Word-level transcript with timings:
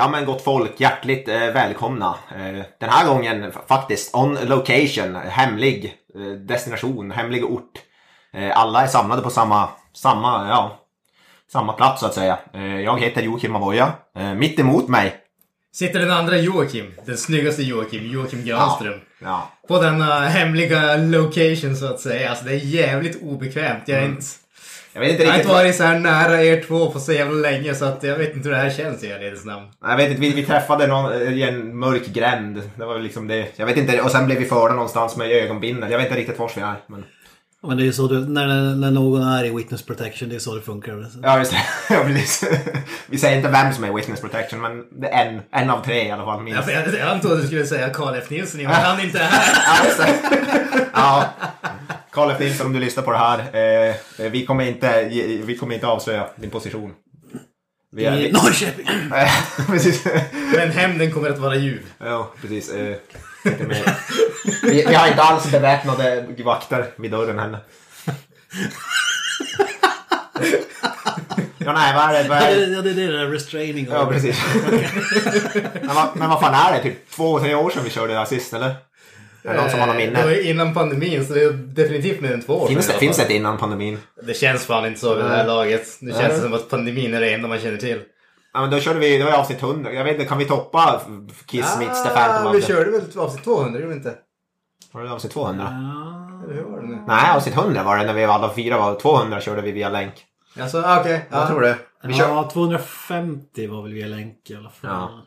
Ja 0.00 0.08
men 0.08 0.24
gott 0.24 0.44
folk, 0.44 0.80
hjärtligt 0.80 1.28
eh, 1.28 1.38
välkomna. 1.38 2.14
Eh, 2.30 2.64
den 2.80 2.90
här 2.90 3.06
gången 3.06 3.52
faktiskt 3.68 4.14
on 4.14 4.38
location, 4.42 5.16
hemlig 5.16 5.94
eh, 6.14 6.22
destination, 6.22 7.10
hemlig 7.10 7.44
ort. 7.44 7.72
Eh, 8.32 8.58
alla 8.58 8.82
är 8.82 8.86
samlade 8.86 9.22
på 9.22 9.30
samma, 9.30 9.68
samma, 9.92 10.48
ja, 10.48 10.78
samma 11.52 11.72
plats 11.72 12.00
så 12.00 12.06
att 12.06 12.14
säga. 12.14 12.38
Eh, 12.54 12.80
jag 12.80 13.00
heter 13.00 13.22
Joakim 13.22 13.56
Avoya. 13.56 13.92
Eh, 14.16 14.34
mitt 14.34 14.58
emot 14.58 14.88
mig, 14.88 15.16
Sitter 15.72 15.98
den 15.98 16.10
andra 16.10 16.36
Joakim, 16.36 16.94
den 17.06 17.16
snyggaste 17.16 17.62
Joakim, 17.62 18.06
Joakim 18.06 18.44
Granström. 18.44 19.00
ja, 19.18 19.50
På 19.68 19.82
denna 19.82 20.20
hemliga 20.20 20.96
location 20.96 21.76
så 21.76 21.86
att 21.86 22.00
säga. 22.00 22.30
Alltså 22.30 22.44
det 22.44 22.52
är 22.52 22.56
jävligt 22.58 23.22
obekvämt. 23.22 23.82
Jag, 23.86 23.98
är 23.98 24.04
inte, 24.04 24.22
jag 24.92 25.00
vet 25.00 25.10
inte 25.10 25.22
jag 25.22 25.30
har 25.30 25.38
inte 25.38 25.48
varit 25.48 25.76
så 25.76 25.82
här 25.82 25.98
nära 25.98 26.44
er 26.44 26.62
två 26.62 26.90
på 26.90 27.00
så 27.00 27.12
jävla 27.12 27.50
länge 27.50 27.74
så 27.74 27.84
att 27.84 28.02
jag 28.02 28.18
vet 28.18 28.36
inte 28.36 28.48
hur 28.48 28.56
det 28.56 28.62
här 28.62 28.70
känns 28.70 29.04
i 29.04 29.10
ärlighetens 29.10 29.44
namn. 29.44 29.66
Jag 29.82 29.96
vet 29.96 30.08
inte, 30.08 30.20
vi, 30.20 30.32
vi 30.32 30.46
träffade 30.46 30.86
någon 30.86 31.12
eh, 31.12 31.32
i 31.32 31.42
en 31.42 31.78
mörk 31.78 32.06
gränd. 32.06 32.62
Det 32.76 32.84
var 32.84 32.98
liksom 32.98 33.28
det. 33.28 33.46
Jag 33.56 33.66
vet 33.66 33.76
inte, 33.76 34.00
och 34.00 34.10
sen 34.10 34.26
blev 34.26 34.38
vi 34.38 34.44
förda 34.44 34.74
någonstans 34.74 35.16
med 35.16 35.30
ögonbindel. 35.30 35.90
Jag 35.90 35.98
vet 35.98 36.06
inte 36.06 36.20
riktigt 36.20 36.38
vars 36.38 36.56
vi 36.56 36.60
är. 36.60 36.76
Men... 36.86 37.04
Men 37.62 37.76
det 37.76 37.82
är 37.82 37.84
ju 37.84 37.92
så 37.92 38.06
du, 38.06 38.20
när, 38.28 38.74
när 38.74 38.90
någon 38.90 39.22
är 39.22 39.44
i 39.44 39.50
witness 39.50 39.82
protection, 39.82 40.28
det 40.28 40.34
är 40.34 40.38
så 40.38 40.54
det 40.54 40.62
funkar. 40.62 41.06
Ja, 41.22 41.38
just 41.38 41.50
det. 41.50 41.62
Ja, 41.94 42.02
precis. 42.04 42.44
Vi 43.06 43.18
säger 43.18 43.36
inte 43.36 43.48
vem 43.48 43.72
som 43.72 43.84
är 43.84 43.92
witness 43.92 44.20
protection, 44.20 44.60
men 44.60 45.00
det 45.00 45.08
är 45.08 45.26
en, 45.26 45.40
en 45.50 45.70
av 45.70 45.84
tre 45.84 46.06
i 46.06 46.10
alla 46.10 46.24
fall. 46.24 46.42
Minst. 46.42 46.68
Jag, 46.68 46.86
jag, 46.86 46.94
jag 46.94 47.08
antog 47.08 47.32
att 47.32 47.40
du 47.40 47.46
skulle 47.46 47.66
säga 47.66 47.90
Karl 47.90 48.14
F. 48.14 48.30
Nilsson, 48.30 48.62
men 48.62 48.72
han 48.72 49.00
är 49.00 49.04
inte 49.04 49.18
här. 49.18 49.54
Ja, 49.66 49.84
just 49.86 49.98
det. 49.98 50.86
Ja. 50.94 51.28
Karl 52.10 52.30
F. 52.30 52.36
Nilsson, 52.40 52.66
om 52.66 52.72
du 52.72 52.80
lyssnar 52.80 53.02
på 53.02 53.12
det 53.12 53.18
här. 53.18 53.38
Eh, 53.38 54.30
vi, 54.30 54.46
kommer 54.46 54.64
inte, 54.64 55.04
vi 55.44 55.56
kommer 55.60 55.74
inte 55.74 55.86
avslöja 55.86 56.26
din 56.36 56.50
position. 56.50 56.92
Vi 57.92 58.04
är, 58.04 58.18
I 58.18 58.22
vi, 58.22 58.32
Norrköping! 58.32 58.86
Eh, 59.14 59.66
precis. 59.66 60.04
Men 60.56 60.70
hämnden 60.70 61.12
kommer 61.12 61.30
att 61.30 61.38
vara 61.38 61.56
ljuv. 61.56 61.82
Ja, 61.98 62.32
precis. 62.40 62.70
Eh. 62.70 62.96
Vi, 64.62 64.84
vi 64.88 64.94
har 64.94 65.08
inte 65.08 65.22
alls 65.22 65.50
beväpnade 65.50 66.26
vakter 66.44 66.86
vid 66.96 67.10
dörren 67.10 67.38
heller. 67.38 67.58
Ja, 71.58 71.72
nej, 71.72 71.94
vad 71.94 72.14
är 72.14 72.22
det? 72.22 72.28
Vad 72.28 72.38
är 72.38 72.56
det, 72.56 72.66
det? 72.66 72.72
ja, 72.72 72.82
det 72.82 72.90
är 72.90 72.94
det 72.94 73.18
där 73.18 73.26
restraining. 73.26 73.88
Ja, 73.90 74.06
precis. 74.06 74.40
men, 75.82 75.94
vad, 75.94 76.16
men 76.16 76.30
vad 76.30 76.40
fan 76.40 76.54
är 76.54 76.72
det? 76.76 76.82
Typ 76.82 77.10
två, 77.10 77.40
tre 77.40 77.54
år 77.54 77.70
sedan 77.70 77.84
vi 77.84 77.90
körde 77.90 78.12
det 78.12 78.18
här 78.18 78.24
sist, 78.24 78.54
eller? 78.54 78.74
Är 79.44 79.54
det 79.54 79.60
någon 79.60 79.70
som 79.70 79.80
har 79.80 79.86
något 79.86 79.96
Eh, 79.96 80.10
Det 80.10 80.22
var 80.22 80.28
minne? 80.30 80.40
innan 80.42 80.74
pandemin 80.74 81.26
så 81.26 81.34
det 81.34 81.42
är 81.42 81.52
definitivt 81.52 82.20
mer 82.20 82.32
än 82.32 82.42
två 82.42 82.54
år 82.54 82.68
Finns 82.68 82.84
sedan 82.86 82.94
det, 82.94 82.98
finns 83.00 83.16
det 83.16 83.22
ett 83.22 83.30
innan 83.30 83.58
pandemin? 83.58 83.98
Det 84.22 84.34
känns 84.34 84.64
fan 84.66 84.86
inte 84.86 85.00
så 85.00 85.14
vid 85.14 85.24
det 85.24 85.30
här 85.30 85.46
laget. 85.46 85.86
Det 86.00 86.12
känns 86.12 86.42
som 86.42 86.54
att 86.54 86.70
pandemin 86.70 87.14
är 87.14 87.20
det 87.20 87.34
enda 87.34 87.48
man 87.48 87.58
känner 87.60 87.78
till. 87.78 88.00
Ja, 88.52 88.60
men 88.60 88.70
då 88.70 88.80
körde 88.80 88.98
vi, 88.98 89.18
det 89.18 89.24
var 89.24 89.30
ju 89.30 89.36
avsnitt 89.36 89.62
100. 89.62 89.92
Jag 89.92 90.04
vet 90.04 90.12
inte, 90.12 90.26
kan 90.26 90.38
vi 90.38 90.44
toppa 90.44 91.00
Kiss 91.46 91.78
meets 91.78 92.02
the 92.02 92.08
Phantom 92.08 92.46
of 92.46 92.56
vi 92.56 92.62
körde 92.62 92.90
väl 92.90 93.18
avsnitt 93.18 93.44
200, 93.44 93.80
gjorde 93.80 93.90
vi 93.90 93.96
inte? 93.96 94.14
Var 94.92 95.02
det 95.02 95.12
avsnitt 95.12 95.32
200? 95.32 95.64
Eller 96.44 96.54
hur 96.54 96.62
var 96.62 96.80
det 96.80 96.86
nu? 96.86 97.02
Nej, 97.06 97.30
avsnitt 97.30 97.54
100 97.54 97.82
var 97.82 97.98
det 97.98 98.04
när 98.04 98.14
vi 98.14 98.26
var 98.26 98.34
alla 98.34 98.54
fyra 98.54 98.78
var. 98.78 99.00
200 99.00 99.40
körde 99.40 99.62
vi 99.62 99.72
via 99.72 99.88
länk. 99.88 100.26
Alltså, 100.60 100.82
ah, 100.82 101.00
okej. 101.00 101.28
Jag 101.30 101.48
tror 101.48 101.60
det. 101.60 101.76
Vi 102.02 102.14
kör... 102.14 102.28
Ja, 102.28 102.50
250 102.52 103.66
var 103.66 103.82
väl 103.82 103.92
via 103.92 104.06
länk 104.06 104.50
i 104.50 104.56
alla 104.56 104.70
fall. 104.70 104.90
Ja. 104.90 105.22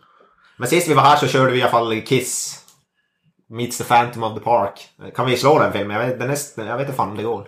Men 0.58 0.68
sist 0.68 0.90
vi 0.90 0.94
var 0.94 1.04
här 1.04 1.18
så 1.18 1.28
körde 1.28 1.52
vi 1.52 1.58
i 1.58 1.62
alla 1.62 1.72
fall 1.72 2.02
Kiss 2.02 2.60
Meets 3.50 3.78
the 3.78 3.84
Phantom 3.84 4.24
of 4.24 4.38
the 4.38 4.44
Park. 4.44 4.90
Kan 5.16 5.26
vi 5.26 5.38
slå 5.38 5.60
den 5.60 5.74
filmen? 5.74 5.98
Jag 5.98 6.08
vet, 6.08 6.20
den 6.20 6.30
är, 6.30 6.68
jag 6.68 6.78
vet 6.78 6.86
inte 6.86 6.98
fan 6.98 7.10
om 7.10 7.18
det 7.18 7.24
går. 7.24 7.48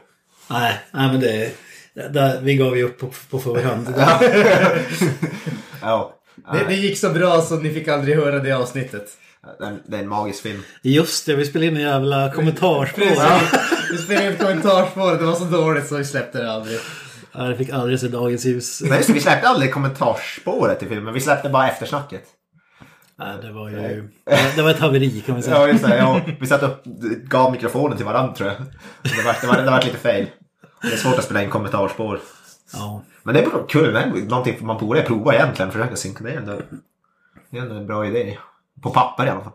Nej, 0.49 0.79
nej 0.91 1.11
men 1.11 1.19
det... 1.19 1.55
Där, 1.93 2.41
vi 2.41 2.55
gav 2.55 2.77
ju 2.77 2.83
upp 2.83 2.99
på, 2.99 3.09
på 3.29 3.39
förhand. 3.39 3.87
Ja. 5.85 6.13
det. 6.53 6.65
Det 6.67 6.75
gick 6.75 6.97
så 6.97 7.09
bra 7.09 7.41
så 7.41 7.55
ni 7.55 7.73
fick 7.73 7.87
aldrig 7.87 8.15
höra 8.15 8.39
det 8.39 8.51
avsnittet. 8.51 9.07
Det 9.59 9.65
är- 9.65 9.77
det 9.85 9.97
är 9.97 10.01
en 10.01 10.09
magisk 10.09 10.41
film. 10.43 10.63
Just 10.81 11.25
det, 11.25 11.35
vi 11.35 11.45
spelade 11.45 11.67
in 11.67 11.75
en 11.75 11.81
jävla 11.81 12.31
kommentarspår. 12.31 13.03
Vi 13.91 13.97
spelade 13.97 14.27
ett 14.27 14.39
kommentarsspår 14.39 15.11
det 15.17 15.25
var 15.25 15.33
så 15.35 15.43
dåligt 15.45 15.87
så 15.87 15.97
vi 15.97 16.05
släppte 16.05 16.41
det 16.43 16.51
aldrig. 16.51 16.79
Ja, 17.31 17.41
det 17.43 17.55
fick 17.57 17.69
aldrig 17.69 17.99
se 17.99 18.07
dagens 18.07 18.45
ljus. 18.45 18.81
Nej, 18.81 18.97
just 18.97 19.09
vi 19.09 19.19
släppte 19.19 19.47
aldrig 19.47 19.73
kommentarsspåret 19.73 20.83
i 20.83 20.85
filmen. 20.85 21.13
Vi 21.13 21.19
släppte 21.21 21.49
bara 21.49 21.69
eftersnacket. 21.69 22.23
Nej, 23.19 23.35
det 23.41 23.51
var 23.51 23.69
ju... 23.69 24.09
Det 24.55 24.61
var 24.61 24.69
ett 24.71 24.79
haveri 24.79 25.21
kan 25.25 25.33
man 25.35 25.43
säga. 25.43 25.55
Ja, 25.55 25.67
just 25.67 25.83
det. 25.83 25.97
Ja, 25.97 26.21
vi 26.39 26.47
satt 26.47 26.63
upp, 26.63 26.83
gav 27.27 27.51
mikrofonen 27.51 27.97
till 27.97 28.05
varandra 28.05 28.33
tror 28.35 28.49
jag. 28.49 28.57
Det 29.17 29.23
var, 29.25 29.35
det 29.41 29.47
var, 29.47 29.57
det 29.65 29.71
var 29.71 29.81
lite 29.81 29.97
fel. 29.97 30.25
Det 30.81 30.87
är 30.93 30.97
svårt 30.97 31.17
att 31.17 31.23
spela 31.23 31.43
in 31.43 31.49
kommentarspår. 31.49 32.19
Ja. 32.73 33.03
Men 33.25 33.33
det 33.33 33.41
är 33.41 33.67
kul. 33.69 33.93
Det 33.93 33.99
är 33.99 34.05
någonting 34.07 34.65
man 34.65 34.77
borde 34.77 35.01
prova 35.01 35.35
egentligen. 35.35 35.71
Försöka 35.71 35.95
synka. 35.95 36.23
Det 36.23 36.31
är 36.31 36.37
ändå, 36.37 36.53
det 37.49 37.57
är 37.57 37.61
ändå 37.61 37.75
en 37.75 37.87
bra 37.87 38.07
idé. 38.07 38.37
På 38.81 38.89
papper 38.89 39.25
i 39.25 39.29
alla 39.29 39.41
fall. 39.43 39.53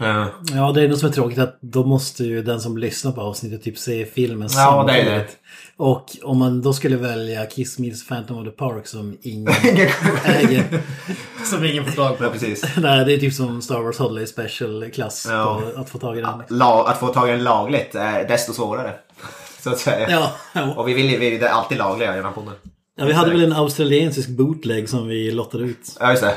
Eh, 0.00 0.26
ja, 0.56 0.72
det 0.72 0.82
är 0.82 0.88
något 0.88 0.98
som 0.98 1.08
är 1.08 1.12
tråkigt 1.12 1.38
att 1.38 1.58
då 1.60 1.84
måste 1.86 2.24
ju 2.24 2.42
den 2.42 2.60
som 2.60 2.78
lyssnar 2.78 3.12
på 3.12 3.20
avsnittet 3.20 3.62
typ 3.62 3.78
se 3.78 4.06
filmen 4.06 4.48
Ja, 4.52 4.84
det 4.86 4.92
är 4.92 5.04
det. 5.04 5.10
samtidigt. 5.10 5.36
Och 5.76 6.06
om 6.22 6.38
man 6.38 6.62
då 6.62 6.72
skulle 6.72 6.96
välja 6.96 7.46
Kiss 7.46 7.78
Meets 7.78 8.08
Phantom 8.08 8.38
of 8.38 8.44
the 8.44 8.50
Park 8.50 8.86
som 8.86 9.18
ingen 9.22 9.54
äger. 10.24 10.82
Som 11.44 11.64
ingen 11.64 11.84
får 11.84 11.92
tag 11.92 12.18
på. 12.18 12.24
ja, 12.24 12.30
precis. 12.30 12.64
Nej, 12.76 13.04
det 13.04 13.12
är 13.14 13.18
typ 13.18 13.34
som 13.34 13.62
Star 13.62 13.80
Wars 13.80 13.98
Holiday 13.98 14.26
Special 14.26 14.90
klass 14.90 15.26
Ja. 15.30 15.62
på 15.74 15.80
att 15.80 15.90
få 15.90 15.98
tag 15.98 16.18
i 16.18 16.20
den. 16.20 16.42
La, 16.48 16.88
att 16.88 16.98
få 17.00 17.08
tag 17.08 17.28
i 17.28 17.32
den 17.32 17.44
lagligt 17.44 17.94
är 17.94 18.28
desto 18.28 18.52
svårare. 18.52 18.92
Så 19.64 19.70
att 19.70 19.78
säga. 19.78 20.10
Ja, 20.10 20.36
ja. 20.52 20.74
Och 20.74 20.88
vi 20.88 20.94
vill 20.94 21.10
ju 21.10 21.18
vi 21.18 21.36
är 21.36 21.48
alltid 21.48 21.78
lagliga 21.78 22.16
genom 22.16 22.34
podden. 22.34 22.54
ja, 22.96 23.04
vi 23.04 23.12
hade 23.12 23.30
väl 23.30 23.44
en 23.44 23.52
australiensisk 23.52 24.28
bootleg 24.28 24.88
som 24.88 25.08
vi 25.08 25.30
lottade 25.30 25.64
ut. 25.64 25.96
Ja, 26.00 26.10
just 26.10 26.22
det. 26.22 26.34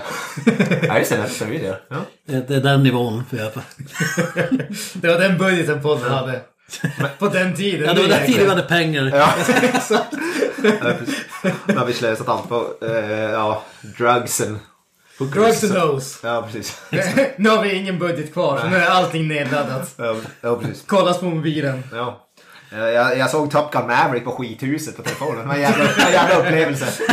Ja, 0.87 0.97
just 0.99 1.11
det. 1.11 1.45
Det 1.45 1.45
vi 1.45 1.65
göra. 1.65 1.77
Ja. 1.89 1.95
Det 2.25 2.47
det 2.47 2.55
är 2.55 2.61
den 2.61 2.83
nivån 2.83 3.23
vi 3.29 3.39
är 3.39 3.49
på. 3.49 3.61
Det 4.93 5.07
var 5.07 5.19
den 5.19 5.37
budgeten 5.37 5.81
podden 5.81 6.11
hade. 6.11 6.41
På 7.19 7.27
den 7.27 7.55
tiden. 7.55 7.87
Ja, 7.87 7.93
det 7.93 8.01
var 8.01 8.07
den 8.07 8.25
tiden 8.25 8.43
vi 8.43 8.49
hade 8.49 8.61
pengar. 8.61 9.11
Ja. 9.15 9.33
Nu 11.65 11.75
har 11.75 11.85
vi 11.85 11.93
slösat 11.93 12.27
allt 12.27 12.49
på 12.49 12.65
eh, 12.81 13.31
ja, 13.31 13.63
drugsen. 13.97 14.59
Drugs 15.17 15.63
and 15.63 15.73
hoes. 15.73 16.19
Ja, 16.23 16.47
precis. 16.51 16.81
nu 17.37 17.49
har 17.49 17.63
vi 17.63 17.75
ingen 17.75 17.99
budget 17.99 18.33
kvar 18.33 18.59
så 18.59 18.67
nu 18.67 18.75
är 18.75 18.89
allting 18.89 19.27
nedladdat. 19.27 19.93
Ja, 19.97 20.15
ja 20.41 20.55
precis. 20.55 20.83
Kollas 20.85 21.19
på 21.19 21.25
mobilen. 21.25 21.83
Ja. 21.93 22.26
Eh, 22.71 22.77
Jag, 22.79 23.17
jag 23.17 23.29
såg 23.29 23.51
Top 23.51 23.71
Gun 23.73 23.87
Maverick 23.87 24.23
på 24.23 24.31
skithuset 24.31 24.97
på 24.97 25.03
telefonen. 25.03 25.37
Det 25.41 25.47
var 25.47 25.55
en 25.55 25.61
jävla, 25.61 25.83
en 26.07 26.13
jävla 26.13 26.35
upplevelse. 26.37 26.85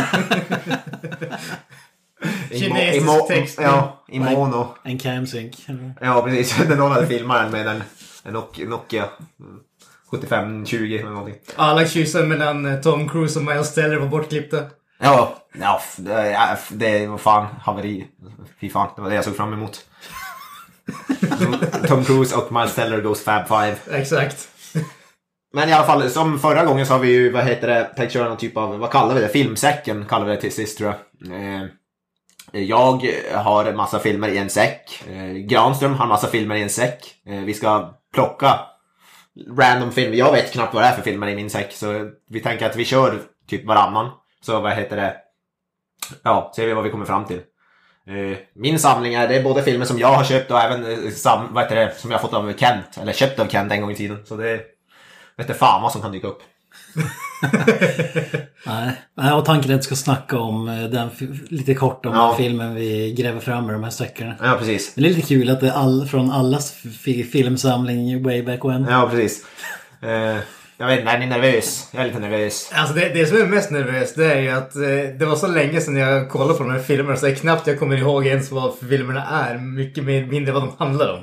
Kinesisk 2.51 3.05
mo- 3.07 3.27
text. 3.27 3.59
Ja, 3.61 4.03
i 4.07 4.19
mono. 4.19 4.75
En 4.83 4.97
camsync. 4.99 5.65
Ja, 6.01 6.21
precis. 6.21 6.57
Den 6.67 6.77
någon 6.77 6.91
hade 6.91 7.07
filmat 7.07 7.41
den 7.41 7.51
med 7.51 7.67
en, 7.67 7.83
en 8.23 8.33
Nok- 8.35 8.67
Nokia 8.69 9.05
7520 10.11 10.97
eller 10.99 11.09
någonting. 11.09 11.35
Alla 11.55 11.85
kyssen 11.87 12.27
mellan 12.27 12.65
eh, 12.65 12.79
Tom 12.81 13.09
Cruise 13.09 13.39
och 13.39 13.45
Miles 13.45 13.73
Teller 13.73 13.97
var 13.97 14.07
bortklippta. 14.07 14.57
Ja, 14.99 15.35
ja 15.59 15.81
det, 15.97 16.37
det 16.69 17.07
var 17.07 17.17
fan 17.17 17.47
haveri. 17.61 18.07
Fy 18.61 18.69
fan, 18.69 18.89
det 18.95 19.01
var 19.01 19.09
det 19.09 19.15
jag 19.15 19.25
såg 19.25 19.35
fram 19.35 19.53
emot. 19.53 19.85
Tom 21.87 22.05
Cruise 22.05 22.35
och 22.35 22.51
Miles 22.51 22.75
Teller 22.75 23.01
goes 23.01 23.23
Fab 23.23 23.47
Five. 23.47 23.75
Exakt. 23.91 24.49
Men 25.55 25.69
i 25.69 25.73
alla 25.73 25.85
fall, 25.85 26.09
som 26.09 26.39
förra 26.39 26.65
gången 26.65 26.85
så 26.85 26.93
har 26.93 26.99
vi 26.99 27.11
ju, 27.11 27.31
vad 27.31 27.43
heter 27.43 27.67
det, 27.67 27.83
tänkt 27.83 28.11
köra 28.11 28.29
någon 28.29 28.37
typ 28.37 28.57
av, 28.57 28.77
vad 28.77 28.91
kallar 28.91 29.15
vi 29.15 29.21
det? 29.21 29.29
Filmsäcken 29.29 30.05
kallar 30.05 30.25
vi 30.25 30.31
det 30.31 30.41
till 30.41 30.51
sist 30.51 30.77
tror 30.77 30.89
jag. 30.89 31.31
Eh, 31.31 31.61
eh 32.53 32.63
jag 32.63 33.07
har 33.33 33.65
en 33.65 33.77
massa 33.77 33.99
filmer 33.99 34.27
i 34.27 34.37
en 34.37 34.49
säck. 34.49 35.03
Eh, 35.09 35.33
Granström 35.33 35.93
har 35.93 36.05
en 36.05 36.09
massa 36.09 36.27
filmer 36.27 36.55
i 36.55 36.61
en 36.61 36.69
säck. 36.69 37.15
Eh, 37.25 37.39
vi 37.39 37.53
ska 37.53 37.93
plocka 38.13 38.59
random 39.57 39.91
filmer. 39.91 40.17
Jag 40.17 40.31
vet 40.31 40.53
knappt 40.53 40.73
vad 40.73 40.83
det 40.83 40.87
är 40.87 40.95
för 40.95 41.01
filmer 41.01 41.27
i 41.27 41.35
min 41.35 41.49
säck. 41.49 41.71
Så 41.71 42.09
vi 42.29 42.39
tänker 42.39 42.65
att 42.65 42.75
vi 42.75 42.85
kör 42.85 43.21
typ 43.47 43.65
varannan. 43.65 44.11
Så 44.41 44.59
vad 44.59 44.73
heter 44.73 44.95
det? 44.95 45.15
Ja, 46.23 46.53
ser 46.55 46.67
vi 46.67 46.73
vad 46.73 46.83
vi 46.83 46.89
kommer 46.89 47.05
fram 47.05 47.25
till. 47.25 47.41
Eh, 48.07 48.37
min 48.55 48.79
samling 48.79 49.13
är, 49.13 49.27
det 49.27 49.35
är 49.35 49.43
både 49.43 49.63
filmer 49.63 49.85
som 49.85 49.99
jag 49.99 50.13
har 50.13 50.23
köpt 50.23 50.51
och 50.51 50.59
även 50.59 51.05
eh, 51.05 51.11
sam, 51.11 51.53
vad 51.53 51.63
heter 51.63 51.75
det, 51.75 51.93
som 51.97 52.11
jag 52.11 52.17
har 52.17 52.27
fått 52.27 52.33
av 52.33 52.53
Kent. 52.57 52.97
Eller 53.01 53.13
köpt 53.13 53.39
av 53.39 53.47
Kent 53.47 53.71
en 53.71 53.81
gång 53.81 53.91
i 53.91 53.95
tiden. 53.95 54.25
Så 54.25 54.35
det 54.35 54.74
vet 55.37 55.47
inte 55.49 55.59
fan 55.59 55.81
vad 55.81 55.91
som 55.91 56.01
kan 56.01 56.11
dyka 56.11 56.27
upp. 56.27 56.39
Nej, 59.17 59.33
och 59.33 59.45
tanken 59.45 59.71
är 59.71 59.75
att 59.75 59.79
vi 59.81 59.83
ska 59.83 59.95
snacka 59.95 60.39
om 60.39 60.67
eh, 60.69 60.83
den 60.83 61.09
lite 61.49 61.73
kort 61.73 62.05
om 62.05 62.13
Ja. 62.13 62.27
den 62.27 62.37
filmen 62.37 62.75
vi 62.75 63.13
gräver 63.17 63.39
fram 63.39 63.69
i 63.69 63.73
de 63.73 63.83
här 63.83 63.91
sträckorna. 63.91 64.35
Ja, 64.43 64.55
precis. 64.59 64.95
Men 64.95 65.03
det 65.03 65.09
är 65.09 65.13
lite 65.13 65.27
kul 65.27 65.49
att 65.49 65.61
det 65.61 65.67
är 65.67 65.71
all, 65.71 66.07
från 66.07 66.31
allas 66.31 66.71
fi- 67.03 67.23
filmsamling 67.23 68.23
way 68.23 68.43
back 68.43 68.65
when. 68.65 68.87
Ja, 68.89 69.09
precis. 69.11 69.45
Eh, 70.01 70.37
jag 70.77 70.87
vet 70.87 70.99
inte, 70.99 71.11
är 71.11 71.19
ni 71.19 71.25
nervös? 71.25 71.89
Jag 71.91 72.01
är 72.03 72.07
lite 72.07 72.19
nervös. 72.19 72.71
Alltså 72.73 72.93
det, 72.95 73.09
det 73.09 73.25
som 73.25 73.37
är 73.37 73.45
mest 73.45 73.71
nervöst 73.71 74.15
det 74.15 74.33
är 74.33 74.41
ju 74.41 74.49
att 74.49 74.75
eh, 74.75 74.81
det 75.19 75.25
var 75.25 75.35
så 75.35 75.47
länge 75.47 75.81
sedan 75.81 75.95
jag 75.97 76.29
kollade 76.29 76.53
på 76.53 76.63
de 76.63 76.71
här 76.71 76.79
filmerna 76.79 77.17
så 77.17 77.25
det 77.25 77.31
är 77.31 77.35
knappt 77.35 77.67
jag 77.67 77.79
kommer 77.79 77.97
ihåg 77.97 78.25
ens 78.27 78.51
vad 78.51 78.73
filmerna 78.89 79.25
är. 79.25 79.57
Mycket 79.57 80.03
mindre 80.03 80.53
vad 80.53 80.61
de 80.63 80.71
handlar 80.77 81.13
om. 81.13 81.19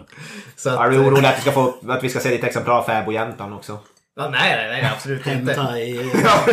Så 0.56 0.70
att, 0.70 0.81
Är 0.81 0.91
du 0.91 0.99
orolig 0.99 1.26
att 1.29 1.37
vi 1.38 1.41
ska, 1.41 1.53
få, 1.53 1.75
att 1.88 2.05
vi 2.05 2.08
ska 2.08 2.20
se 2.20 2.31
lite 2.31 2.47
exemplar 2.47 2.75
av 2.79 2.82
Fäbodjäntan 2.82 3.53
också? 3.53 3.79
Ja, 4.17 4.29
nej, 4.29 4.56
nej, 4.56 4.82
nej, 4.82 4.91
absolut 4.94 5.26
inte. 5.26 5.53
Ja. 6.25 6.53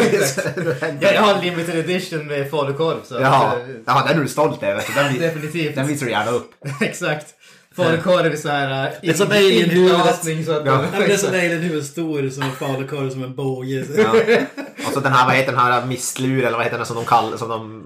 Jag, 1.02 1.14
jag 1.14 1.22
har 1.22 1.42
limited 1.42 1.76
edition 1.76 2.28
med 2.28 2.52
falukorv. 2.52 2.98
Så 3.04 3.16
att, 3.16 3.22
Jaha, 3.22 3.54
eh, 3.54 3.76
ja, 3.86 4.04
den 4.08 4.18
är 4.18 4.22
du 4.22 4.28
stolt 4.28 4.64
över. 4.64 4.82
så 4.82 4.92
Den, 4.96 5.20
definitivt. 5.20 5.76
den 5.76 5.88
visar 5.88 6.06
du 6.06 6.12
gärna 6.12 6.32
upp. 6.32 6.52
Exakt. 6.82 7.28
Falukorv 7.76 8.26
är 8.26 8.36
så 8.36 8.50
här... 8.50 8.86
äh, 8.88 8.94
Det 9.02 9.10
är 9.10 9.14
som 9.14 9.28
alien-huvudet. 9.32 10.02
att 10.02 10.26
Ja. 10.26 10.86
Ja, 10.94 11.00
det 11.00 11.14
är 11.14 11.18
som 11.18 11.30
Alien 11.30 11.62
huvud 11.62 11.86
stor 11.86 12.30
som 12.30 12.44
en 12.44 12.52
falukorv 12.52 13.10
som 13.10 13.24
en 13.24 13.36
båge. 13.36 13.86
Ja. 13.98 14.12
Och 14.88 14.94
så 14.94 15.00
den 15.00 15.14
här, 15.14 15.26
vad 15.28 15.36
heter 15.36 15.52
den 15.52 15.62
här 15.62 15.86
mistlur 15.86 16.44
eller 16.46 16.58
vad 16.58 16.64
heter 16.66 16.78
den 16.78 16.86
som 16.86 16.96
de 16.96 17.06
kallar, 17.06 17.38
som 17.38 17.50
de... 17.50 17.86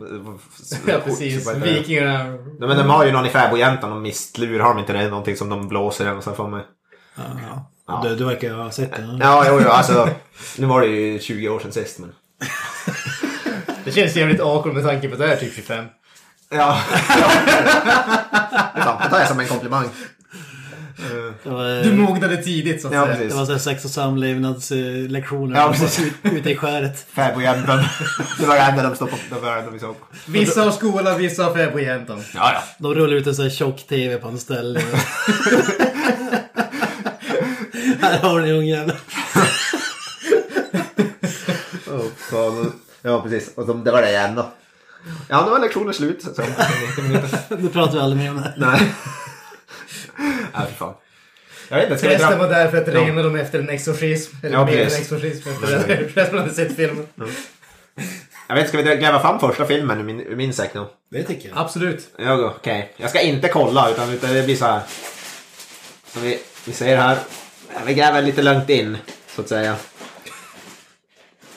Ja, 0.87 0.97
precis. 1.05 1.53
Vikingarna. 1.55 2.23
Nej, 2.23 2.37
men 2.59 2.77
de 2.77 2.89
har 2.89 3.05
ju 3.05 3.11
någon 3.11 3.25
i 3.25 3.29
Fäbodjäntan, 3.29 3.89
någon 3.89 4.01
mistlur, 4.01 4.59
har 4.59 4.69
de 4.69 4.79
inte 4.79 4.93
det? 4.93 5.07
Någonting 5.09 5.35
som 5.35 5.49
de 5.49 5.67
blåser 5.67 6.05
den 6.05 6.17
och 6.17 6.23
så 6.23 6.31
får 6.33 6.47
man... 6.47 6.61
Ja, 7.15 7.69
ja. 7.88 8.01
Du, 8.03 8.15
du 8.15 8.25
verkar 8.25 8.53
ha 8.53 8.71
sett 8.71 8.95
den. 8.95 9.18
Ja, 9.21 9.45
jo, 9.47 9.59
jo, 9.63 9.69
alltså. 9.69 10.09
Nu 10.57 10.68
var 10.68 10.81
det 10.81 10.88
ju 10.88 11.19
20 11.19 11.50
år 11.50 11.59
sedan 11.59 11.71
sist, 11.71 12.00
men... 12.00 12.12
Det 13.85 13.91
känns 13.91 14.15
jävligt 14.15 14.41
awkward 14.41 14.74
med 14.75 14.83
tanke 14.83 15.07
på 15.07 15.13
att 15.13 15.19
det 15.19 15.33
är 15.33 15.38
typ 15.38 15.56
25. 15.56 15.85
Ja. 16.50 16.80
Sant, 18.83 19.00
det 19.03 19.09
tar 19.09 19.19
jag 19.19 19.27
som 19.27 19.39
en 19.39 19.47
komplimang. 19.47 19.85
Var, 21.44 21.83
Du 21.83 21.94
mognade 21.94 22.38
tidigt 22.44 22.81
så 22.81 22.88
att 22.88 22.94
Ja, 22.94 23.03
säga. 23.06 23.15
precis. 23.15 23.31
det 23.33 23.39
var 23.39 23.45
så 23.45 23.59
sex 23.59 23.86
och 23.86 23.91
samlevnadslektioner. 23.91 25.59
Ja, 25.59 25.71
precis. 25.71 26.12
Ute 26.24 26.50
i 26.50 26.56
skäret. 26.56 27.06
Fäbodjäntan. 27.15 27.83
Det 28.39 28.45
var 28.45 28.56
det 28.56 28.62
enda 28.62 28.83
de 28.83 28.95
stod 28.95 29.09
på, 29.12 29.18
det 29.29 29.39
var 29.39 29.57
enda 29.57 29.71
vi 29.71 29.79
såg 29.79 30.00
på. 30.00 30.06
Vissa 30.27 30.62
har 30.63 30.71
skola, 30.71 31.18
vissa 31.18 31.44
har 31.44 31.53
fäbodjäntan. 31.53 32.24
Ja, 32.36 32.51
ja. 32.53 32.63
De 32.77 32.94
rullar 32.95 33.15
ut 33.15 33.27
en 33.27 33.36
sån 33.36 33.44
här 33.45 33.50
tjock 33.51 33.88
TV 33.88 34.18
på 34.18 34.27
en 34.27 34.39
ställe. 34.39 34.81
Här 38.03 38.19
har 38.19 38.39
ni 38.41 38.51
ungjävlar. 38.51 39.00
Oh, 41.88 42.05
fan. 42.17 42.73
Ja, 43.01 43.21
precis. 43.21 43.53
Och 43.55 43.67
de, 43.67 43.83
det 43.83 43.91
var 43.91 44.01
det 44.01 44.15
enda. 44.17 44.51
Ja, 45.29 45.45
nu 45.45 45.51
var 45.51 45.59
lektionen 45.59 45.94
slut. 45.94 46.21
Så. 46.23 46.41
Nu 47.57 47.69
pratar 47.69 47.94
vi 47.94 48.00
aldrig 48.00 48.21
mer 48.23 48.29
om 48.29 48.35
det 48.35 48.41
här. 48.44 48.53
Nej. 48.57 48.94
Nej, 50.53 50.67
fy 50.69 50.75
fan. 50.75 50.94
Jag 51.69 51.77
vet 51.77 51.85
inte, 51.85 51.97
ska 51.97 52.07
Prästen 52.07 52.39
var 52.39 52.50
där 52.50 52.67
för 52.71 52.81
att 52.81 52.88
regna 52.88 53.23
dem 53.23 53.35
efter 53.35 53.59
en 53.59 53.69
exorcism. 53.69 54.35
Eller 54.44 54.57
Ja, 54.57 54.65
med 54.65 54.73
en 54.73 54.88
exorcism 54.88 55.50
efter 55.50 55.79
att 55.79 56.13
prästen 56.13 56.39
hade 56.39 56.53
sett 56.53 56.75
filmen. 56.75 57.07
Jag 58.47 58.55
vet 58.55 58.67
ska 58.67 58.77
vi 58.77 58.83
gräva 58.83 59.19
fram 59.19 59.39
första 59.39 59.65
filmen 59.65 60.00
ur 60.00 60.03
min, 60.03 60.21
ur 60.21 60.35
min 60.35 60.53
säck 60.53 60.73
nu? 60.73 60.85
Det 61.11 61.23
tycker 61.23 61.50
jag. 61.50 61.57
Absolut. 61.57 62.07
Ja, 62.17 62.53
okej. 62.57 62.94
Jag 62.97 63.09
ska 63.09 63.21
inte 63.21 63.47
kolla, 63.47 63.89
utan, 63.89 64.09
utan 64.09 64.33
det 64.33 64.44
blir 64.44 64.55
så 64.55 64.65
här. 64.65 64.81
Så 66.13 66.19
vi, 66.19 66.39
vi 66.65 66.73
ser 66.73 66.97
här. 66.97 67.17
Vi 67.85 67.93
gräver 67.93 68.21
lite 68.21 68.41
långt 68.41 68.69
in, 68.69 68.97
så 69.27 69.41
att 69.41 69.49
säga. 69.49 69.75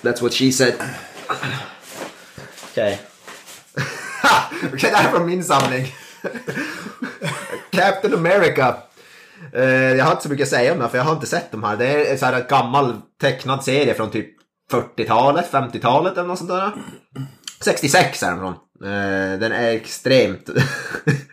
That's 0.02 0.22
what 0.22 0.34
she 0.34 0.52
said. 0.52 0.74
Okej. 2.70 3.00
Okej, 4.74 4.90
det 4.90 4.96
här 4.96 5.08
är 5.08 5.12
från 5.12 5.26
min 5.26 5.44
samling. 5.44 5.94
Captain 7.70 8.14
America. 8.14 8.76
Eh, 9.52 9.64
jag 9.64 10.04
har 10.04 10.12
inte 10.12 10.22
så 10.22 10.28
mycket 10.28 10.44
att 10.44 10.50
säga 10.50 10.72
om 10.72 10.78
det, 10.78 10.88
för 10.88 10.98
jag 10.98 11.04
har 11.04 11.12
inte 11.12 11.26
sett 11.26 11.50
de 11.50 11.64
här. 11.64 11.76
Det 11.76 11.86
är 11.86 12.12
en 12.12 12.18
så 12.18 12.26
här 12.26 12.46
gammal 12.48 13.00
tecknad 13.20 13.64
serie 13.64 13.94
från 13.94 14.10
typ 14.10 14.28
40-talet, 14.72 15.50
50-talet 15.50 16.12
eller 16.12 16.28
något 16.28 16.38
sånt 16.38 16.50
där. 16.50 16.72
66 17.60 18.22
är 18.22 18.30
den 18.30 18.38
från. 18.38 18.54
Eh, 18.84 19.38
den 19.40 19.52
är 19.52 19.70
extremt... 19.70 20.48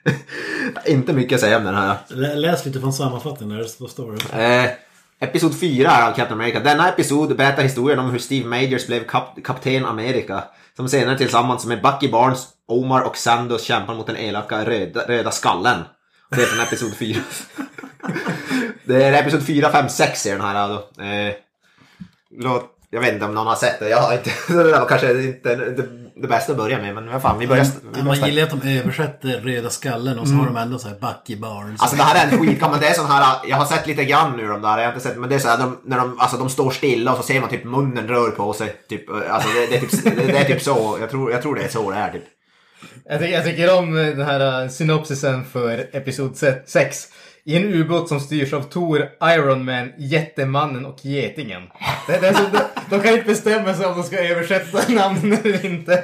inte 0.85 1.13
mycket 1.13 1.35
att 1.35 1.41
säga 1.41 1.57
om 1.57 1.63
den 1.63 1.75
här. 1.75 1.97
Lä- 2.07 2.35
Läs 2.35 2.65
lite 2.65 2.79
från 2.79 2.93
sammanfattningen 2.93 3.57
där 3.57 3.87
står 3.87 4.17
det. 4.37 4.43
Eh, 4.43 4.71
episod 5.19 5.59
4 5.59 6.07
av 6.07 6.15
Captain 6.15 6.41
America. 6.41 6.59
Denna 6.59 6.89
episod 6.89 7.37
berättar 7.37 7.63
historien 7.63 7.99
om 7.99 8.09
hur 8.11 8.19
Steve 8.19 8.47
Majors 8.47 8.87
blev 8.87 9.03
kap 9.07 9.43
kapten 9.43 9.85
Amerika. 9.85 10.43
Som 10.75 10.89
senare 10.89 11.17
tillsammans 11.17 11.65
med 11.65 11.81
Bucky 11.81 12.11
Barnes, 12.11 12.47
Omar 12.67 13.01
och 13.01 13.17
Sandos 13.17 13.63
kämpar 13.63 13.93
mot 13.95 14.07
den 14.07 14.17
elaka 14.17 14.65
röda, 14.65 15.01
röda 15.07 15.31
skallen. 15.31 15.79
Och 16.29 16.35
det 16.35 16.41
är 16.43 16.45
från 16.45 16.63
episod 16.67 16.93
4. 16.95 17.19
det 18.85 19.03
är 19.03 19.13
episod 19.21 19.45
4, 19.45 19.71
5, 19.71 19.89
6 19.89 20.25
är 20.25 20.31
den 20.31 20.41
här. 20.41 20.67
Då. 20.69 21.03
Eh, 21.03 21.33
låt, 22.39 22.69
jag 22.89 22.99
vet 23.01 23.13
inte 23.13 23.25
om 23.25 23.33
någon 23.35 23.47
har 23.47 23.55
sett 23.55 23.79
det. 23.79 23.89
Jag 23.89 23.97
har 24.01 24.13
inte. 24.13 24.31
Det 24.53 24.63
var 24.79 24.85
kanske 24.87 25.21
inte 25.23 25.55
det, 25.55 26.02
det 26.15 26.27
bästa 26.27 26.51
att 26.51 26.57
börja 26.57 26.77
med. 26.79 26.95
Men 26.95 27.11
vad 27.11 27.21
fan, 27.21 27.39
vi 27.39 27.47
börjar... 27.47 27.63
Vi 27.63 27.69
Men 27.83 27.91
börjar 27.91 28.05
man 28.05 28.29
gillar 28.29 28.43
att 28.43 28.61
de 28.61 28.79
översätter 28.79 29.41
Röda 29.41 29.69
skallen 29.69 30.19
och 30.19 30.27
så 30.27 30.33
har 30.33 30.45
de 30.45 30.57
ändå 30.57 30.79
så 30.79 30.87
här 30.87 30.95
Bucky 30.95 31.35
Barnes. 31.35 31.81
Alltså 31.81 31.97
det 31.97 32.03
här 32.03 32.27
är 32.27 32.31
en 32.31 32.39
skitgammal, 32.39 32.79
det 32.79 32.87
är 32.87 32.93
sån 32.93 33.05
här, 33.05 33.37
jag 33.47 33.57
har 33.57 33.65
sett 33.65 33.87
lite 33.87 34.05
grann 34.05 34.37
nu 34.37 34.47
de 34.47 34.61
där, 34.61 34.77
jag 34.77 34.85
har 34.85 34.93
inte 34.93 35.07
sett, 35.07 35.17
men 35.17 35.29
det 35.29 35.35
är 35.35 35.39
så 35.39 35.47
här, 35.47 35.57
de, 35.57 35.77
när 35.85 35.97
de, 35.97 36.19
alltså 36.19 36.37
de 36.37 36.49
står 36.49 36.71
stilla 36.71 37.11
och 37.11 37.17
så 37.17 37.23
ser 37.23 37.41
man 37.41 37.49
typ 37.49 37.63
munnen 37.63 38.07
rör 38.07 38.31
på 38.31 38.53
sig. 38.53 38.75
Typ, 38.89 39.09
alltså 39.29 39.49
det, 39.49 39.67
det, 39.67 39.75
är, 39.75 39.79
typ, 39.79 40.03
det, 40.03 40.25
det 40.25 40.37
är 40.37 40.45
typ 40.45 40.61
så, 40.61 40.97
jag 40.99 41.09
tror, 41.09 41.31
jag 41.31 41.41
tror 41.41 41.55
det 41.55 41.63
är 41.63 41.67
så 41.67 41.91
det 41.91 41.97
är 41.97 42.11
typ. 42.11 42.23
Jag, 43.05 43.19
ty- 43.19 43.25
jag 43.27 43.43
tycker 43.43 43.77
om 43.77 43.97
eh, 43.97 44.05
den 44.05 44.25
här 44.25 44.63
uh, 44.63 44.69
synopsisen 44.69 45.45
för 45.45 45.87
episod 45.91 46.37
6. 46.65 47.07
I 47.45 47.55
en 47.57 47.73
ubåt 47.73 48.09
som 48.09 48.19
styrs 48.19 48.53
av 48.53 48.61
Thor, 48.61 49.09
Iron 49.23 49.65
Man, 49.65 49.91
Jättemannen 49.97 50.85
och 50.85 51.05
Getingen. 51.05 51.61
Det, 52.07 52.19
det 52.21 52.27
är 52.27 52.33
så, 52.33 52.43
de, 52.51 52.59
de 52.89 52.99
kan 53.01 53.13
inte 53.13 53.25
bestämma 53.25 53.73
sig 53.73 53.85
om 53.85 53.97
de 53.97 54.03
ska 54.03 54.17
översätta 54.17 54.81
namnen 54.93 55.37
eller 55.43 55.65
inte. 55.65 56.03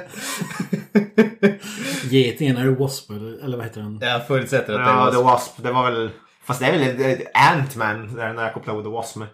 Getingen, 2.10 2.56
är 2.56 2.64
det 2.64 2.70
Wasp 2.70 3.10
eller, 3.10 3.44
eller 3.44 3.56
vad 3.56 3.66
heter 3.66 3.80
den? 3.80 3.98
Jag 4.02 4.26
förutsätter 4.26 4.74
att 4.74 4.80
Ja, 4.80 5.06
det 5.06 5.16
The. 5.16 5.22
Wasp, 5.22 5.62
det 5.62 5.72
var 5.72 5.90
väl, 5.90 6.10
fast 6.44 6.60
det 6.60 6.66
är 6.66 6.78
väl 6.78 7.18
Ant-Man, 7.34 8.14
där 8.16 8.32
när 8.32 8.42
jag 8.42 8.54
kopplar 8.54 8.74
ihop 8.74 8.84
The 8.84 8.90
Wasp 8.90 9.16
med. 9.16 9.28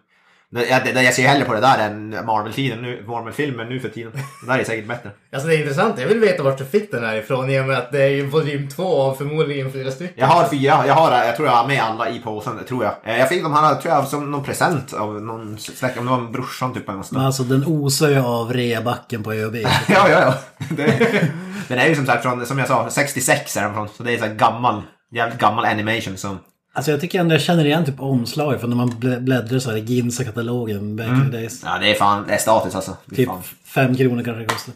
Jag, 0.51 0.85
det, 0.85 1.03
jag 1.03 1.15
ser 1.15 1.29
hellre 1.29 1.45
på 1.45 1.55
det 1.55 1.61
där 1.61 1.79
än 1.79 2.11
Marvel-tiden 2.11 2.83
nu, 2.83 3.05
Marvel-filmen 3.07 3.69
nu 3.69 3.81
för 3.81 3.89
tiden. 3.89 4.13
Det 4.13 4.53
där 4.53 4.59
är 4.59 4.65
säkert 4.65 4.87
bättre. 4.89 5.11
Alltså 5.33 5.49
det 5.49 5.55
är 5.57 5.59
intressant. 5.59 5.99
Jag 6.01 6.07
vill 6.09 6.19
veta 6.21 6.43
vart 6.43 6.59
du 6.59 6.65
fick 6.65 6.91
den 6.91 7.05
här 7.05 7.17
ifrån 7.17 7.51
i 7.51 7.61
och 7.61 7.65
med 7.65 7.79
att 7.79 7.93
det 7.93 8.03
är 8.03 8.09
ju 8.09 8.27
volym 8.27 8.69
2 8.69 9.03
av 9.03 9.15
förmodligen 9.15 9.73
flera 9.73 9.91
stycken. 9.91 10.15
Jag 10.17 10.27
har 10.27 10.49
fyra, 10.49 10.85
jag 10.87 10.95
har, 10.95 11.25
jag 11.25 11.37
tror 11.37 11.49
jag 11.49 11.55
har 11.55 11.69
med 11.69 11.83
alla 11.83 12.09
i 12.11 12.19
påsen, 12.19 12.65
tror 12.69 12.85
jag. 12.85 12.95
Eh, 13.05 13.19
Jag 13.19 13.29
fick 13.29 13.43
de 13.43 13.53
här, 13.55 13.75
tror 13.75 13.95
jag, 13.95 14.07
som 14.07 14.31
någon 14.31 14.45
present 14.45 14.93
av 14.93 15.23
någon 15.23 15.59
släkt, 15.59 15.99
om 15.99 16.05
det 16.05 16.11
var 16.11 16.19
en 16.19 16.33
brorsan 16.33 16.75
typ 16.75 16.89
eller 16.89 16.97
något 16.97 17.07
sånt 17.07 17.17
Men 17.17 17.27
alltså 17.27 17.43
den 17.43 17.65
osar 17.67 18.09
ju 18.09 18.19
av 18.19 18.53
reabacken 18.53 19.23
på 19.23 19.33
ÖB. 19.33 19.55
Ja, 19.89 20.09
ja, 20.09 20.21
ja. 20.21 20.35
Det, 20.71 20.85
den 21.69 21.79
är 21.79 21.89
ju 21.89 21.95
som 21.95 22.07
sagt 22.07 22.23
från, 22.23 22.47
som 22.47 22.59
jag 22.59 22.69
sa, 22.69 22.91
66 22.91 23.57
är 23.57 23.63
den 23.63 23.75
från. 23.75 23.89
Så 23.89 24.03
det 24.03 24.15
är 24.15 24.19
så 24.19 24.25
här 24.25 24.35
gammal, 24.35 24.83
jävligt 25.13 25.39
gammal 25.39 25.65
animation 25.65 26.17
som... 26.17 26.39
Alltså 26.77 26.91
jag 26.91 27.01
tycker 27.01 27.21
ändå 27.21 27.35
jag 27.35 27.43
känner 27.43 27.65
igen 27.65 27.85
typ 27.85 28.01
omslaget 28.01 28.61
från 28.61 28.71
när 28.71 28.77
man 28.77 28.91
blä- 28.91 29.21
bläddrar 29.21 29.59
så 29.59 29.71
här 29.71 29.77
i 29.77 29.81
Ginsa-katalogen 29.81 30.97
back 30.97 31.09
in 31.09 31.31
the 31.31 31.37
days. 31.37 31.63
Ja, 31.65 31.79
det 31.79 31.91
är 31.91 31.95
fan, 31.95 32.25
det 32.27 32.35
är 32.35 32.39
status 32.39 32.75
alltså. 32.75 32.97
Fy 33.11 33.17
Typ 33.17 33.29
fan. 33.29 33.43
fem 33.65 33.97
kronor 33.97 34.23
kanske 34.25 34.41
det 34.43 34.47
kostar. 34.49 34.75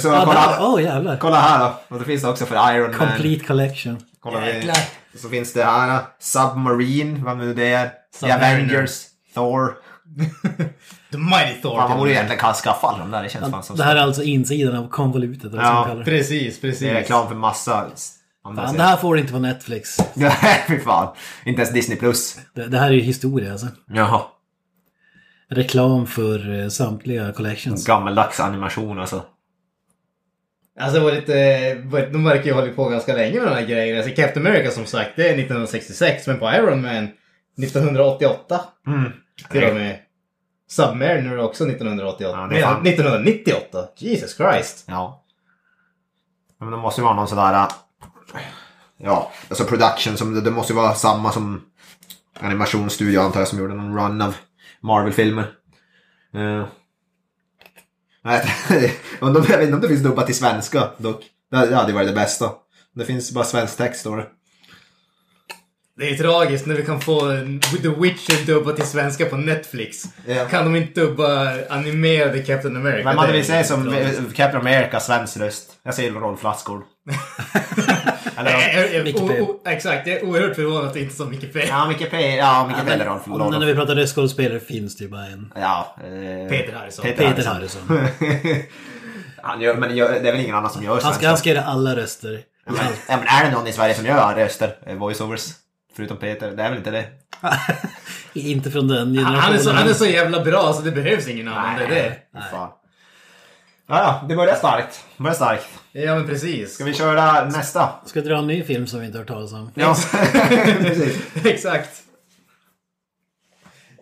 Så, 0.00 0.08
Ja, 0.08 0.22
kolla, 0.26 0.46
där, 0.46 0.60
oh 0.74 0.82
jävlar. 0.82 1.16
kolla 1.16 1.40
här 1.40 1.58
då. 1.58 1.74
Och 1.88 1.98
det 1.98 2.04
finns 2.04 2.22
det 2.22 2.28
också 2.28 2.46
för 2.46 2.74
Iron 2.74 2.90
Man. 2.98 3.08
Complete 3.08 3.44
collection. 3.44 3.96
Kolla 4.20 4.40
vi, 4.40 4.46
Jäklar. 4.46 4.76
så 5.22 5.28
finns 5.28 5.52
det 5.52 5.64
här, 5.64 6.00
Submarine, 6.20 7.24
vad 7.24 7.36
nu 7.38 7.54
det 7.54 7.72
är. 7.72 7.86
The 7.86 7.94
Submariner. 8.18 8.54
Avengers, 8.54 9.02
Thor. 9.34 9.68
The 11.12 11.18
Mighty 11.18 11.60
Thor. 11.62 11.76
Man 11.76 11.98
borde 11.98 12.10
egentligen 12.12 12.40
kunna 12.40 12.52
skaffa 12.54 12.86
alla 12.86 12.98
de 12.98 13.10
där, 13.10 13.22
det 13.22 13.28
känns 13.28 13.50
fan 13.50 13.62
som... 13.62 13.76
Det 13.76 13.84
här 13.84 13.96
är 13.96 14.00
alltså 14.00 14.22
insidan 14.22 14.76
av 14.76 14.88
konvolutet. 14.88 15.52
Ja. 15.54 15.94
det. 15.98 16.04
Precis, 16.04 16.60
precis. 16.60 16.80
Det 16.80 16.90
är 16.90 16.94
reklam 16.94 17.28
för 17.28 17.34
massa 17.34 17.86
Fan, 18.44 18.76
det 18.76 18.82
här 18.82 18.96
får 18.96 19.14
du 19.14 19.20
inte 19.20 19.32
på 19.32 19.38
Netflix. 19.38 19.96
Nej, 20.14 20.64
fy 20.68 20.78
fan. 20.80 21.14
Inte 21.44 21.62
ens 21.62 21.74
Disney+. 21.74 21.98
Plus. 21.98 22.38
Det, 22.54 22.66
det 22.66 22.78
här 22.78 22.88
är 22.88 22.92
ju 22.92 23.00
historia 23.00 23.52
alltså. 23.52 23.66
Jaha. 23.86 24.22
Reklam 25.48 26.06
för 26.06 26.60
eh, 26.62 26.68
samtliga 26.68 27.32
collections. 27.32 27.86
Gammeldags 27.86 28.40
animation 28.40 28.98
alltså. 29.00 29.24
Alltså 30.80 30.98
det 30.98 31.04
var 31.04 31.12
lite, 31.12 31.74
var- 31.84 32.12
de 32.12 32.24
verkar 32.24 32.44
ju 32.44 32.52
ha 32.52 32.60
hållit 32.60 32.76
på 32.76 32.88
ganska 32.88 33.14
länge 33.14 33.40
med 33.40 33.48
de 33.48 33.54
här 33.54 33.66
grejerna. 33.66 34.00
Alltså 34.00 34.14
Captain 34.22 34.46
America 34.46 34.70
som 34.70 34.86
sagt, 34.86 35.10
det 35.16 35.22
är 35.28 35.34
1966. 35.34 36.26
Men 36.26 36.38
på 36.38 36.50
Iron 36.52 36.82
Man 36.82 37.08
1988. 37.62 38.60
Mm. 38.86 39.12
Till 39.50 39.64
och 39.64 39.74
med. 39.74 39.98
Submariner 40.68 41.32
är 41.32 41.38
också 41.38 41.64
1988. 41.64 42.38
Ja, 42.38 42.46
det 42.46 42.58
är 42.58 42.62
fan- 42.62 42.80
Nej, 42.82 42.92
1998. 42.92 43.78
Jesus 43.96 44.36
Christ. 44.36 44.84
Ja. 44.88 45.24
Ja, 46.58 46.64
Men 46.64 46.70
det 46.70 46.76
måste 46.78 47.00
ju 47.00 47.04
vara 47.04 47.14
någon 47.14 47.28
sådär... 47.28 47.66
Ja, 48.96 49.32
alltså 49.48 49.64
production 49.64 50.16
som... 50.16 50.44
Det, 50.44 50.50
måste 50.50 50.72
ju 50.72 50.76
vara 50.76 50.94
samma 50.94 51.32
som 51.32 51.62
animationsstudio 52.40 53.20
antar 53.20 53.40
jag 53.40 53.48
som 53.48 53.58
gjorde 53.58 53.74
någon 53.74 53.96
run 53.98 54.22
av 54.22 54.36
Marvel-filmer. 54.80 55.46
Om- 59.20 59.34
jag 59.34 59.40
vet 59.58 59.60
inte 59.62 59.74
om 59.74 59.80
det 59.80 59.88
finns 59.88 60.02
dubbat 60.02 60.26
till 60.26 60.34
svenska 60.34 60.90
dock. 60.98 61.24
Det 61.50 61.74
hade 61.76 61.92
varit 61.92 62.08
det 62.08 62.14
bästa. 62.14 62.50
Det 62.94 63.04
finns 63.04 63.32
bara 63.32 63.44
svensk 63.44 63.76
text 63.76 64.00
står 64.00 64.16
det. 64.16 64.26
Det 65.96 66.10
är 66.10 66.16
tragiskt 66.16 66.66
när 66.66 66.74
vi 66.74 66.84
kan 66.84 67.00
få 67.00 67.20
The 67.82 67.88
Witcher 67.88 68.46
dubbad 68.46 68.76
till 68.76 68.86
svenska 68.86 69.26
på 69.26 69.36
Netflix. 69.36 70.04
Ja. 70.26 70.44
Kan 70.44 70.64
de 70.64 70.76
inte 70.76 71.00
dubba 71.00 71.52
animerade 71.70 72.42
Captain 72.42 72.76
America? 72.76 73.08
Vem 73.08 73.18
hade 73.18 73.32
vi 73.32 73.44
säga 73.44 73.64
som 73.64 73.94
Captain 74.34 74.60
America 74.66 75.00
svensk 75.00 75.36
röst? 75.36 75.72
Jag 75.82 75.94
säger 75.94 76.12
Rolf 76.12 76.42
Lassgård. 76.42 76.82
P. 79.04 79.40
o- 79.40 79.60
Exakt, 79.66 80.06
jag 80.06 80.16
är 80.16 80.24
oerhört 80.24 80.56
förvånad 80.56 80.84
att 80.84 80.94
det 80.94 81.00
inte 81.00 81.14
så 81.14 81.24
Micke 81.24 81.52
P. 81.52 81.66
ja, 81.68 81.92
P. 82.10 82.36
Ja, 82.36 82.70
P 82.86 82.92
eller 82.92 83.04
Rolf. 83.04 83.22
Men 83.26 83.50
när 83.60 83.66
vi 83.66 83.74
pratar 83.74 83.94
röstskådespelare 83.94 84.60
finns 84.60 84.96
det 84.96 85.04
ju 85.04 85.10
bara 85.10 85.26
en. 85.26 85.52
Ja. 85.56 85.96
Eh, 85.98 86.48
Peter 86.50 86.72
Harrison. 86.72 87.02
Peter 87.04 87.44
Harrison. 87.46 87.82
Han 89.42 89.60
gör, 89.60 89.74
men 89.74 89.96
det 89.96 90.00
är 90.00 90.32
väl 90.32 90.40
ingen 90.40 90.54
annan 90.54 90.70
som 90.70 90.82
gör 90.84 90.90
Han 90.90 91.00
ska, 91.00 91.08
svenska. 91.10 91.28
han 91.28 91.36
ska 91.38 91.50
göra 91.50 91.64
alla 91.64 91.96
röster. 91.96 92.40
Ja, 92.66 92.72
men, 92.72 92.86
ja, 93.08 93.16
men 93.16 93.26
är 93.28 93.44
det 93.50 93.56
någon 93.56 93.66
i 93.66 93.72
Sverige 93.72 93.94
som 93.94 94.06
gör 94.06 94.34
röster? 94.34 94.76
eh, 94.86 94.96
Voiceovers? 94.96 95.46
Förutom 95.96 96.16
Peter? 96.16 96.50
Det 96.50 96.62
är 96.62 96.68
väl 96.68 96.78
inte 96.78 96.90
det? 96.90 97.04
Inte 98.40 98.70
från 98.70 98.88
den 98.88 98.98
Han, 98.98 99.14
generationen. 99.14 99.40
han, 99.40 99.54
är 99.54 99.58
så, 99.58 99.70
han 99.72 99.88
är 99.88 99.92
så 99.92 100.06
jävla 100.06 100.44
bra 100.44 100.72
så 100.72 100.82
det 100.82 100.90
behövs 100.90 101.28
ingen 101.28 101.48
annan. 101.48 101.78
Det 101.78 101.84
är 101.84 101.88
det. 101.88 102.40
Fan. 102.50 102.70
Ja, 103.86 103.98
ja, 103.98 104.24
det 104.28 104.36
börjar 104.36 104.54
starkt. 104.54 105.04
Det 105.16 105.22
börjar 105.22 105.34
starkt. 105.34 105.66
Ja 105.92 106.14
men 106.14 106.26
precis. 106.26 106.74
Ska 106.74 106.84
vi 106.84 106.94
köra 106.94 107.44
nästa? 107.44 107.88
Ska 108.06 108.18
jag 108.18 108.28
dra 108.28 108.38
en 108.38 108.46
ny 108.46 108.62
film 108.64 108.86
som 108.86 109.00
vi 109.00 109.06
inte 109.06 109.18
har 109.18 109.20
hört 109.22 109.28
talas 109.28 109.52
om? 109.52 109.70
Ja, 109.74 109.96
precis. 110.78 111.16
Exakt. 111.44 111.90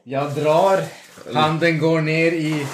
Jag 0.04 0.30
drar. 0.30 0.80
Handen 1.34 1.78
går 1.78 2.00
ner 2.00 2.32
i 2.32 2.66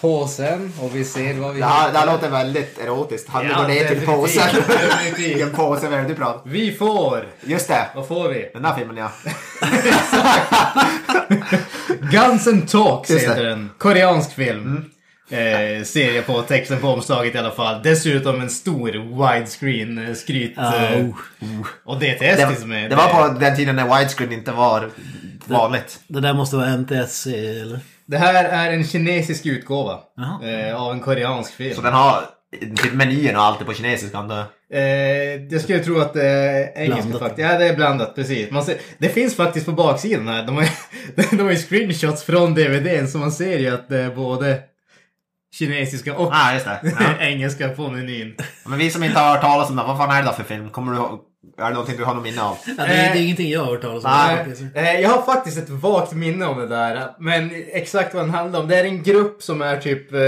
påsen 0.00 0.72
och 0.80 0.96
vi 0.96 1.04
ser 1.04 1.34
vad 1.34 1.54
vi 1.54 1.60
Det 1.60 1.66
här, 1.66 1.92
det 1.92 1.98
här 1.98 2.06
låter 2.06 2.30
väldigt 2.30 2.78
erotiskt. 2.78 3.28
Han 3.28 3.46
Ja, 3.46 3.56
går 3.56 3.68
ner 3.68 3.74
till 3.88 4.00
definitivt, 4.00 4.06
påsen. 4.16 4.42
definitivt. 4.68 5.18
Vilken 5.28 5.50
påse, 5.50 5.86
är 5.86 6.02
det 6.02 6.08
du 6.08 6.14
pratar 6.14 6.40
Vi 6.50 6.72
får. 6.72 7.26
Just 7.44 7.68
det. 7.68 7.86
Vad 7.94 8.08
får 8.08 8.28
vi? 8.28 8.50
Den 8.52 8.62
där 8.62 8.74
filmen 8.74 8.96
ja. 8.96 9.10
Guns 12.12 12.46
and 12.46 12.68
Talks 12.68 13.10
Just 13.10 13.24
det. 13.26 13.30
heter 13.30 13.44
den. 13.44 13.70
Koreansk 13.78 14.32
film. 14.34 14.90
Eh, 15.30 15.84
ser 15.84 16.12
jag 16.16 16.26
på 16.26 16.42
texten 16.42 16.80
på 16.80 16.88
omslaget 16.88 17.34
i 17.34 17.38
alla 17.38 17.50
fall. 17.50 17.82
Dessutom 17.82 18.40
en 18.40 18.50
stor 18.50 18.90
widescreen 19.32 20.08
eh, 20.08 20.14
skryt. 20.14 20.52
Ja, 20.56 20.76
eh, 20.76 21.04
oh. 21.04 21.16
Och 21.84 21.98
DTS 21.98 22.18
Det, 22.18 22.48
finns 22.48 22.64
med. 22.64 22.90
det 22.90 22.96
var 22.96 23.08
på 23.08 23.38
den 23.38 23.56
tiden 23.56 23.76
när 23.76 23.98
widescreen 23.98 24.32
inte 24.32 24.52
var 24.52 24.90
vanligt. 25.46 26.00
Det 26.06 26.20
där 26.20 26.34
måste 26.34 26.56
vara 26.56 26.76
NTSC 26.76 27.26
eller? 27.60 27.80
Det 28.06 28.18
här 28.18 28.44
är 28.44 28.72
en 28.72 28.84
kinesisk 28.84 29.46
utgåva. 29.46 29.98
Eh, 30.42 30.82
av 30.82 30.92
en 30.92 31.00
koreansk 31.00 31.52
film. 31.52 31.74
Så 31.74 31.82
den 31.82 31.92
har 31.92 32.24
typ 32.60 32.92
menyn 32.92 33.36
och 33.36 33.42
allt 33.42 33.60
är 33.60 33.64
på 33.64 33.74
kinesiska 33.74 34.18
antar 34.18 34.36
jag. 34.36 34.46
Eh, 34.72 35.42
jag 35.50 35.60
skulle 35.60 35.78
tro 35.78 36.00
att 36.00 36.14
det 36.14 36.28
är 36.28 36.82
engelska 36.82 37.18
faktiskt. 37.18 37.48
Ja, 37.48 37.58
det 37.58 37.68
är 37.68 37.76
blandat. 37.76 38.14
Precis. 38.14 38.50
Man 38.50 38.64
ser, 38.64 38.76
det 38.98 39.08
finns 39.08 39.36
faktiskt 39.36 39.66
på 39.66 39.72
baksidan 39.72 40.28
här. 40.28 40.46
De 40.46 40.56
har, 40.56 40.68
de 41.36 41.42
har 41.42 41.50
ju 41.50 41.56
screenshots 41.56 42.22
från 42.22 42.54
DVDn 42.54 43.08
så 43.08 43.18
man 43.18 43.32
ser 43.32 43.58
ju 43.58 43.74
att 43.74 43.88
det 43.88 43.98
är 44.00 44.10
både 44.10 44.58
kinesiska 45.58 46.14
och 46.14 46.30
Ah, 46.32 46.52
just 46.54 46.64
det. 46.64 46.80
Ja. 47.00 47.06
engelska 47.26 47.68
på 47.68 47.88
menyn. 47.90 48.34
Men 48.66 48.78
vi 48.78 48.90
som 48.90 49.04
inte 49.04 49.18
har 49.18 49.30
hört 49.30 49.40
talas 49.40 49.70
om 49.70 49.76
det, 49.76 49.82
vad 49.82 49.96
fan 49.98 50.10
är 50.10 50.22
det 50.22 50.28
då 50.28 50.32
för 50.32 50.44
film? 50.44 50.70
Kommer 50.70 50.92
du 50.92 50.98
ihåg? 50.98 51.20
Är 51.58 51.64
det 51.64 51.70
någonting 51.70 51.96
du 51.96 52.04
har 52.04 52.14
något 52.14 52.22
minne 52.24 52.42
av? 52.42 52.56
Ja, 52.66 52.72
det, 52.76 52.82
är, 52.82 52.86
det 52.86 52.94
är 52.94 53.14
Eh, 53.14 53.24
ingenting 53.24 53.50
jag 53.50 53.60
har 53.60 53.66
hört 53.70 53.82
talas 53.82 54.04
om. 54.04 54.10
nej. 54.74 54.94
Eh, 54.94 55.00
jag 55.00 55.10
har 55.10 55.22
faktiskt 55.22 55.58
ett 55.58 55.70
vagt 55.70 56.12
minne 56.12 56.46
om 56.46 56.58
det 56.58 56.66
där. 56.66 57.08
Men 57.18 57.50
exakt 57.72 58.14
vad 58.14 58.22
den 58.22 58.30
handlar 58.30 58.60
om. 58.60 58.68
Det 58.68 58.76
är 58.76 58.84
en 58.84 59.02
grupp 59.02 59.42
som 59.42 59.62
är 59.62 59.76
typ 59.76 60.12
eh, 60.12 60.18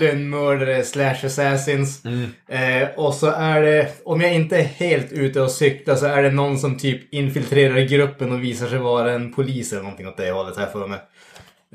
lönnmördare 0.00 0.84
slash 0.84 1.16
assassins. 1.26 2.04
Eh, 2.48 2.88
och 2.96 3.14
så 3.14 3.26
är 3.30 3.62
det, 3.62 3.88
om 4.04 4.20
jag 4.20 4.34
inte 4.34 4.56
är 4.56 4.62
helt 4.64 5.12
ute 5.12 5.40
och 5.40 5.50
cyklar 5.50 5.94
så 5.94 6.06
är 6.06 6.22
det 6.22 6.30
någon 6.30 6.58
som 6.58 6.78
typ 6.78 7.14
infiltrerar 7.14 7.80
gruppen 7.80 8.32
och 8.32 8.42
visar 8.44 8.66
sig 8.66 8.78
vara 8.78 9.12
en 9.12 9.32
polis 9.32 9.72
eller 9.72 9.82
någonting 9.82 10.08
åt 10.08 10.16
det 10.16 10.30
hållet 10.30 10.56
här 10.58 10.66
för 10.66 10.86
mig. 10.86 10.98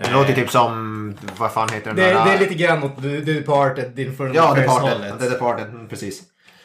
Det 0.03 0.11
låter 0.11 0.33
typ 0.33 0.49
som, 0.49 1.17
vad 1.37 1.51
fan 1.51 1.69
heter 1.69 1.85
den 1.87 1.95
Det, 1.95 2.01
där? 2.01 2.25
det 2.25 2.31
är 2.33 2.39
lite 2.39 2.53
grann 2.53 2.83
åt 2.83 3.01
The 3.01 3.07
Departed, 3.33 3.99
Infernal 3.99 4.35
Ja, 4.35 4.53
Departed. 4.53 5.19
The 5.19 5.29
Departed, 5.29 5.65
mm, 5.67 5.87
precis. 5.87 6.21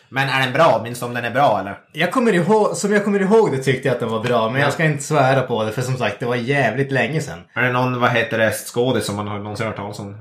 Men 0.08 0.28
är 0.28 0.40
den 0.40 0.52
bra? 0.52 0.80
Minns 0.82 1.00
du 1.00 1.06
om 1.06 1.14
den 1.14 1.24
är 1.24 1.30
bra 1.30 1.60
eller? 1.60 1.78
Jag 1.92 2.12
kommer 2.12 2.32
ihåg, 2.32 2.76
som 2.76 2.92
jag 2.92 3.04
kommer 3.04 3.20
ihåg 3.20 3.52
det 3.52 3.58
tyckte 3.58 3.88
jag 3.88 3.94
att 3.94 4.00
den 4.00 4.08
var 4.10 4.20
bra, 4.20 4.50
men 4.50 4.60
Ja. 4.60 4.66
jag 4.66 4.72
ska 4.72 4.84
inte 4.84 5.02
svära 5.02 5.42
på 5.42 5.64
det 5.64 5.72
för 5.72 5.82
som 5.82 5.96
sagt 5.96 6.20
det 6.20 6.26
var 6.26 6.36
jävligt 6.36 6.92
länge 6.92 7.20
sedan. 7.20 7.38
Är 7.54 7.62
det 7.62 7.72
någon, 7.72 8.00
vad 8.00 8.10
heter 8.10 8.38
det, 8.38 8.52
skådis 8.52 9.04
som 9.04 9.16
man 9.16 9.28
har 9.28 9.38
någonsin 9.38 9.66
hört 9.66 9.76
talas 9.76 9.98
om? 9.98 10.16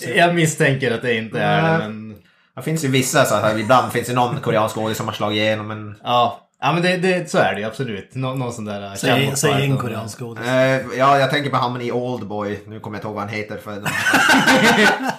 Jag 0.00 0.16
Jag 0.16 0.34
misstänker 0.34 0.94
att 0.94 1.02
det 1.02 1.14
inte 1.14 1.40
är 1.40 1.62
det, 1.62 1.78
men... 1.78 2.14
Det 2.56 2.62
finns 2.62 2.84
ju 2.84 2.88
vissa, 2.88 3.24
så 3.24 3.34
här, 3.34 3.58
ibland 3.58 3.92
finns 3.92 4.06
det 4.08 4.14
någon 4.14 4.40
koreansk 4.40 4.74
skådis 4.74 4.96
som 4.96 5.06
har 5.06 5.14
slagit 5.14 5.36
igenom 5.36 5.66
men... 5.68 5.94
Ja, 6.04 6.43
ja 6.60 6.72
men 6.72 6.82
det, 6.82 6.96
det, 6.96 7.30
så 7.30 7.38
är 7.38 7.54
det 7.54 7.60
ju 7.60 7.66
absolut. 7.66 8.10
Nå, 8.14 8.34
någon 8.34 8.52
sån 8.52 8.64
där... 8.64 8.82
äh, 8.82 8.94
Säg, 8.94 9.32
säg 9.36 9.64
en 9.64 9.76
koreansk 9.78 10.18
skådis. 10.18 10.46
Eh, 10.46 10.80
ja, 10.98 11.18
jag 11.18 11.30
tänker 11.30 11.50
på 11.50 11.56
han 11.56 11.80
i 11.80 11.92
Oldboy. 11.92 12.60
Nu 12.66 12.80
kommer 12.80 12.96
jag 12.96 12.98
inte 12.98 13.06
ihåg 13.06 13.14
vad 13.14 13.24
han 13.24 13.32
heter 13.32 13.56
för... 13.58 13.72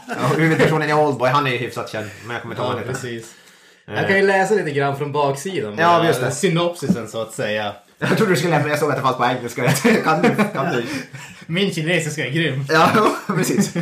ja, 0.08 0.28
huvudpersonen 0.38 0.90
i 0.90 0.94
Oldboy, 0.94 1.30
han 1.30 1.48
är 1.48 1.52
ju 1.52 1.58
hyfsat 1.58 1.90
känd. 1.92 2.10
Men 2.26 2.34
jag 2.34 2.42
kommer 2.42 2.56
inte 2.56 2.62
ihåg 2.64 2.72
Ja, 2.72 2.76
vad 2.76 2.86
han 2.86 2.94
heter. 2.96 3.02
precis. 3.02 3.32
Jag 3.88 4.08
kan 4.08 4.18
ju 4.18 4.28
läsa 4.28 4.54
lite 4.56 4.72
grann 4.72 4.98
från 4.98 5.12
baksidan. 5.12 5.76
Ja, 5.78 6.06
just 6.08 6.22
det. 6.22 6.32
Synopsisen 6.32 7.08
så 7.08 7.22
att 7.22 7.34
säga. 7.34 7.74
Jag 8.00 8.18
trodde 8.18 8.32
du 8.32 8.36
skulle 8.38 8.52
lämna, 8.58 8.70
jag 8.70 8.80
såg 8.80 8.90
att 8.90 8.96
det 8.96 9.02
fanns 9.02 9.18
på 9.18 9.26
engelska. 9.26 9.70
kan 10.04 10.22
du? 10.22 10.30
Kan 10.54 10.74
du? 10.74 10.84
Min 11.46 11.72
kinesiska 11.74 12.26
är 12.28 12.32
grym. 12.32 12.66
Ja, 12.70 12.90
precis. 13.36 13.74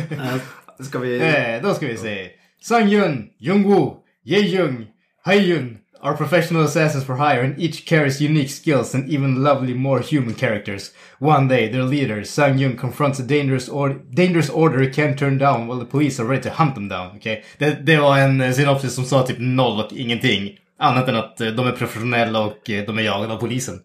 Ska 0.88 0.98
vi... 0.98 1.18
Eh, 1.20 1.62
då 1.62 1.74
ska 1.74 1.86
vi 1.86 1.96
se. 1.96 2.28
Sang 2.62 2.88
Yun, 2.88 3.26
Jung 3.38 3.62
Woo, 3.62 3.96
Ye 4.24 4.38
Jung, 4.40 4.86
Hai 5.24 5.38
Yun 5.38 5.78
are 6.04 6.16
professional 6.16 6.62
assassins 6.62 7.02
for 7.04 7.16
hire 7.16 7.40
and 7.40 7.58
each 7.58 7.86
carries 7.86 8.20
unique 8.20 8.50
skills 8.50 8.94
and 8.94 9.08
even 9.08 9.42
lovely 9.42 9.72
more 9.72 10.00
human 10.00 10.34
characters. 10.34 10.92
One 11.18 11.48
day, 11.48 11.68
their 11.68 11.82
leader, 11.82 12.24
Sang 12.24 12.58
Yun, 12.58 12.76
confronts 12.76 13.18
a 13.18 13.22
dangerous, 13.22 13.68
or- 13.70 14.00
dangerous 14.10 14.50
order 14.50 14.80
he 14.82 14.90
can't 14.90 15.18
turn 15.18 15.38
down 15.38 15.66
while 15.66 15.78
the 15.78 15.86
police 15.86 16.20
are 16.20 16.26
ready 16.26 16.42
to 16.42 16.50
hunt 16.50 16.74
them 16.74 16.88
down. 16.88 17.16
Okay? 17.16 17.42
Det, 17.58 17.86
det 17.86 17.96
var 17.96 18.18
en 18.18 18.40
eh, 18.40 18.52
synopsis 18.52 18.94
som 18.94 19.04
sa 19.04 19.22
typ 19.22 19.36
noll 19.38 19.80
och 19.80 19.92
ingenting. 19.92 20.58
Annat 20.78 21.08
än 21.08 21.16
att 21.16 21.40
eh, 21.40 21.48
de 21.48 21.66
är 21.66 21.72
professionella 21.72 22.40
och 22.40 22.70
eh, 22.70 22.84
de 22.86 22.98
är 22.98 23.02
jagade 23.02 23.32
av 23.32 23.38
polisen. 23.38 23.80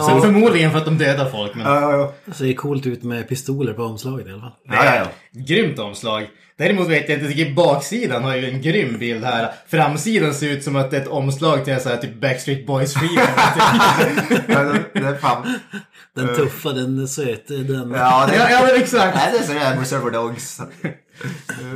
Så 0.00 0.20
förmodligen 0.20 0.70
för 0.70 0.78
att 0.78 0.84
de 0.84 0.98
dödar 0.98 1.30
folk, 1.30 1.54
men... 1.54 1.66
Ja, 1.66 1.92
ja, 1.92 2.12
Det 2.24 2.34
ser 2.34 2.52
coolt 2.52 2.86
ut 2.86 3.02
med 3.02 3.28
pistoler 3.28 3.72
på 3.72 3.82
omslaget 3.82 4.26
i 4.26 4.30
alla 4.30 4.40
fall. 4.40 4.52
ja. 4.68 4.84
ja, 4.84 4.96
ja. 4.96 5.06
Grymt 5.32 5.78
omslag. 5.78 6.28
Däremot 6.58 6.88
vet 6.88 7.08
jag 7.08 7.16
inte, 7.18 7.26
jag 7.26 7.36
tycker 7.36 7.54
baksidan 7.54 8.24
har 8.24 8.36
ju 8.36 8.50
en 8.50 8.62
grym 8.62 8.98
bild 8.98 9.24
här. 9.24 9.52
Framsidan 9.68 10.34
ser 10.34 10.50
ut 10.50 10.64
som 10.64 10.76
att 10.76 10.90
det 10.90 10.96
är 10.96 11.00
ett 11.00 11.08
omslag 11.08 11.64
till 11.64 11.72
en 11.72 11.80
sån 11.80 11.92
här 11.92 11.98
typ 11.98 12.20
Backstreet 12.20 12.64
ja 14.48 14.62
det, 14.62 14.84
det 14.92 15.06
är 15.06 15.18
fan... 15.20 15.54
Den 16.14 16.36
tuffa, 16.36 16.72
den 16.72 17.08
söte, 17.08 17.54
den... 17.54 17.90
Ja, 17.90 18.26
det 18.30 18.36
ja, 18.36 18.50
ja, 18.50 18.60
men 18.66 18.82
exakt. 18.82 19.16
Nej, 19.16 19.32
det 19.32 19.38
är 19.38 19.42
så 19.42 19.52
det 19.52 19.58
är 19.58 19.76
Reservoir 19.76 20.10
Dogs. 20.10 20.60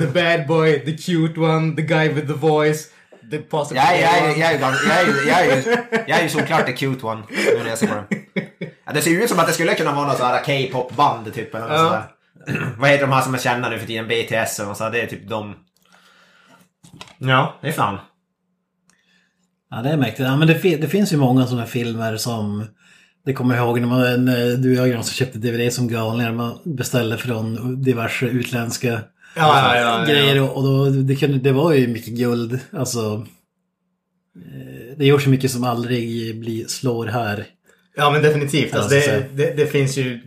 The 0.01 0.07
bad 0.07 0.47
boy, 0.47 0.81
the 0.85 0.97
cute 0.97 1.41
one, 1.41 1.77
the 1.77 1.83
guy 1.83 2.09
with 2.09 2.27
the 2.27 2.33
voice, 2.33 2.89
the 3.31 3.39
positive 3.39 3.81
Jag 3.81 3.99
är, 3.99 4.29
jag, 4.29 4.39
jag, 4.39 4.61
jag, 4.61 5.01
är, 5.01 5.29
jag, 5.29 5.41
är, 5.47 5.57
ju- 5.57 5.77
jag 6.07 6.19
är 6.19 6.23
ju 6.23 6.29
såklart 6.29 6.67
the 6.67 6.73
cute 6.73 7.07
one. 7.07 7.23
Nu 7.31 7.59
när 7.63 7.69
jag 7.69 7.79
ser 7.79 7.87
på 7.87 7.95
den. 7.95 8.05
Ja, 8.87 8.93
det 8.93 9.03
ser 9.03 9.11
ju 9.11 9.23
ut 9.23 9.29
som 9.31 9.39
att 9.39 9.47
det 9.47 9.53
skulle 9.53 9.75
kunna 9.75 9.93
vara 9.93 10.07
något 10.07 10.19
sånt 10.19 10.31
här 10.47 10.69
K-pop-band 10.69 11.35
typ. 11.35 11.55
Eller 11.55 11.69
något 11.69 11.77
Ja. 11.79 12.07
sådär. 12.47 12.73
Vad 12.79 12.91
heter 12.91 13.07
de 13.07 13.13
här 13.13 13.23
som 13.23 13.35
är 13.35 13.39
kända 13.39 13.69
nu 13.69 13.79
för 13.79 13.87
tiden? 13.87 14.09
BTS 14.09 14.59
eller 14.59 14.69
något 14.69 14.77
sånt. 14.79 14.93
Det 14.93 15.01
är 15.01 15.07
typ 15.07 15.29
de. 15.29 15.55
Ja, 17.19 17.59
det 17.63 17.69
är 17.69 17.73
fan. 17.73 17.99
Ja, 19.71 19.77
det 19.83 19.91
är 19.91 19.97
mäktigt. 19.97 20.21
Ja, 20.29 20.37
men 20.37 20.49
det, 20.49 20.77
det 20.77 20.89
finns 20.89 21.13
ju 21.13 21.17
många 21.17 21.47
sådana 21.47 21.67
filmer 21.67 22.17
som... 22.17 22.67
Det 23.25 23.33
kommer 23.33 23.57
jag 23.57 23.65
ihåg 23.65 23.81
när, 23.81 23.89
man, 23.89 24.25
när 24.25 24.57
du 24.57 24.81
och 24.81 24.87
jag 24.87 24.95
ganska 24.95 25.15
köpte 25.15 25.39
DVD 25.39 25.73
som 25.73 25.89
galningar. 25.89 26.33
Man 26.33 26.59
beställde 26.65 27.19
från 27.19 27.83
diverse 27.83 28.27
utländska 28.27 29.01
Ja, 29.37 29.77
ja, 29.77 30.05
grejer. 30.09 30.43
Och, 30.43 30.57
och 30.57 30.63
då, 30.63 30.85
det, 30.91 31.17
kunde, 31.17 31.39
det 31.39 31.53
var 31.53 31.73
ju 31.73 31.87
mycket 31.89 32.15
guld. 32.15 32.61
Alltså... 32.73 33.27
eh, 34.37 34.97
Det 34.97 35.07
görs 35.07 35.25
så 35.25 35.31
mycket 35.31 35.51
som 35.51 35.65
aldrig 35.65 36.41
blir, 36.41 36.67
slår 36.67 37.07
här. 37.07 37.47
Ja 37.97 38.11
men 38.11 38.23
definitivt. 38.23 38.75
Alltså, 38.75 38.91
det, 38.91 39.25
det, 39.35 39.55
det 39.57 39.67
finns 39.67 39.97
ju 39.97 40.21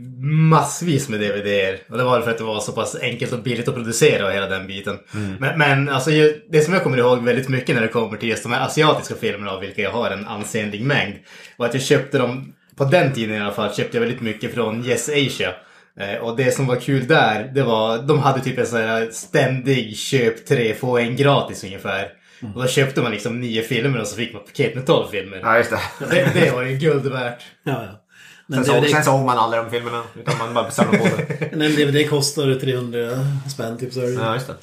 massvis 0.49 1.09
med 1.09 1.19
DVDer. 1.19 1.79
Och 1.89 1.97
det 1.97 2.03
var 2.03 2.21
för 2.21 2.31
att 2.31 2.37
det 2.37 2.43
var 2.43 2.59
så 2.59 2.71
pass 2.71 2.95
enkelt 3.01 3.31
och 3.33 3.43
billigt 3.43 3.67
att 3.67 3.75
producera 3.75 4.25
och 4.27 4.33
hela 4.33 4.47
den 4.47 4.67
biten. 4.67 4.97
Men, 5.39 5.57
men 5.57 5.89
alltså, 5.89 6.09
det 6.49 6.61
som 6.61 6.73
jag 6.73 6.83
kommer 6.83 6.97
ihåg 6.97 7.23
väldigt 7.23 7.49
mycket 7.49 7.75
när 7.75 7.81
det 7.81 7.87
kommer 7.87 8.17
till 8.17 8.29
just 8.29 8.43
de 8.43 8.51
här 8.51 8.65
asiatiska 8.65 9.15
filmerna 9.15 9.51
av 9.51 9.61
vilka 9.61 9.81
jag 9.81 9.91
har 9.91 10.11
en 10.11 10.27
ansenlig 10.27 10.81
mängd. 10.85 11.13
Var 11.57 11.65
att 11.67 11.73
jag 11.73 11.83
köpte 11.83 12.17
dem, 12.17 12.53
på 12.75 12.85
den 12.85 13.13
tiden 13.13 13.35
i 13.35 13.39
alla 13.39 13.51
fall, 13.53 13.73
köpte 13.73 13.97
jag 13.97 14.01
väldigt 14.01 14.21
mycket 14.21 14.53
från 14.53 14.85
Yes 14.85 15.09
Asia. 15.09 15.53
Eh, 15.99 16.15
Och 16.15 16.37
det 16.37 16.51
som 16.55 16.67
var 16.67 16.75
kul 16.75 17.07
där, 17.07 17.51
det 17.55 17.63
var, 17.63 17.97
de 17.97 18.19
hade 18.19 18.39
typ 18.41 18.57
en 18.57 18.67
sån 18.67 18.79
här 18.79 19.09
ständig 19.11 19.97
köp 19.97 20.45
tre, 20.47 20.75
få 20.75 20.97
en 20.97 21.15
gratis 21.15 21.63
ungefär. 21.63 22.07
Och 22.55 22.61
då 22.61 22.67
köpte 22.67 23.01
man 23.01 23.11
liksom 23.11 23.39
nio 23.41 23.61
filmer 23.63 24.01
och 24.01 24.07
så 24.07 24.15
fick 24.15 24.33
man 24.33 24.43
paket 24.43 24.75
med 24.75 24.85
tolv 24.85 25.07
filmer. 25.11 25.39
Ja, 25.43 25.57
just 25.57 25.69
det. 25.69 25.79
Det, 26.09 26.31
det 26.33 26.51
var 26.51 26.61
ju 26.63 26.77
guld 26.77 27.11
värt. 27.11 27.39
Ja, 27.63 27.71
ja. 27.71 27.99
Men 28.47 28.65
Sen, 28.65 28.73
så, 28.73 28.79
DVD 28.81 28.89
sen 28.91 29.03
såg 29.03 29.25
man 29.25 29.37
aldrig 29.37 29.63
de 29.63 29.69
filmerna. 29.71 30.03
Utan 30.19 30.37
man 30.37 30.53
bara 30.53 30.71
samlade 30.71 30.97
på 30.97 31.05
det. 31.17 31.49
En 31.51 31.59
DVD 31.59 32.09
kostar 32.09 32.59
300 32.59 33.09
spänn 33.53 33.77
typ. 33.77 33.93
Så 33.93 33.99
det. 33.99 34.11
Ja, 34.13 34.33
just 34.33 34.47
det. 34.47 34.55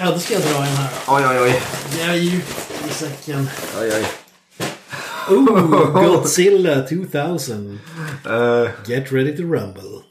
Ja, 0.00 0.10
då 0.10 0.18
ska 0.18 0.34
jag 0.34 0.42
dra 0.42 0.56
en 0.58 0.62
här. 0.62 0.88
Oj, 1.08 1.22
oj, 1.30 1.40
oj. 1.40 1.60
Jag 2.00 2.08
är 2.10 2.14
djupt 2.14 2.70
i 2.90 2.92
säcken. 2.94 3.48
oj, 3.80 3.92
oj. 3.96 4.04
Ooh, 5.30 5.92
Godzilla 5.92 6.86
2000. 6.88 7.80
Eh, 8.26 8.72
Get 8.86 9.12
ready 9.12 9.36
to 9.36 9.42
rumble. 9.46 10.02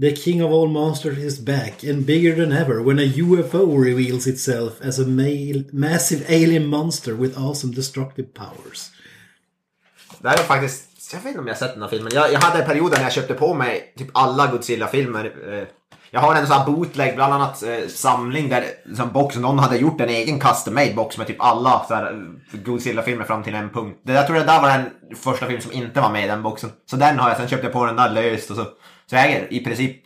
The 0.00 0.12
king 0.12 0.42
of 0.42 0.50
all 0.52 0.68
monsters 0.68 1.18
is 1.18 1.38
back 1.38 1.84
and 1.84 2.06
bigger 2.06 2.34
than 2.34 2.52
ever 2.52 2.82
when 2.82 2.98
a 2.98 3.06
UFO 3.06 3.66
reveals 3.84 4.26
itself 4.26 4.80
as 4.82 4.98
a 4.98 5.06
male, 5.06 5.64
massive 5.72 6.24
alien 6.28 6.66
monster 6.66 7.14
with 7.14 7.36
awesome 7.38 7.74
destructive 7.74 8.32
powers. 8.34 8.90
det 10.20 10.28
här 10.28 10.38
är 10.38 10.42
faktiskt... 10.42 10.88
Jag 11.12 11.18
vet 11.20 11.26
inte 11.28 11.40
om 11.40 11.46
jag 11.46 11.54
har 11.54 11.58
sett 11.58 11.72
den 11.74 11.82
här 11.82 11.88
filmen. 11.88 12.12
Jag, 12.14 12.32
jag 12.32 12.40
hade 12.40 12.64
perioden 12.64 12.94
när 12.96 13.02
jag 13.02 13.12
köpte 13.12 13.34
på 13.34 13.54
mig 13.54 13.94
typ 13.98 14.08
alla 14.14 14.46
Godzilla-filmer. 14.46 15.24
Eh, 15.52 15.68
jag 16.14 16.20
har 16.20 16.34
en 16.34 16.46
sån 16.46 16.56
här 16.56 16.66
bootleg, 16.66 17.14
bland 17.14 17.34
annat 17.34 17.62
eh, 17.62 17.88
samling 17.88 18.48
där 18.48 18.64
som 18.96 19.12
box, 19.12 19.36
någon 19.36 19.58
hade 19.58 19.76
gjort 19.76 20.00
en 20.00 20.08
egen 20.08 20.40
custom 20.40 20.74
made 20.74 20.94
box 20.94 21.18
med 21.18 21.26
typ 21.26 21.36
alla 21.38 21.84
så 21.88 21.94
här, 21.94 22.12
eh, 22.12 22.60
Godzilla-filmer 22.60 23.24
fram 23.24 23.42
till 23.42 23.54
en 23.54 23.70
punkt. 23.70 24.00
Det, 24.04 24.12
jag 24.12 24.26
tror 24.26 24.36
det 24.36 24.44
där 24.44 24.62
var 24.62 24.68
den 24.68 24.90
första 25.16 25.46
film 25.46 25.60
som 25.60 25.72
inte 25.72 26.00
var 26.00 26.10
med 26.10 26.24
i 26.24 26.28
den 26.28 26.42
boxen. 26.42 26.70
Så 26.90 26.96
den 26.96 27.18
har 27.18 27.28
jag, 27.28 27.38
sen 27.38 27.48
köpte 27.48 27.66
jag 27.66 27.72
på 27.72 27.86
den 27.86 27.96
där 27.96 28.10
löst 28.10 28.50
och 28.50 28.56
så. 28.56 28.64
Så 29.06 29.16
jag 29.16 29.26
äger 29.26 29.52
i 29.52 29.64
princip 29.64 29.96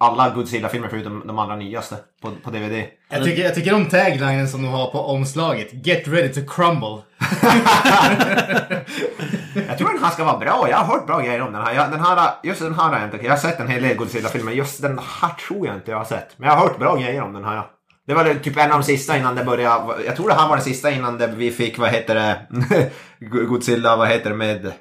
alla 0.00 0.30
Godzilla-filmer 0.30 0.88
förutom 0.88 1.22
de 1.26 1.38
allra 1.38 1.56
nyaste 1.56 1.96
på, 2.22 2.30
på 2.44 2.50
DVD. 2.50 2.84
Jag 3.08 3.24
tycker, 3.24 3.42
jag 3.42 3.54
tycker 3.54 3.74
om 3.74 3.86
taglinen 3.86 4.48
som 4.48 4.62
de 4.62 4.68
har 4.68 4.90
på 4.90 5.00
omslaget. 5.00 5.86
Get 5.86 6.08
ready 6.08 6.28
to 6.28 6.40
crumble. 6.54 7.02
Jag 9.68 9.78
tror 9.78 9.92
den 9.92 10.04
här 10.04 10.10
ska 10.10 10.24
vara 10.24 10.38
bra. 10.38 10.66
Jag 10.70 10.76
har 10.76 10.84
hört 10.84 11.06
bra 11.06 11.20
grejer 11.20 11.42
om 11.42 11.52
den 11.52 11.62
här. 11.62 11.74
Jag, 11.74 11.90
den 11.90 12.00
här 12.00 12.30
just 12.42 12.60
den 12.60 12.74
här 12.74 12.88
har 12.88 12.94
jag 12.98 13.04
inte. 13.04 13.24
Jag 13.24 13.30
har 13.30 13.36
sett 13.36 13.60
en 13.60 13.68
hel 13.68 13.82
del 13.82 13.96
Godzilla-filmer. 13.96 14.52
Just 14.52 14.82
den 14.82 14.98
här 14.98 15.30
tror 15.48 15.66
jag 15.66 15.76
inte 15.76 15.90
jag 15.90 15.98
har 15.98 16.04
sett. 16.04 16.28
Men 16.36 16.48
jag 16.48 16.56
har 16.56 16.68
hört 16.68 16.78
bra 16.78 16.96
grejer 16.96 17.22
om 17.22 17.32
den 17.32 17.44
här. 17.44 17.62
Det 18.06 18.14
var 18.14 18.34
typ 18.34 18.56
en 18.56 18.72
av 18.72 18.78
de 18.78 18.84
sista 18.84 19.16
innan 19.16 19.36
det 19.36 19.44
började. 19.44 20.04
Jag 20.06 20.16
tror 20.16 20.28
det 20.28 20.34
här 20.34 20.48
var 20.48 20.56
den 20.56 20.64
sista 20.64 20.90
innan 20.90 21.18
det 21.18 21.26
vi 21.26 21.50
fick, 21.50 21.78
vad 21.78 21.90
heter 21.90 22.14
det? 22.14 22.90
Godzilla, 23.26 23.96
vad 23.96 24.08
heter 24.08 24.30
det 24.30 24.36
med? 24.36 24.72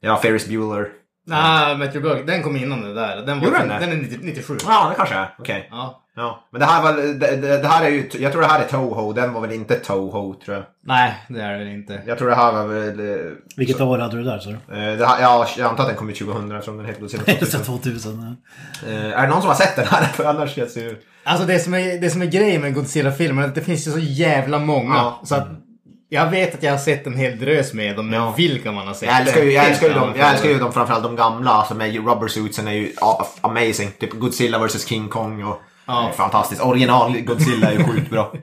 Ja, 0.00 0.16
Ferris 0.16 0.46
Bueller. 0.46 0.88
Nej, 1.28 1.76
Metro 1.76 2.00
Bug, 2.00 2.26
den 2.26 2.42
kom 2.42 2.56
innan 2.56 2.82
det 2.82 2.94
där. 2.94 3.16
Den, 3.26 3.38
var, 3.40 3.46
Gjorde 3.46 3.58
den, 3.58 3.68
den 3.68 3.80
det? 3.80 3.86
den 3.86 3.98
är 3.98 4.02
90, 4.02 4.18
97. 4.22 4.56
Ja, 4.66 4.86
det 4.90 4.94
kanske 4.96 5.14
är. 5.14 5.34
Okej. 5.38 5.68
Ja. 5.70 6.02
Ja. 6.16 6.44
Men 6.50 6.60
det 6.60 6.66
här 6.66 6.82
var, 6.82 6.92
det, 6.92 7.36
det, 7.36 7.58
det 7.62 7.68
här 7.68 7.84
är 7.84 7.88
ju, 7.88 8.10
jag 8.18 8.32
tror 8.32 8.42
det 8.42 8.48
här 8.48 8.60
är 8.60 8.64
Toho. 8.68 9.12
Den 9.12 9.32
var 9.32 9.40
väl 9.40 9.52
inte 9.52 9.74
Toho, 9.74 10.34
tror 10.44 10.56
jag. 10.56 10.64
Nej, 10.84 11.14
det 11.28 11.40
är 11.42 11.58
det 11.58 11.70
inte. 11.72 12.02
Jag 12.06 12.18
tror 12.18 12.28
det 12.28 12.34
här 12.34 12.52
var 12.52 12.66
väl... 12.66 13.00
eh, 13.10 13.16
Vilket 13.56 13.80
år 13.80 13.98
hade 13.98 14.16
du 14.16 14.22
där 14.24 14.38
så? 14.38 14.50
eh, 14.50 14.56
Det 14.98 15.06
här, 15.06 15.20
ja, 15.22 15.46
jag 15.58 15.66
antar 15.70 15.82
att 15.84 15.88
den 15.88 15.96
kom 15.96 16.10
ut 16.10 16.18
2000 16.18 16.52
eftersom 16.52 16.76
den 16.76 16.86
heter 16.86 17.00
Godzilla 17.00 17.22
2000. 17.24 17.62
2000. 17.64 18.36
ja. 18.82 18.88
Eh, 18.88 19.18
är 19.18 19.22
det 19.22 19.28
någon 19.28 19.40
som 19.40 19.48
har 19.48 19.54
sett 19.56 19.76
den 19.76 19.86
här? 19.86 20.04
För 20.12 20.24
annars 20.24 20.54
känns 20.54 20.74
det 20.74 20.80
ju... 20.80 20.96
Alltså 21.24 21.46
det 21.46 21.58
som 21.58 21.74
är, 21.74 22.00
det 22.00 22.10
som 22.10 22.22
är 22.22 22.26
grejen 22.26 22.60
med 22.62 22.74
Godzilla-filmer 22.74 23.42
är 23.42 23.46
att 23.48 23.54
det 23.54 23.60
finns 23.60 23.86
ju 23.86 23.90
så 23.90 23.98
jävla 23.98 24.58
många. 24.58 24.94
Ja. 24.94 25.20
Så 25.24 25.34
att 25.34 25.48
jag 26.08 26.30
vet 26.30 26.54
att 26.54 26.62
jag 26.62 26.70
har 26.70 26.78
sett 26.78 27.06
en 27.06 27.16
hel 27.16 27.38
drös 27.38 27.72
med 27.72 27.96
dem, 27.96 28.10
men 28.10 28.20
Ja. 28.20 28.34
vilka 28.36 28.72
man 28.72 28.86
har 28.86 28.94
sett. 28.94 29.08
Jag 29.08 29.20
älskar 29.20 29.42
ju, 29.42 29.52
jag 29.52 29.64
älskar 29.68 29.88
ju, 29.88 29.94
dem, 29.94 30.12
jag 30.18 30.30
älskar 30.30 30.48
ju 30.48 30.58
dem 30.58 30.72
framförallt 30.72 31.02
de 31.02 31.16
gamla, 31.16 31.50
alltså 31.50 31.74
med 31.74 31.94
rubber 31.94 32.28
suitsen 32.28 32.68
är 32.68 32.72
ju 32.72 32.92
amazing. 33.40 33.90
Typ 34.00 34.12
Godzilla 34.12 34.58
vs 34.66 34.86
King 34.86 35.08
Kong 35.08 35.44
och 35.44 35.60
Ja. 35.86 36.10
fantastiskt. 36.16 36.62
Original 36.62 37.20
Godzilla 37.20 37.72
är 37.72 37.78
ju 37.78 37.84
sjukt 37.84 38.10
bra. 38.10 38.32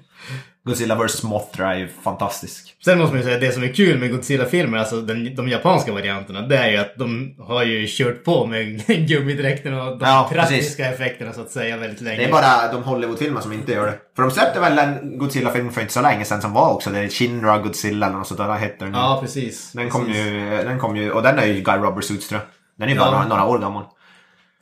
Godzilla 0.65 0.95
vs 0.95 1.23
Mothra 1.23 1.73
är 1.73 1.77
ju 1.79 1.87
fantastisk. 2.03 2.75
Sen 2.85 2.99
måste 2.99 3.13
man 3.13 3.19
ju 3.21 3.23
säga 3.23 3.35
att 3.35 3.41
det 3.41 3.51
som 3.51 3.63
är 3.63 3.73
kul 3.73 3.99
med 3.99 4.11
Godzilla-filmer, 4.11 4.77
alltså 4.77 5.01
den, 5.01 5.35
de 5.35 5.47
japanska 5.49 5.93
varianterna, 5.93 6.41
det 6.41 6.57
är 6.57 6.71
ju 6.71 6.77
att 6.77 6.95
de 6.97 7.35
har 7.39 7.63
ju 7.63 7.85
kört 7.89 8.23
på 8.23 8.45
med 8.45 8.85
gummidräkterna 9.07 9.83
och 9.83 9.97
de 9.97 10.05
Ja, 10.09 10.29
praktiska 10.33 10.85
effekterna 10.91 11.33
så 11.33 11.41
att 11.41 11.51
säga 11.51 11.77
väldigt 11.77 12.01
länge. 12.01 12.17
Det 12.17 12.23
är 12.25 12.31
bara 12.31 12.71
de 12.71 12.83
Hollywoodfilmer 12.83 13.41
som 13.41 13.53
inte 13.53 13.71
gör 13.71 13.85
det. 13.85 13.93
För 14.15 14.23
de 14.23 14.31
släppte 14.31 14.59
väl 14.59 14.79
en 14.79 15.17
Godzilla-film 15.17 15.71
för 15.71 15.81
inte 15.81 15.93
så 15.93 16.01
länge 16.01 16.25
sedan 16.25 16.41
som 16.41 16.53
var 16.53 16.73
också, 16.73 16.89
det 16.89 16.99
är 16.99 17.07
Shinra 17.09 17.57
Godzilla 17.57 18.05
eller 18.07 18.17
något 18.17 18.27
sånt 18.27 18.37
där 18.37 18.53
hette 18.53 18.85
den. 18.85 18.93
Ja, 18.93 19.17
precis. 19.21 19.71
Den 19.71 19.89
kom 19.89 20.05
precis. 20.05 20.25
ju, 20.25 20.49
den 20.63 20.79
kom 20.79 20.95
ju, 20.97 21.11
och 21.11 21.23
den 21.23 21.39
är 21.39 21.45
ju 21.45 21.53
Guy 21.61 21.77
Rubber 21.77 22.01
Suits 22.01 22.27
tror 22.27 22.41
jag. 22.41 22.47
Den 22.79 22.89
är 22.89 22.93
ju 22.93 22.99
bara 22.99 23.07
Ja. 23.11 23.11
några, 23.11 23.27
några 23.27 23.45
år 23.45 23.59
gammal. 23.59 23.83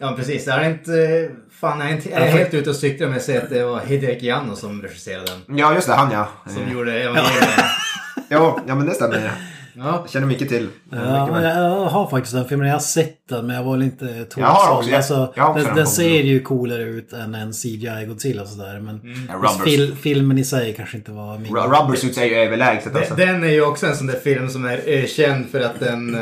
Ja, 0.04 0.14
precis. 0.18 0.46
Det 0.46 0.52
är 0.52 0.70
inte... 0.70 1.30
Fan, 1.60 1.80
jag 1.80 1.90
är, 1.90 1.94
inte, 1.96 2.10
jag 2.10 2.22
är 2.22 2.32
helt 2.32 2.54
ute 2.54 2.70
och 2.70 2.76
cyklar 2.76 3.08
med 3.08 3.18
att 3.18 3.24
säga 3.24 3.42
att 3.42 3.50
det 3.50 3.64
var 3.66 3.80
Hideaki 3.80 4.30
Anno 4.32 4.56
som 4.56 4.82
regisserade 4.82 5.26
den. 5.48 5.58
Ja, 5.58 5.74
just 5.76 5.88
det, 5.88 5.94
han 5.94 6.12
ja. 6.12 6.28
Som 6.54 6.64
Eh, 6.64 6.74
gjorde 6.74 7.00
Evangelion. 7.04 7.50
Ja, 8.30 8.60
ja 8.68 8.76
men 8.76 8.86
det 8.88 8.94
stämmer. 8.94 9.32
Ja. 9.76 10.00
Jag 10.02 10.10
känner 10.10 10.28
mycket 10.28 10.50
till. 10.50 10.70
Ja, 10.92 11.26
mycket 11.28 11.44
jag 11.44 11.86
har 11.86 12.08
faktiskt 12.10 12.34
den 12.36 12.46
filmen. 12.48 12.68
Jag 12.68 12.76
har 12.76 12.80
sett 12.80 13.28
den 13.30 13.48
men 13.48 13.56
jag 13.56 13.64
var 13.64 13.72
väl 13.72 13.82
inte 13.84 14.26
Jag 14.36 14.46
har 14.46 14.54
också- 14.62 14.68
tågsåld. 14.68 14.88
jag- 14.90 14.98
Alltså, 14.98 15.34
jag 15.36 15.44
har 15.44 15.50
också 15.50 15.58
den, 15.60 15.68
den 15.68 15.76
den 15.76 15.88
ser 15.88 16.22
ju 16.22 16.40
coolare 16.40 16.84
ut 16.84 17.14
än 17.14 17.36
en 17.36 17.54
CGI 17.54 18.06
Godzilla 18.08 18.42
och 18.42 18.48
sådär. 18.48 18.80
Men 18.80 19.02
Ja, 19.30 19.34
just 19.44 19.60
Rubbers. 19.60 19.64
fil, 19.74 19.96
filmen 20.02 20.38
i 20.38 20.44
sig 20.44 20.74
kanske 20.74 20.98
inte 20.98 21.12
var 21.12 21.38
min. 21.38 21.54
Ru- 21.56 21.82
Rubber 21.82 21.96
Suits 21.96 22.18
är 22.18 22.26
ju 22.26 22.36
överlägset 22.36 22.96
alltså. 22.96 23.16
Den 23.16 23.28
den 23.28 23.44
är 23.44 23.48
ju 23.54 23.62
också 23.66 23.86
en 23.88 23.96
sån 23.96 24.08
där 24.08 24.20
film 24.20 24.50
som 24.50 24.66
är 24.66 24.82
eh, 24.86 25.06
känd 25.06 25.46
för 25.50 25.60
att 25.62 25.80
den... 25.80 26.16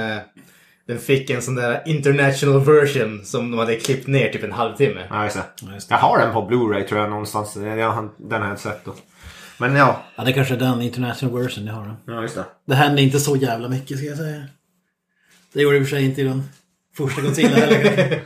Den 0.88 1.00
fick 1.00 1.30
en 1.30 1.42
sån 1.42 1.56
där 1.56 1.82
international 1.86 2.60
version 2.66 3.26
som 3.26 3.52
de 3.52 3.58
hade 3.60 3.76
klippt 3.76 4.08
ner 4.08 4.30
typ 4.30 4.44
en 4.44 4.52
halvtimme. 4.52 5.08
Ja, 5.10 5.24
just 5.24 5.36
det. 5.36 5.44
Ja, 5.62 5.74
just 5.74 5.90
det. 5.90 5.96
Jag 5.96 6.00
har 6.00 6.20
den 6.20 6.34
på 6.34 6.42
Blu-ray 6.50 6.88
tror 6.88 7.02
jag 7.02 7.10
någonstans. 7.10 7.56
Jag, 7.56 7.92
har- 7.92 8.10
den 8.18 8.42
har 8.42 8.48
jag 8.48 8.54
inte 8.54 8.62
sett 8.64 8.86
då. 8.86 8.94
Men 9.58 9.76
ja. 9.76 10.04
Ja, 10.16 10.24
det 10.24 10.34
kanske 10.34 10.54
är 10.54 10.58
den 10.60 10.82
international 10.82 11.42
version 11.44 11.66
jag 11.66 11.74
har. 11.74 11.86
Då. 12.06 12.14
Ja, 12.14 12.22
just 12.22 12.36
det. 12.36 12.46
Det 12.68 12.76
hände 12.76 13.02
inte 13.02 13.20
så 13.20 13.36
jävla 13.36 13.70
mycket 13.70 13.98
ska 13.98 14.08
jag 14.08 14.18
säga. 14.18 14.44
Det 15.54 15.62
gjorde 15.62 15.76
det 15.76 15.80
i 15.80 15.84
och 15.84 15.88
för 15.88 15.96
sig 15.96 16.06
inte 16.06 16.22
i 16.22 16.24
den 16.24 16.44
första 16.98 17.22
Godzilla 17.22 17.56
heller. 17.56 17.78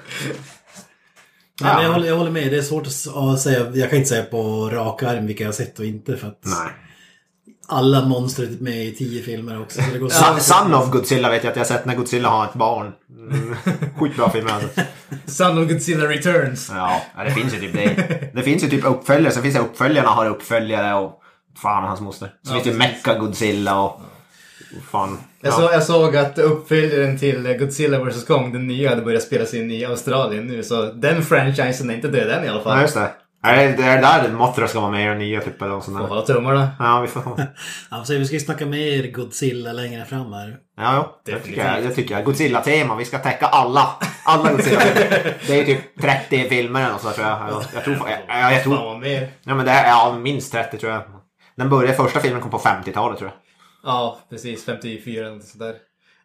Nej, 1.61 1.73
men 1.75 1.83
jag, 1.83 1.91
håller, 1.93 2.07
jag 2.07 2.17
håller 2.17 2.31
med. 2.31 2.51
Det 2.51 2.57
är 2.57 2.61
svårt 2.61 2.87
att 2.87 3.39
säga. 3.39 3.71
Jag 3.73 3.89
kan 3.89 3.97
inte 3.97 4.09
säga 4.09 4.23
på 4.23 4.69
rak 4.69 5.03
arm 5.03 5.27
vilka 5.27 5.43
jag 5.43 5.47
har 5.47 5.53
sett 5.53 5.79
och 5.79 5.85
inte. 5.85 6.17
För 6.17 6.27
att 6.27 6.39
Nej. 6.45 6.69
Alla 7.67 8.05
monster 8.05 8.49
med 8.59 8.85
i 8.85 8.95
tio 8.95 9.23
filmer 9.23 9.61
också. 9.61 9.81
Så 9.81 9.91
det 9.93 9.99
går 9.99 10.09
Son, 10.09 10.39
Son 10.41 10.73
of 10.73 10.91
Godzilla 10.91 11.29
vet 11.29 11.43
jag 11.43 11.51
att 11.51 11.55
jag 11.57 11.63
har 11.63 11.67
sett 11.67 11.85
när 11.85 11.95
Godzilla 11.95 12.29
har 12.29 12.45
ett 12.45 12.53
barn. 12.53 12.91
Mm. 13.09 13.55
Skitbra 13.99 14.29
film 14.29 14.47
alltså. 14.51 14.81
Son 15.25 15.63
of 15.63 15.69
Godzilla 15.69 16.05
Returns. 16.09 16.71
Ja, 16.75 17.01
det 17.25 17.31
finns 17.31 17.53
ju 17.53 17.59
typ 17.59 17.73
det. 17.73 18.29
Det 18.33 18.41
finns 18.41 18.63
ju 18.63 18.67
typ 18.69 18.85
uppföljare. 18.85 19.33
Sen 19.33 19.43
finns 19.43 19.55
det 19.55 19.61
uppföljarna 19.61 20.09
har 20.09 20.29
uppföljare 20.29 20.95
och 20.95 21.21
fan 21.61 21.83
hans 21.83 22.01
moster. 22.01 22.27
Så 22.43 22.49
Ja, 22.49 22.53
finns 22.53 22.63
det 22.63 22.71
ju. 22.71 22.77
Mecha 22.77 23.17
Godzilla 23.19 23.79
och... 23.81 23.91
och 24.77 24.83
Fan. 24.91 25.17
Jag, 25.41 25.53
Ja. 25.53 25.57
så, 25.57 25.61
jag 25.61 25.83
såg 25.83 26.15
att 26.17 26.37
uppföljaren 26.39 27.17
till 27.19 27.55
Godzilla 27.59 28.03
vs 28.03 28.23
Kong, 28.25 28.53
den 28.53 28.67
nya, 28.67 28.89
hade 28.89 29.01
börjat 29.01 29.23
spelas 29.23 29.53
in 29.53 29.71
i 29.71 29.85
Australien 29.85 30.47
nu. 30.47 30.63
Så 30.63 30.91
den 30.91 31.23
franchisen 31.23 31.89
är 31.89 31.93
inte 31.95 32.07
död 32.07 32.29
än 32.29 32.45
i 32.45 32.47
alla 32.47 32.61
fall. 32.61 32.75
Ja, 32.77 32.81
just 32.81 32.95
det. 32.95 33.09
Är 33.45 33.67
det, 33.67 33.75
det 33.75 33.83
är 33.83 34.01
där 34.01 34.29
Mothra 34.29 34.67
ska 34.67 34.79
vara 34.79 34.91
med 34.91 35.05
i 35.05 35.07
den 35.09 35.17
nya 35.17 35.41
typ 35.41 35.61
eller 35.61 35.71
något 35.71 35.83
sånt 35.83 35.97
Får 35.97 36.03
där. 36.03 36.09
hålla 36.09 36.21
tummarna. 36.21 36.69
Ja, 36.79 37.01
vi 37.01 37.07
får... 37.07 37.21
Ja, 37.91 38.03
så 38.03 38.13
vi 38.13 38.25
ska 38.25 38.33
ju 38.33 38.39
snacka 38.39 38.65
mer 38.65 39.11
Godzilla 39.11 39.73
längre 39.73 40.05
fram 40.05 40.33
här. 40.33 40.57
Ja, 40.77 40.95
jo. 40.95 41.33
Det 41.33 41.39
tycker 41.39 41.65
jag. 41.65 41.83
Det 41.83 41.89
tycker 41.89 42.15
jag. 42.15 42.25
Godzilla-tema. 42.25 42.95
Vi 42.95 43.05
ska 43.05 43.17
täcka 43.19 43.45
alla. 43.45 43.89
Alla 44.23 44.51
Godzilla-filmer. 44.51 45.33
Det 45.47 45.59
är 45.59 45.65
typ 45.65 46.01
30 46.01 46.49
filmer 46.49 46.81
eller 46.81 46.91
något 46.91 47.01
sånt 47.01 47.15
där, 47.15 47.23
tror 47.23 47.39
jag. 47.39 47.49
Jag, 47.49 47.63
jag 47.73 47.83
tror... 47.83 48.09
Jag, 48.09 48.41
jag, 48.41 48.53
jag 48.53 48.63
tror... 48.63 49.05
Ja, 49.43 49.55
men 49.55 49.65
det 49.65 49.71
är 49.71 49.87
ja, 49.87 50.17
minst 50.19 50.51
30 50.51 50.77
tror 50.77 50.91
jag. 50.91 51.01
Den 51.57 51.69
började, 51.69 51.93
första 51.97 52.19
filmen 52.19 52.41
kom 52.41 52.51
på 52.51 52.57
50-talet 52.57 53.17
tror 53.19 53.29
jag. 53.29 53.39
Ja, 53.91 54.19
precis. 54.29 54.65
54 54.65 55.27
eller 55.27 55.39
sådär. 55.39 55.75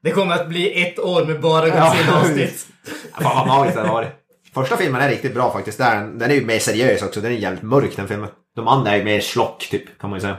Det 0.02 0.10
kommer 0.10 0.34
att 0.34 0.48
bli 0.48 0.82
ett 0.82 0.98
år 0.98 1.24
med 1.24 1.40
bara 1.40 1.68
Godzilla-avsnitt. 1.68 2.66
Fan 3.20 3.36
vad 3.36 3.46
magiskt 3.46 3.76
det 3.76 3.82
har 3.82 3.94
varit. 3.94 4.19
Första 4.54 4.76
filmen 4.76 5.00
är 5.00 5.08
riktigt 5.08 5.34
bra 5.34 5.52
faktiskt. 5.52 5.78
Den, 5.78 6.18
den 6.18 6.30
är 6.30 6.34
ju 6.34 6.44
mer 6.46 6.58
seriös 6.58 7.02
också. 7.02 7.20
Den 7.20 7.32
är 7.32 7.36
jävligt 7.36 7.62
mörk 7.62 7.96
den 7.96 8.08
filmen. 8.08 8.28
De 8.56 8.68
andra 8.68 8.96
är 8.96 9.04
mer 9.04 9.20
slock 9.20 9.68
typ, 9.70 9.98
kan 10.00 10.10
man 10.10 10.16
ju 10.16 10.20
säga. 10.20 10.36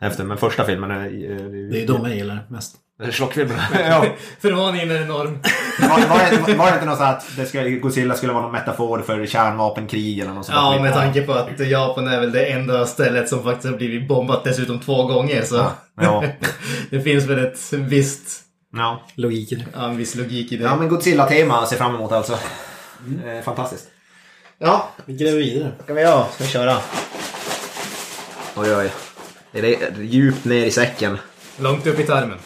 Efter, 0.00 0.24
men 0.24 0.36
första 0.38 0.64
filmen 0.64 0.90
är... 0.90 1.04
är, 1.04 1.70
Det 1.70 1.82
är 1.82 1.86
de 1.86 2.04
jag 2.06 2.16
gillar 2.16 2.46
mest. 2.50 2.74
är 3.02 3.10
slockfilmen. 3.10 3.56
ja. 3.88 4.04
Förvåningen 4.40 4.90
är 4.90 5.02
enorm. 5.02 5.38
Var, 5.80 5.88
var, 6.08 6.46
det, 6.46 6.54
var 6.54 6.66
det 6.66 6.74
inte 6.74 6.86
något 6.86 6.98
så 6.98 7.04
att 7.04 7.26
det 7.36 7.46
skulle, 7.46 7.70
Godzilla 7.70 8.14
skulle 8.14 8.32
vara 8.32 8.42
någon 8.42 8.52
metafor 8.52 8.98
för 9.02 9.26
kärnvapenkrig 9.26 10.18
eller 10.18 10.32
något 10.32 10.46
sånt 10.46 10.58
Ja, 10.60 10.72
där? 10.72 10.80
med 10.80 10.92
tanke 10.94 11.22
på 11.22 11.32
att 11.32 11.60
Japan 11.68 12.08
är 12.08 12.20
väl 12.20 12.32
det 12.32 12.46
enda 12.46 12.86
stället 12.86 13.28
som 13.28 13.42
faktiskt 13.42 13.68
har 13.70 13.76
blivit 13.76 14.08
bombat 14.08 14.44
dessutom 14.44 14.80
två 14.80 15.04
gånger. 15.06 15.42
Så 15.42 15.66
Ja. 16.00 16.24
det 16.90 17.00
finns 17.00 17.24
väl 17.24 17.38
ett 17.38 17.72
visst, 17.72 18.40
Ja. 18.76 19.02
Logiken. 19.14 19.62
ja, 19.76 19.88
en 19.88 19.96
viss 19.96 20.14
logik 20.14 20.52
i 20.52 20.56
det. 20.56 20.64
ja, 20.64 20.76
men 20.76 20.88
Godzilla-tema 20.88 21.66
ser 21.66 21.76
fram 21.76 21.94
emot 21.94 22.12
alltså. 22.12 22.38
Eh, 23.26 23.42
fantastiskt. 23.44 23.88
Ja, 24.58 24.88
Vi 25.06 25.14
gräver 25.16 25.38
vidare. 25.38 25.72
ska 25.84 25.94
vi 25.94 26.00
göra? 26.02 26.26
Ska 26.34 26.44
vi 26.44 26.50
köra? 26.50 26.78
Oj, 28.56 28.74
oj. 28.76 28.90
Är 29.52 29.62
det 29.62 30.02
djupt 30.02 30.44
ner 30.44 30.64
i 30.66 30.70
säcken? 30.70 31.18
Långt 31.58 31.86
upp 31.86 31.98
i 32.00 32.04
tarmen. 32.06 32.38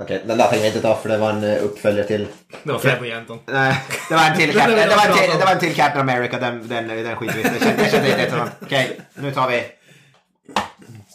Okej, 0.00 0.22
den 0.26 0.38
där 0.38 0.44
tänker 0.48 0.64
jag 0.64 0.68
inte 0.68 0.80
ta 0.82 0.96
för 0.96 1.08
det 1.08 1.18
var 1.18 1.30
en 1.30 1.44
eh, 1.44 1.64
uppföljare 1.64 2.06
till... 2.06 2.26
Det 2.62 2.72
var 2.72 2.78
Fred 2.78 2.98
på 2.98 3.06
Jenton. 3.06 3.38
Nej, 3.46 3.82
det 4.08 4.14
var 4.14 4.24
en 4.24 4.36
till, 4.36 4.48
Det 4.52 4.58
Cap- 4.60 4.66
det 4.68 4.96
var 4.96 5.06
en 5.06 5.12
till, 5.18 5.30
då. 5.32 5.38
det 5.38 5.44
var 5.44 5.52
en 5.52 5.58
till 5.58 5.74
Captain 5.74 6.08
America, 6.08 6.38
den, 6.40 6.68
den, 6.68 6.88
den 6.88 7.16
skiter 7.16 7.34
vi 7.34 7.40
i. 7.40 7.42
Det 7.42 8.24
inte. 8.24 8.48
Okej, 8.60 9.00
nu 9.14 9.32
tar 9.32 9.48
vi... 9.48 9.62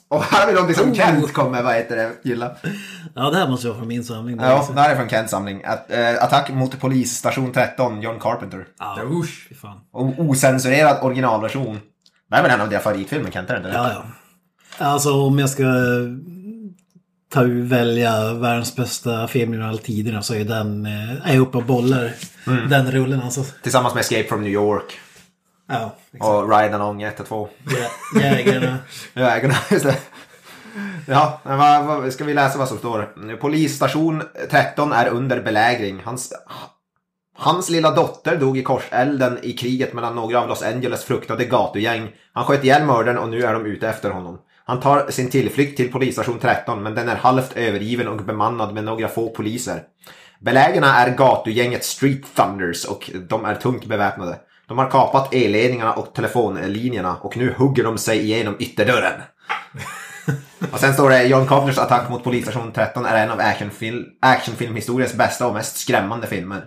Och 0.08 0.24
här 0.24 0.40
har 0.40 0.48
vi 0.48 0.54
någonting 0.54 0.76
som 0.76 0.96
Kent 0.96 1.34
kommer, 1.34 1.64
vad 1.64 1.76
heter 1.76 1.96
det, 1.96 2.12
gilla. 2.24 2.52
Ja, 3.16 3.30
det 3.30 3.38
här 3.38 3.48
måste 3.48 3.68
vara 3.68 3.78
från 3.78 3.88
min 3.88 4.04
samling. 4.04 4.38
där 4.38 4.50
Ja, 4.50 4.70
det 4.76 4.82
här 4.82 4.92
är 4.92 4.96
från 4.96 5.10
Kents 5.10 5.32
samling. 5.32 5.64
Att, 5.64 5.92
eh, 5.92 6.24
attack 6.24 6.50
mot 6.50 6.80
polisstation 6.80 7.52
13, 7.52 8.02
John 8.02 8.20
Carpenter. 8.20 8.66
Ja, 8.80 8.98
Usch. 9.12 9.46
fy 9.50 9.56
fan. 9.56 9.80
Och 9.92 10.20
osensurerad 10.20 10.98
originalversion. 11.02 11.80
Det 12.30 12.36
är 12.36 12.42
väl 12.44 12.52
en 12.52 12.62
av 12.62 12.70
dina 12.70 12.82
favoritfilmer, 12.82 13.32
Kent? 13.32 13.50
Är 13.50 13.60
det? 13.60 13.74
Ja, 13.74 13.92
ja. 13.92 14.04
Alltså 14.86 15.14
om 15.14 15.40
jag 15.40 15.50
ska 15.50 15.64
ta 17.34 17.44
välja 17.48 18.34
världens 18.34 18.76
bästa 18.76 19.28
film 19.28 19.54
genom 19.54 19.70
alla 19.70 19.78
tiderna 19.78 20.22
så 20.22 20.36
är 20.36 20.46
den, 20.46 20.86
eh, 20.86 21.32
är 21.34 21.40
uppe 21.40 21.58
och 21.58 21.66
bollar 21.66 22.12
den 22.70 22.92
rullen 22.92 23.22
alltså. 23.22 23.44
Tillsammans 23.64 23.94
med 23.94 24.02
Escape 24.02 24.24
from 24.24 24.42
New 24.42 24.52
York. 24.52 25.00
Ja, 25.68 25.96
exakt. 26.14 26.26
Och 26.30 26.50
Ride 26.58 26.76
Along 26.76 27.02
1 27.02 27.20
och 27.20 27.28
2. 27.28 27.50
Jä- 27.66 28.22
Jägarna. 28.22 28.78
Vägarna, 29.14 29.56
just 29.72 29.86
det. 29.86 29.98
Ja, 31.08 31.40
vad, 31.44 31.86
vad, 31.86 32.14
ska 32.14 32.24
vi 32.24 32.34
läsa 32.34 32.58
vad 32.58 32.68
som 32.68 32.78
står? 32.78 33.36
Polisstation 33.38 34.24
13 34.52 34.92
är 34.92 35.08
under 35.08 35.42
belägring. 35.42 36.02
Hans, 36.06 36.34
hans 37.38 37.70
lilla 37.70 37.92
dotter 37.92 38.38
dog 38.38 38.58
i 38.58 38.64
korselden 38.64 39.40
i 39.44 39.54
kriget 39.54 39.94
mellan 39.94 40.16
några 40.16 40.42
av 40.42 40.48
Los 40.48 40.64
Angeles 40.64 41.04
fruktade 41.04 41.46
gatugäng. 41.46 42.12
Han 42.34 42.46
sköt 42.46 42.64
ihjäl 42.64 42.86
mördaren 42.86 43.18
och 43.18 43.30
nu 43.30 43.42
är 43.44 43.54
de 43.54 43.66
ute 43.66 43.90
efter 43.90 44.10
honom. 44.10 44.40
Han 44.66 44.80
tar 44.80 45.12
sin 45.12 45.30
tillflykt 45.30 45.78
till 45.78 45.92
polisstation 45.92 46.40
13 46.40 46.84
men 46.84 46.96
den 46.96 47.10
är 47.10 47.16
halvt 47.16 47.58
övergiven 47.58 48.08
och 48.08 48.18
bemannad 48.18 48.74
med 48.74 48.84
några 48.84 49.08
få 49.08 49.30
poliser. 49.30 49.84
Belägarna 50.40 50.96
är 50.96 51.16
gatugänget 51.16 51.86
Street 51.86 52.36
Thunders 52.36 52.86
och 52.86 53.12
de 53.30 53.46
är 53.46 53.56
tungt 53.56 53.86
beväpnade. 53.86 54.40
De 54.68 54.78
har 54.78 54.90
kapat 54.90 55.34
elledningarna 55.34 55.94
och 55.94 56.14
telefonlinjerna 56.16 57.16
och 57.18 57.38
nu 57.38 57.54
hugger 57.58 57.84
de 57.84 57.98
sig 57.98 58.20
igenom 58.20 58.56
ytterdörren. 58.60 59.22
Och 60.72 60.80
sen 60.80 60.94
står 60.94 61.10
det 61.10 61.24
John 61.24 61.48
Carpenters 61.48 61.78
attack 61.78 62.10
mot 62.10 62.24
polisstation 62.24 62.72
13 62.72 63.06
är 63.06 63.24
en 63.24 63.32
av 63.32 63.40
actionfil- 63.40 64.06
actionfilmhistoriens 64.22 65.14
bästa 65.14 65.48
och 65.48 65.54
mest 65.54 65.78
skrämmande 65.78 66.28
filmer. 66.28 66.64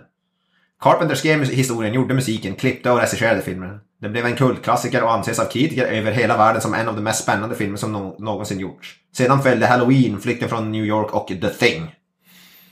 Carpenter 0.81 1.15
skrev 1.15 1.43
historien, 1.43 1.93
gjorde 1.93 2.13
musiken, 2.13 2.55
klippte 2.55 2.91
och 2.91 2.97
regisserade 2.99 3.41
filmen. 3.41 3.79
Den 4.01 4.11
blev 4.11 4.25
en 4.25 4.35
kultklassiker 4.35 5.03
och 5.03 5.13
anses 5.13 5.39
av 5.39 5.45
kritiker 5.45 5.85
över 5.85 6.11
hela 6.11 6.37
världen 6.37 6.61
som 6.61 6.73
en 6.73 6.87
av 6.87 6.95
de 6.95 7.01
mest 7.01 7.23
spännande 7.23 7.55
filmer 7.55 7.77
som 7.77 7.91
nå- 7.91 8.15
någonsin 8.19 8.59
gjorts. 8.59 8.95
Sedan 9.17 9.43
följde 9.43 9.67
Halloween, 9.67 10.19
Flykten 10.19 10.49
från 10.49 10.71
New 10.71 10.85
York 10.85 11.13
och 11.13 11.27
The 11.27 11.49
Thing. 11.49 11.95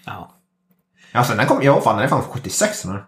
Ja. 0.06 0.32
Alltså 1.12 1.36
den 1.36 1.46
kom, 1.48 1.60
ja 1.64 1.82
fan 1.82 1.96
den 1.96 2.06
är 2.06 2.10
fan 2.10 2.22
76 2.22 2.82
den 2.82 2.92
här. 2.92 3.06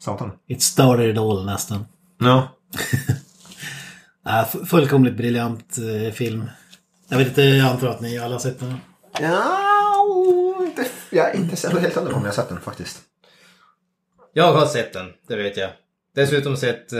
Satan. 0.00 0.32
It 0.48 0.62
started 0.62 1.10
it 1.10 1.18
all 1.18 1.44
nästan. 1.44 1.86
Ja. 4.24 4.44
Fu- 4.52 4.64
fullkomligt 4.66 5.16
briljant 5.16 5.78
eh, 5.78 6.12
film. 6.12 6.50
Jag 7.08 7.18
vet 7.18 7.28
inte, 7.28 7.42
jag 7.42 7.68
antar 7.68 7.88
att 7.88 8.00
ni 8.00 8.18
alla 8.18 8.34
har 8.34 8.40
sett 8.40 8.60
den. 8.60 8.76
Ja, 9.20 10.56
inte, 10.66 10.86
jag 11.10 11.30
är 11.30 11.36
inte 11.36 11.56
så 11.56 11.78
helt 11.78 11.94
hundra 11.94 12.10
på 12.12 12.16
om 12.16 12.22
jag 12.24 12.30
har 12.30 12.34
sett 12.36 12.48
den 12.48 12.60
faktiskt. 12.60 13.00
Jag 14.32 14.52
har 14.52 14.66
sett 14.66 14.92
den, 14.92 15.06
det 15.28 15.36
vet 15.36 15.56
jag. 15.56 15.70
Dessutom 16.14 16.56
sett 16.56 16.92
uh, 16.92 16.98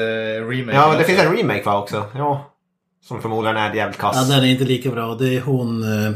remake. 0.49 0.77
Ja, 0.77 0.95
det 0.99 1.05
finns 1.05 1.21
en 1.21 1.37
remake 1.37 1.63
va 1.63 1.79
också? 1.83 2.05
Ja. 2.15 2.55
Som 3.03 3.23
förmodligen 3.23 3.57
är 3.57 3.75
jävligt 3.75 3.99
kass. 3.99 4.17
Ja, 4.17 4.35
den 4.37 4.45
är 4.45 4.49
inte 4.49 4.65
lika 4.65 4.91
bra. 4.91 5.15
Det 5.15 5.37
är 5.37 5.41
hon 5.41 5.83
eh, 5.83 6.13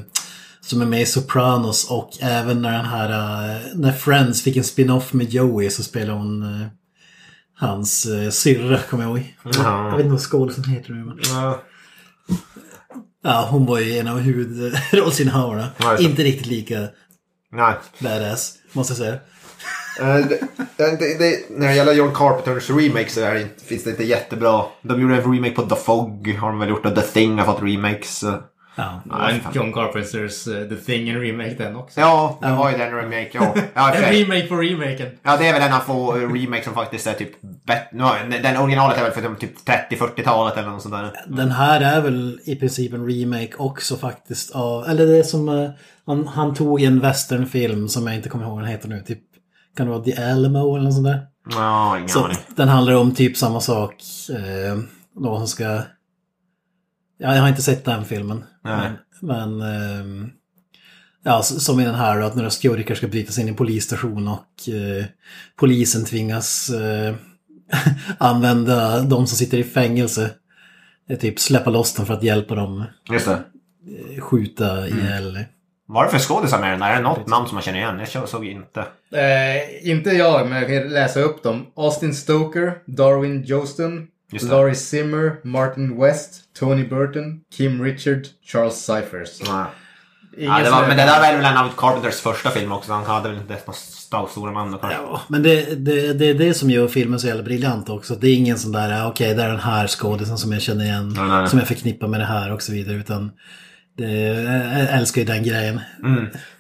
som 0.64 0.82
är 0.82 0.86
med 0.86 1.02
i 1.02 1.06
Sopranos 1.06 1.90
och 1.90 2.10
även 2.20 2.62
när 2.62 2.72
den 2.72 2.86
här... 2.86 3.10
eh, 3.10 3.60
när 3.74 3.92
Friends 3.92 4.42
fick 4.42 4.56
en 4.56 4.64
spin-off 4.64 5.12
med 5.12 5.30
Joey 5.30 5.70
så 5.70 5.82
spelar 5.82 6.14
hon 6.14 6.42
eh, 6.42 6.66
hans 7.54 8.06
eh, 8.06 8.30
syrra, 8.30 8.78
kommer 8.78 9.04
jag 9.04 9.10
ihåg. 9.10 9.34
Ja. 9.44 9.84
Jag 9.84 9.90
vet 9.90 10.00
inte 10.00 10.12
vad 10.12 10.20
skådisen 10.20 10.64
heter 10.64 10.92
nu. 10.92 11.04
Men... 11.04 11.18
Ja. 11.22 11.62
Ja, 13.22 13.48
hon 13.50 13.66
var 13.66 13.78
ju 13.78 13.98
en 13.98 14.08
av 14.08 14.18
huvudrollsinnehavarna. 14.18 15.68
Inte 15.98 16.22
riktigt 16.22 16.46
lika 16.46 16.88
Nej. 17.52 17.74
badass, 17.98 18.54
måste 18.72 18.90
jag 18.90 18.98
säga. 18.98 19.14
Eh, 20.00 20.26
det, 20.26 20.38
det, 20.76 21.18
det, 21.18 21.50
när 21.50 21.68
det 21.68 21.74
gäller 21.74 21.92
John 21.92 22.14
Carpenters 22.14 22.70
remake 22.70 23.10
så 23.10 23.20
är 23.20 23.34
det 23.34 23.42
inte, 23.42 23.64
finns 23.64 23.84
det 23.84 23.90
inte 23.90 24.04
jättebra. 24.04 24.64
De 24.82 25.00
gjorde 25.00 25.16
en 25.16 25.32
remake 25.34 25.54
på 25.54 25.62
The 25.62 25.76
Fog, 25.76 26.36
har 26.40 26.48
de 26.48 26.58
väl 26.58 26.68
gjort. 26.68 26.86
Och 26.86 26.94
The 26.94 27.02
Thing 27.02 27.38
har 27.38 27.44
fått 27.44 27.62
remakes. 27.62 28.24
Ja. 28.76 29.00
Ja, 29.10 29.30
en 29.30 29.40
John 29.52 29.72
Carpenters 29.72 30.48
uh, 30.48 30.68
The 30.68 30.76
Thing, 30.76 31.08
en 31.08 31.20
remake 31.20 31.54
den 31.58 31.76
också. 31.76 32.00
Ja, 32.00 32.38
det 32.42 32.50
var 32.52 32.70
ju 32.70 32.78
den 32.78 32.92
remake. 32.94 33.30
Ja, 33.32 33.54
En 33.94 34.02
remake 34.12 34.46
på 34.46 34.54
remaken. 34.56 35.08
ja 35.22 35.36
det 35.36 35.48
är 35.48 35.52
väl 35.52 35.62
en 35.62 35.72
av 35.72 35.78
få 35.80 36.16
eh, 36.16 36.32
remakes 36.32 36.64
som 36.64 36.74
faktiskt 36.74 37.06
är 37.06 37.12
typ 37.12 37.30
bättre. 37.66 37.88
Nu, 38.28 38.38
Den 38.42 38.56
originalet 38.56 38.98
är 38.98 39.02
väl 39.02 39.12
från 39.12 39.36
typ 39.36 39.52
30-40-talet 39.90 40.56
eller 40.56 40.68
något 40.70 40.82
sånt 40.82 40.94
där. 40.94 41.12
Den 41.26 41.50
här 41.50 41.80
är 41.80 42.00
väl 42.00 42.40
i 42.44 42.56
princip 42.56 42.92
en 42.92 43.06
remake 43.08 43.52
också 43.58 43.96
faktiskt 43.96 44.50
av... 44.54 44.84
Eller 44.88 45.06
det 45.06 45.18
är 45.18 45.22
som... 45.22 45.48
eh, 45.48 45.70
han, 46.06 46.26
han 46.26 46.54
tog 46.54 46.82
en 46.82 47.00
westernfilm 47.00 47.88
som 47.88 48.06
jag 48.06 48.16
inte 48.16 48.28
kommer 48.28 48.44
ihåg 48.44 48.54
vad 48.54 48.62
den 48.62 48.70
heter 48.70 48.88
nu. 48.88 49.00
Typ, 49.06 49.20
kan 49.76 49.86
det 49.86 49.92
vara 49.92 50.04
The 50.04 50.22
Alamo 50.22 50.74
eller 50.74 50.84
något 50.84 50.94
sånt 50.94 51.06
där? 51.06 51.20
Ja, 51.50 51.96
ingen 51.96 52.08
Så 52.08 52.24
aning. 52.24 52.36
den 52.56 52.68
handlar 52.68 52.94
om 52.94 53.14
typ 53.14 53.36
samma 53.36 53.60
sak. 53.60 53.94
Eh, 54.30 54.78
någon 55.20 55.38
som 55.38 55.46
ska... 55.48 55.82
Ja, 57.18 57.34
jag 57.34 57.42
har 57.42 57.48
inte 57.48 57.62
sett 57.62 57.84
den 57.84 58.04
filmen. 58.04 58.44
Nej. 58.64 58.90
Men... 59.20 59.58
men 59.58 59.74
ehm, 60.00 60.30
ja, 61.22 61.42
som 61.42 61.80
i 61.80 61.84
den 61.84 61.94
här 61.94 62.20
att 62.20 62.34
några 62.36 62.50
skurkar 62.50 62.94
ska 62.94 63.08
bryta 63.08 63.32
sig 63.32 63.42
in 63.42 63.48
i 63.48 63.50
en 63.50 63.56
polisstation 63.56 64.28
och 64.28 64.68
eh, 64.68 65.04
polisen 65.56 66.04
tvingas 66.04 66.70
eh, 66.70 67.14
använda 68.18 69.00
de 69.00 69.26
som 69.26 69.38
sitter 69.38 69.58
i 69.58 69.64
fängelse. 69.64 70.30
Typ 71.20 71.40
släppa 71.40 71.70
loss 71.70 71.94
dem 71.94 72.06
för 72.06 72.14
att 72.14 72.22
hjälpa 72.22 72.54
dem 72.54 72.84
Just 73.10 73.26
det. 73.26 73.32
eh, 74.14 74.20
skjuta 74.20 74.88
ihjäl. 74.88 75.44
Vad 75.86 76.02
är 76.02 76.04
det 76.04 76.18
för 76.18 76.26
skådisar 76.26 76.60
med 76.60 76.70
den? 76.72 76.82
Är 76.82 76.96
det 76.96 77.02
något 77.02 77.26
namn 77.28 77.46
som 77.46 77.54
man 77.54 77.62
känner 77.62 77.78
igen? 77.78 78.06
Jag 78.14 78.28
såg 78.28 78.46
inte. 78.46 78.80
Eh, 79.12 79.90
inte 79.90 80.10
jag, 80.10 80.48
men 80.48 80.58
jag 80.58 80.68
kan 80.68 80.92
läsa 80.92 81.20
upp 81.20 81.42
dem. 81.42 81.66
Austin 81.76 82.14
Stoker, 82.14 82.78
Darwin 82.86 83.42
Joston. 83.42 84.06
Laurie 84.32 84.74
Zimmer, 84.74 85.36
Martin 85.44 86.00
West, 86.00 86.34
Tony 86.58 86.84
Burton, 86.88 87.40
Kim 87.56 87.82
Richard, 87.82 88.22
Charles 88.52 88.74
Cyphers. 88.84 89.40
Ingen 89.40 90.52
Ja, 90.52 90.60
det 90.64 90.70
var, 90.70 90.82
är- 90.82 90.88
men 90.88 90.96
det 90.96 91.02
där 91.02 91.20
var 91.20 91.32
väl 91.36 91.44
en 91.44 91.56
av 91.56 91.68
Carpenters 91.76 92.14
första 92.20 92.50
filmer 92.50 92.76
också. 92.76 92.92
Han 92.92 93.04
hade 93.04 93.28
väl 93.28 93.38
inte 93.38 93.56
några 94.10 94.28
stora 94.28 94.50
namn 94.52 94.72
då 94.72 94.78
kanske. 94.78 94.98
Ja, 95.02 95.20
men 95.28 95.42
det, 95.42 95.74
det, 95.84 96.12
det 96.12 96.26
är 96.26 96.34
det 96.34 96.54
som 96.54 96.70
gör 96.70 96.88
filmen 96.88 97.20
så 97.20 97.26
jävla 97.26 97.42
briljant 97.42 97.88
också. 97.88 98.14
Det 98.14 98.28
är 98.28 98.34
ingen 98.34 98.58
sån 98.58 98.72
där, 98.72 99.02
"Ah, 99.04 99.08
okej, 99.08 99.34
det 99.34 99.42
är 99.42 99.48
den 99.48 99.60
här 99.60 99.86
skådisen 99.86 100.38
som 100.38 100.52
jag 100.52 100.62
känner 100.62 100.84
igen. 100.84 101.08
Nej, 101.16 101.28
nej. 101.28 101.48
Som 101.48 101.58
jag 101.58 101.68
förknippar 101.68 102.08
med 102.08 102.20
det 102.20 102.26
här 102.26 102.52
och 102.52 102.62
så 102.62 102.72
vidare. 102.72 102.96
Utan 102.96 103.30
det, 103.98 104.10
jag 104.88 104.98
älskar 104.98 105.20
ju 105.20 105.26
den 105.26 105.42
grejen. 105.42 105.80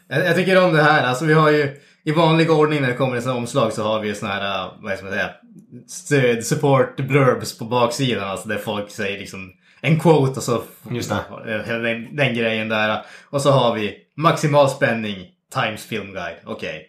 Jag, 0.08 0.26
jag 0.26 0.36
tycker 0.36 0.64
om 0.64 0.72
det 0.74 0.82
här. 0.82 1.02
Alltså 1.02 1.24
vi 1.24 1.32
har 1.34 1.50
ju 1.50 1.76
i 2.04 2.12
vanlig 2.12 2.50
ordning 2.50 2.80
när 2.80 2.88
det 2.88 2.94
kommer 2.94 3.16
ett 3.16 3.26
omslag 3.26 3.72
så 3.72 3.82
har 3.82 4.00
vi 4.00 4.08
ju 4.08 4.14
såna 4.14 4.32
här, 4.32 4.66
uh, 4.66 4.72
vad 4.80 4.96
ska 4.96 5.04
man 5.04 5.14
säga, 5.14 5.30
stöd, 5.88 6.44
support 6.44 6.96
blurbs 6.96 7.58
på 7.58 7.64
baksidan. 7.64 8.28
Alltså 8.28 8.48
där 8.48 8.58
folk 8.58 8.90
säger 8.90 9.18
liksom 9.18 9.52
en 9.80 10.00
quote 10.00 10.36
och 10.36 10.42
så 10.42 10.62
Just 10.90 11.10
det. 11.10 11.52
Eh, 11.52 11.80
Den, 11.80 12.16
den 12.16 12.34
grejen 12.34 12.68
där. 12.68 13.04
Och 13.30 13.40
så 13.40 13.50
har 13.50 13.74
vi 13.74 13.96
maximal 14.16 14.70
spänning, 14.70 15.16
Times 15.54 15.84
Film 15.84 16.12
Guide. 16.12 16.36
Okej. 16.44 16.86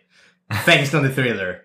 Fängslande 0.65 1.10
thriller, 1.10 1.56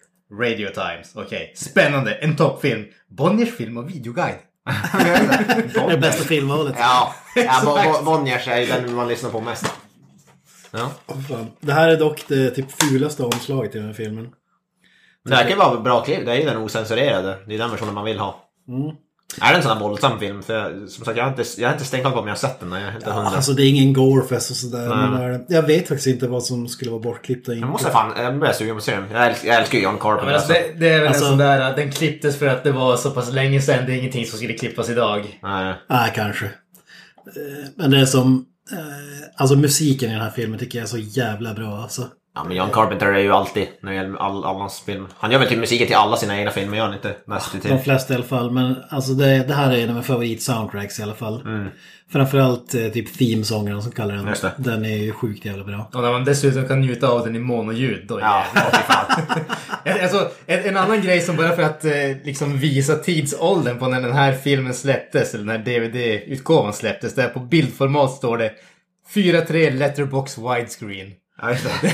Radio 0.41 0.69
Times. 0.69 1.13
Okej. 1.15 1.53
Spännande, 1.57 2.13
en 2.15 2.37
toppfilm, 2.37 2.85
Bonniers 3.09 3.57
film 3.57 3.77
och 3.77 3.91
videoguide. 3.91 4.39
Det 5.89 5.99
bästa 5.99 6.25
filmvalet. 6.25 6.75
Ja, 6.79 7.15
ja 7.35 8.03
Bonniers 8.05 8.49
är 8.49 8.61
ju 8.61 8.67
den 8.67 8.95
man 8.95 9.09
lyssnar 9.09 9.31
på 9.31 9.41
mest. 9.41 9.73
Ja. 10.73 10.91
Fan. 11.29 11.47
Det 11.61 11.73
här 11.73 11.89
är 11.89 11.97
dock 11.97 12.25
det 12.29 12.51
typ 12.51 12.83
fulaste 12.83 13.23
omslaget 13.23 13.75
i 13.75 13.79
den 13.79 13.87
här 13.87 13.95
filmen. 13.95 14.29
Det 15.25 15.31
verkar 15.31 15.51
ju 15.51 15.57
vara 15.57 15.81
bra 15.81 16.01
klipp. 16.01 16.25
Det 16.27 16.33
är 16.33 16.37
ju 16.37 16.45
den 16.45 16.57
osensurerade. 16.57 17.39
Det 17.47 17.55
är 17.55 17.59
den 17.59 17.71
versionen 17.71 17.95
man 17.95 18.05
vill 18.05 18.19
ha. 18.19 18.45
Mm. 18.69 18.97
Är 19.41 19.51
det 19.51 19.57
en 19.57 19.63
sån 19.63 19.73
här 19.73 19.81
våldsam 19.81 20.19
film? 20.19 20.43
För 20.43 20.55
jag, 20.55 20.89
som 20.89 21.05
sagt, 21.05 21.17
jag 21.17 21.25
har 21.25 21.31
inte, 21.31 21.45
jag 21.59 21.69
har 21.69 21.73
inte 21.73 21.85
stenkoll 21.85 22.13
på 22.13 22.19
om 22.19 22.27
jag 22.27 22.35
har 22.35 22.39
sett 22.39 22.61
den. 22.61 22.73
Jag 22.73 22.83
är 22.83 22.95
inte 22.97 23.11
hundra. 23.11 23.31
Alltså 23.31 23.53
det 23.53 23.63
är 23.63 23.69
ingen 23.69 23.93
gorefest 23.93 24.51
och 24.51 24.57
sådär. 24.57 24.89
Nej. 24.89 25.11
Men 25.11 25.23
är- 25.23 25.45
jag 25.49 25.63
vet 25.63 25.89
faktiskt 25.89 26.07
inte 26.07 26.29
vad 26.29 26.43
som 26.45 26.69
skulle 26.69 26.91
vara 26.91 27.01
bortklippt 27.01 27.49
och 27.49 27.55
jag 27.55 27.69
måste 27.69 27.91
fan, 27.91 28.13
jag 28.25 28.39
börjar 28.39 28.53
sugen 28.55 28.75
på 28.75 28.79
att 28.79 28.85
se 28.85 28.95
den. 28.97 29.11
Jag 29.13 29.27
älskar, 29.27 29.49
jag 29.49 29.57
älskar 29.61 29.79
ju 29.79 29.85
John 29.85 29.95
Ja, 29.95 30.03
Carpenter. 30.03 30.27
men 30.27 30.35
alltså, 30.35 30.53
alltså. 30.53 30.69
det, 30.73 30.81
det 30.81 30.89
är 30.89 30.99
väl 30.99 31.09
Alltså- 31.09 31.25
en 31.25 31.29
sån 31.31 31.39
där, 31.39 31.61
att 31.61 31.77
den 31.77 31.93
klipptes 31.93 32.39
för 32.39 32.47
att 32.47 32.65
det 32.65 32.73
var 32.73 32.97
så 32.97 33.11
pass 33.11 33.33
länge 33.33 33.61
sedan. 33.61 33.87
Det 33.87 33.93
är 33.93 33.97
ingenting 33.97 34.27
som 34.27 34.37
skulle 34.39 34.53
klippas 34.55 34.91
idag. 34.91 35.39
Nej. 35.43 35.75
Nej, 35.89 36.13
kanske. 36.15 36.45
Eh, 36.47 36.53
Men 37.77 37.91
det 37.91 37.99
är 38.01 38.07
som... 38.07 38.47
Eh, 38.73 39.29
alltså 39.35 39.57
musiken 39.57 40.11
i 40.11 40.13
den 40.13 40.23
här 40.23 40.31
filmen 40.31 40.59
tycker 40.59 40.79
jag 40.79 40.85
är 40.85 40.89
så 40.89 40.99
jävla 40.99 41.55
bra 41.55 41.83
alltså. 41.83 42.09
Ja, 42.35 42.45
men 42.45 42.57
John 42.57 42.71
Carpenter 42.73 43.07
är 43.07 43.19
ju 43.19 43.33
alltid 43.33 43.69
när 43.81 43.91
det 43.91 43.97
gäller 43.97 44.17
all, 44.19 44.45
all 44.45 44.57
hans 44.57 44.81
film. 44.81 45.07
Han 45.19 45.31
gör 45.31 45.39
väl 45.39 45.49
typ 45.49 45.59
musiken 45.59 45.87
till 45.87 45.97
alla 45.97 46.17
sina 46.17 46.39
egna 46.39 46.51
filmer, 46.51 46.77
gör 46.77 46.85
han 46.85 46.95
inte? 46.95 47.17
Nästan 47.27 47.61
De 47.63 47.69
till. 47.69 47.79
flesta 47.79 48.13
i 48.13 48.17
alla 48.17 48.25
fall. 48.25 48.51
Men 48.51 48.77
alltså 48.91 49.13
det, 49.13 49.45
det 49.49 49.55
här 49.55 49.71
är 49.73 49.77
en 49.77 49.83
av 49.89 49.95
mina 49.95 50.03
favorit-soundtracks 50.03 51.01
i 51.01 51.03
alla 51.03 51.15
fall. 51.15 51.45
Framförallt 52.13 52.75
eh, 52.75 52.89
typ 52.89 53.19
themesångaren 53.19 53.83
som 53.83 53.93
kallar 53.93 54.15
den. 54.15 54.27
Just 54.29 54.43
det. 54.43 54.53
Den 54.57 54.85
är 54.85 54.97
ju 54.97 55.13
sjukt 55.13 55.45
jävla 55.45 55.65
bra. 55.65 55.91
Och 55.95 56.03
när 56.03 56.13
man 56.13 56.25
dessutom 56.25 56.69
kan 56.69 56.81
njuta 56.81 57.09
av 57.09 57.25
den 57.27 57.37
i 57.37 57.39
monoljud, 57.39 58.07
då 58.09 58.21
Ja, 58.21 58.45
jävlar. 58.55 58.85
Alltså, 60.03 60.31
en, 60.47 60.65
en 60.65 60.77
annan 60.77 61.01
grej 61.03 61.21
som 61.21 61.37
bara 61.37 61.57
för 61.57 61.63
att 61.63 61.85
eh, 61.85 61.93
liksom 62.25 62.59
visa 62.59 62.95
tidsåldern 62.97 63.79
på 63.79 63.89
när 63.89 64.01
den 64.01 64.13
här 64.13 64.33
filmen 64.33 64.75
släpptes, 64.75 65.35
eller 65.35 65.45
när 65.45 65.59
DVD-utgåvan 65.59 66.73
släpptes, 66.73 67.15
där 67.15 67.29
på 67.29 67.41
bildformat 67.41 68.11
står 68.11 68.39
det 68.39 68.53
4.3 69.15 69.71
letterbox 69.79 70.39
widescreen. 70.39 71.13
Ja, 71.43 71.51
just 71.51 71.65
det. 71.65 71.93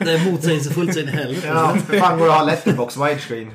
Det 0.04 0.12
är 0.12 0.30
motsägelsefullt 0.30 0.94
så 0.94 1.00
in 1.00 1.08
i 1.08 1.12
helvete. 1.12 1.46
Ja, 1.46 1.74
hur 1.88 2.00
fan 2.00 2.18
går 2.18 2.26
det 2.26 2.32
att 2.32 2.38
ha 2.38 2.46
letterbox 2.46 2.96
widescreen? 2.96 3.50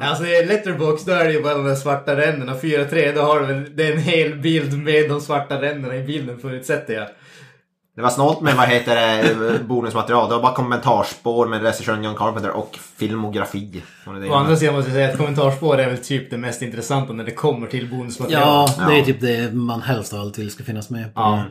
Alltså 0.00 0.26
i 0.26 0.46
letterbox 0.46 1.04
då 1.04 1.12
är 1.12 1.24
det 1.24 1.32
ju 1.32 1.42
bara 1.42 1.54
de 1.54 1.64
där 1.64 1.74
svarta 1.74 2.16
ränderna. 2.16 2.54
4.3 2.54 3.14
då 3.14 3.22
har 3.22 3.40
du 3.40 3.46
väl, 3.46 3.76
det 3.76 3.86
är 3.86 3.92
en 3.92 3.98
hel 3.98 4.34
bild 4.34 4.78
med 4.78 5.10
de 5.10 5.20
svarta 5.20 5.62
ränderna 5.62 5.96
i 5.96 6.02
bilden 6.02 6.38
förutsätter 6.38 6.94
jag. 6.94 7.06
Det 7.96 8.02
var 8.02 8.10
snålt 8.10 8.40
med 8.40 8.56
vad 8.56 8.68
heter 8.68 8.94
det, 8.94 9.58
bonusmaterial. 9.64 10.28
Det 10.28 10.34
var 10.34 10.42
bara 10.42 10.54
kommentarspår 10.54 11.46
med 11.46 11.62
regissören 11.62 12.04
John 12.04 12.14
Carpenter 12.16 12.50
och 12.50 12.78
filmografi. 12.96 13.82
Det 14.04 14.30
Å 14.30 14.34
andra 14.34 14.56
sidan 14.56 14.74
måste 14.74 14.90
jag 14.90 14.96
säga 14.96 15.08
att 15.08 15.16
kommentarspår 15.16 15.78
är 15.78 15.88
väl 15.88 15.98
typ 15.98 16.30
det 16.30 16.38
mest 16.38 16.62
intressanta 16.62 17.12
när 17.12 17.24
det 17.24 17.30
kommer 17.30 17.66
till 17.66 17.90
bonusmaterial. 17.90 18.68
Ja, 18.78 18.86
det 18.88 18.98
är 18.98 19.04
typ 19.04 19.20
det 19.20 19.54
man 19.54 19.82
helst 19.82 20.12
av 20.12 20.20
allt 20.20 20.38
vill 20.38 20.50
ska 20.50 20.64
finnas 20.64 20.90
med. 20.90 21.14
På. 21.14 21.20
Ja. 21.20 21.44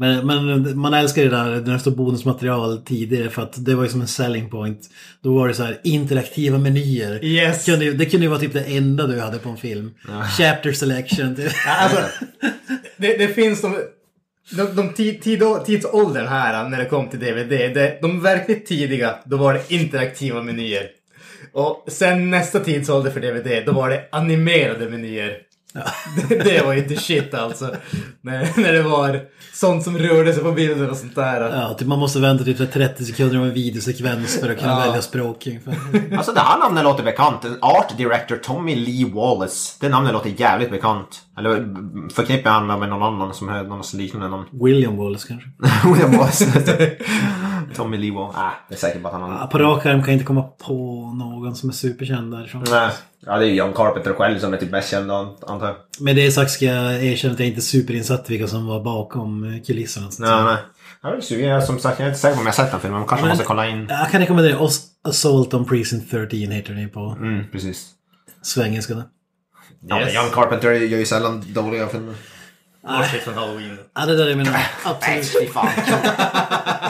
Men, 0.00 0.26
men 0.26 0.78
man 0.78 0.94
älskar 0.94 1.22
det 1.22 1.28
där 1.30 1.60
det 1.72 1.78
står 1.78 1.90
bonusmaterial 1.90 2.78
tidigare 2.84 3.30
för 3.30 3.42
att 3.42 3.64
det 3.64 3.74
var 3.74 3.82
ju 3.82 3.88
som 3.88 4.00
en 4.00 4.06
selling 4.08 4.50
point. 4.50 4.80
Då 5.22 5.34
var 5.34 5.48
det 5.48 5.54
så 5.54 5.62
här 5.62 5.80
interaktiva 5.84 6.58
menyer. 6.58 7.24
Yes. 7.24 7.64
Det 7.64 7.70
kunde, 7.72 7.84
ju- 7.84 7.94
det 7.94 8.06
kunde 8.06 8.24
ju 8.24 8.30
vara 8.30 8.40
typ 8.40 8.52
det 8.52 8.64
enda 8.76 9.06
du 9.06 9.20
hade 9.20 9.38
på 9.38 9.48
en 9.48 9.56
film. 9.56 9.90
Chapter 10.38 10.72
selection. 10.72 11.36
Typ. 11.36 11.52
Ja, 11.66 11.76
Alltså, 11.76 11.98
det, 12.96 13.16
det 13.16 13.28
finns 13.28 13.60
de... 13.62 13.76
De, 14.56 14.76
de 14.76 14.92
tid, 14.92 15.22
tid, 15.22 15.42
tidsåldern 15.66 16.26
här 16.28 16.68
när 16.68 16.78
det 16.78 16.84
kom 16.84 17.08
till 17.08 17.18
DVD, 17.20 17.48
det, 17.74 17.98
de 18.02 18.22
verkligt 18.22 18.66
tidiga, 18.66 19.14
då 19.24 19.36
var 19.36 19.54
det 19.54 19.70
interaktiva 19.74 20.42
menyer. 20.42 20.86
Och 21.52 21.84
sen 21.88 22.30
nästa 22.30 22.60
tidsålder 22.60 23.10
för 23.10 23.20
DVD, 23.20 23.66
då 23.66 23.72
var 23.72 23.90
det 23.90 24.04
animerade 24.12 24.90
menyer. 24.90 25.36
Det, 26.28 26.34
det 26.44 26.62
var 26.64 26.72
ju 26.72 26.78
inte 26.82 26.96
shit 26.96 27.34
alltså. 27.34 27.74
När, 28.20 28.60
när 28.60 28.72
det 28.72 28.82
var 28.82 29.20
sånt 29.52 29.84
som 29.84 29.98
rörde 29.98 30.32
sig 30.34 30.42
på 30.42 30.52
bilden 30.52 30.90
och 30.90 30.96
sånt 30.96 31.14
där. 31.14 31.40
Ja, 31.40 31.74
typ 31.74 31.88
man 31.88 31.98
måste 31.98 32.20
vänta 32.20 32.44
typ 32.44 32.72
30 32.72 33.04
sekunder 33.04 33.38
av 33.38 33.44
en 33.44 33.54
videosekvens 33.54 34.40
för 34.40 34.50
att 34.50 34.58
kunna 34.58 34.72
Ja. 34.72 34.78
välja 34.86 35.02
språk. 35.02 35.48
Alltså 36.16 36.32
det 36.32 36.40
här 36.40 36.58
namnet 36.58 36.84
låter 36.84 37.04
bekant. 37.04 37.44
Art 37.60 37.96
Director 37.96 38.36
Tommy 38.36 38.74
Lee 38.76 39.10
Wallace. 39.14 39.76
Det 39.80 39.88
namnet 39.88 40.12
låter 40.12 40.30
jävligt 40.40 40.70
bekant. 40.70 41.20
Eller 41.38 41.66
förknippar 42.14 42.50
han 42.50 42.66
med 42.66 42.88
någon 42.88 43.02
annan 43.02 43.34
som 43.34 43.48
har 43.48 43.62
någon 43.64 43.82
liknande 43.94 44.28
namn? 44.28 44.44
William 44.64 44.96
Wallace 44.96 45.28
kanske. 45.28 45.48
William 45.88 46.10
Wallace. 46.18 46.44
Tommy 47.74 47.96
Lee 47.96 48.12
Wallace. 48.12 48.38
Ah, 48.40 48.50
det 48.68 48.74
är 48.74 48.78
säkert 48.78 49.02
bara 49.02 49.14
att 49.14 49.20
han 49.20 49.32
har... 49.32 49.46
på 49.46 49.58
rak 49.58 49.86
arm 49.86 50.00
kan 50.00 50.08
jag 50.08 50.14
inte 50.14 50.24
komma 50.24 50.42
på 50.42 50.74
någon 51.18 51.56
som 51.56 51.68
är 51.68 51.72
superkänd 51.72 52.32
därifrån. 52.32 52.64
Nej. 52.70 52.90
Ja, 53.26 53.38
det 53.38 53.44
är 53.44 53.48
ju 53.48 53.54
John 53.54 53.72
Carpenter 53.72 54.12
själv 54.14 54.38
som 54.38 54.52
är 54.52 54.56
typ 54.56 54.70
mest 54.70 54.90
känd 54.90 55.10
an- 55.12 55.36
antar 55.46 55.66
jag. 55.66 55.76
Med 56.00 56.16
det 56.16 56.30
sagt 56.32 56.50
ska 56.50 56.64
jag 56.64 57.04
erkänna 57.04 57.34
att 57.34 57.40
jag 57.40 57.48
inte 57.48 57.58
är 57.60 57.62
superinsatt 57.62 58.30
vilka 58.30 58.46
som 58.48 58.66
var 58.66 58.80
bakom 58.84 59.44
eh, 59.54 59.62
kulisserna. 59.62 60.06
Nej, 60.18 60.44
nej. 60.44 60.56
Jag 61.02 61.16
är 61.16 61.20
sugen. 61.20 61.62
Som 61.62 61.78
sagt, 61.78 61.98
jag 61.98 62.06
är 62.06 62.10
inte 62.10 62.20
säker 62.20 62.34
på 62.34 62.40
om 62.40 62.46
jag 62.46 62.52
har 62.52 62.56
sett 62.64 62.70
den 62.70 62.80
filmen. 62.80 62.98
Men 63.00 63.08
kanske 63.08 63.26
Men- 63.26 63.30
måste 63.32 63.44
kolla 63.44 63.68
in. 63.68 63.86
Jag 63.88 64.10
kan 64.10 64.20
rekommendera 64.20 64.58
Os- 64.58 64.86
Assault 65.04 65.54
on 65.54 65.64
Precinct 65.64 66.10
13 66.10 66.38
heter 66.38 66.72
den 66.72 66.82
ju 66.82 66.88
på 66.88 67.16
Mm, 67.20 67.44
precis. 67.52 67.86
svengelska. 68.42 68.94
där. 68.94 69.04
Ja, 69.88 70.00
Yes. 70.00 70.14
John 70.14 70.30
Carpenter 70.32 70.72
gör 70.72 70.98
ju 70.98 71.04
sällan 71.06 71.44
dåliga 71.52 71.86
filmer. 71.88 72.14
Bortsett 72.82 73.22
från 73.22 73.34
Halloween. 73.34 73.78
Ja, 73.94 74.06
det 74.06 74.16
där 74.16 74.26
är 74.26 74.34
mina 74.34 74.50
Nej, 74.52 74.66
absolut... 74.84 75.32
fy 75.40 75.46
fan. 75.46 75.68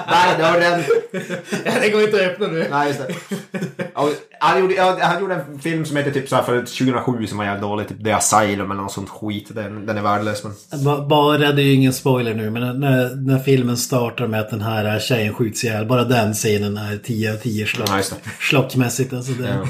Där, 0.08 0.38
dörren. 0.38 0.84
Ja, 1.64 1.72
det 1.82 1.90
går 1.90 2.02
inte 2.02 2.16
att 2.16 2.22
öppna 2.32 2.46
nu. 2.46 2.66
Nej, 2.70 2.88
just 2.88 3.00
det. 3.00 3.14
Och 3.94 4.08
Han 4.40 4.60
gjorde, 4.60 4.74
ja, 4.74 4.98
han 5.02 5.20
gjorde 5.20 5.34
en 5.34 5.58
film 5.58 5.84
som 5.86 5.96
heter 5.96 6.10
typ 6.10 6.28
så 6.28 6.36
här 6.36 6.42
för 6.42 6.60
2007 6.60 7.26
som 7.26 7.38
var 7.38 7.44
jävligt 7.44 7.62
dålig. 7.62 7.88
Typ 7.88 8.04
The 8.04 8.12
Asylum 8.12 8.70
eller 8.70 8.82
något 8.82 8.92
sånt 8.92 9.08
skit. 9.10 9.46
Den, 9.54 9.86
den 9.86 9.98
är 9.98 10.02
värdelös 10.02 10.44
men... 10.44 10.84
Ba- 10.84 11.06
Bara, 11.06 11.38
det 11.38 11.62
är 11.62 11.66
ju 11.66 11.72
ingen 11.72 11.92
spoiler 11.92 12.34
nu, 12.34 12.50
men 12.50 12.80
när, 12.80 13.14
när 13.16 13.38
filmen 13.38 13.76
startar 13.76 14.26
med 14.26 14.40
att 14.40 14.50
den 14.50 14.60
här 14.60 14.98
tjejen 15.00 15.34
skjuts 15.34 15.64
ihjäl, 15.64 15.86
bara 15.86 16.04
den 16.04 16.34
scenen 16.34 16.76
är 16.76 16.96
10 16.98 17.32
av 17.32 17.36
10 17.36 17.66
slock, 17.66 17.88
Ja, 17.90 17.96
just 17.96 18.10
det. 18.10 18.30
slockmässigt. 18.40 19.12
Alltså 19.12 19.32
det, 19.32 19.48
Ja. 19.48 19.68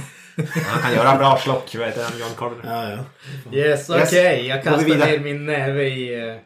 Han 0.67 0.83
kan 0.83 0.93
göra 0.95 1.17
bra 1.17 1.39
slock, 1.39 1.75
vet 1.75 1.95
du, 1.95 2.01
John 2.21 2.31
Carpenter. 2.39 2.71
ja, 2.71 2.91
ja. 2.91 3.59
Yes, 3.59 3.89
okej. 3.91 4.47
Yes. 4.47 4.49
Jag 4.49 4.57
vi 4.57 4.63
kastar 4.63 4.85
vidare? 4.85 5.11
ner 5.11 5.19
min 5.19 5.47
näve 5.47 5.85
i... 5.85 6.29
eh, 6.31 6.37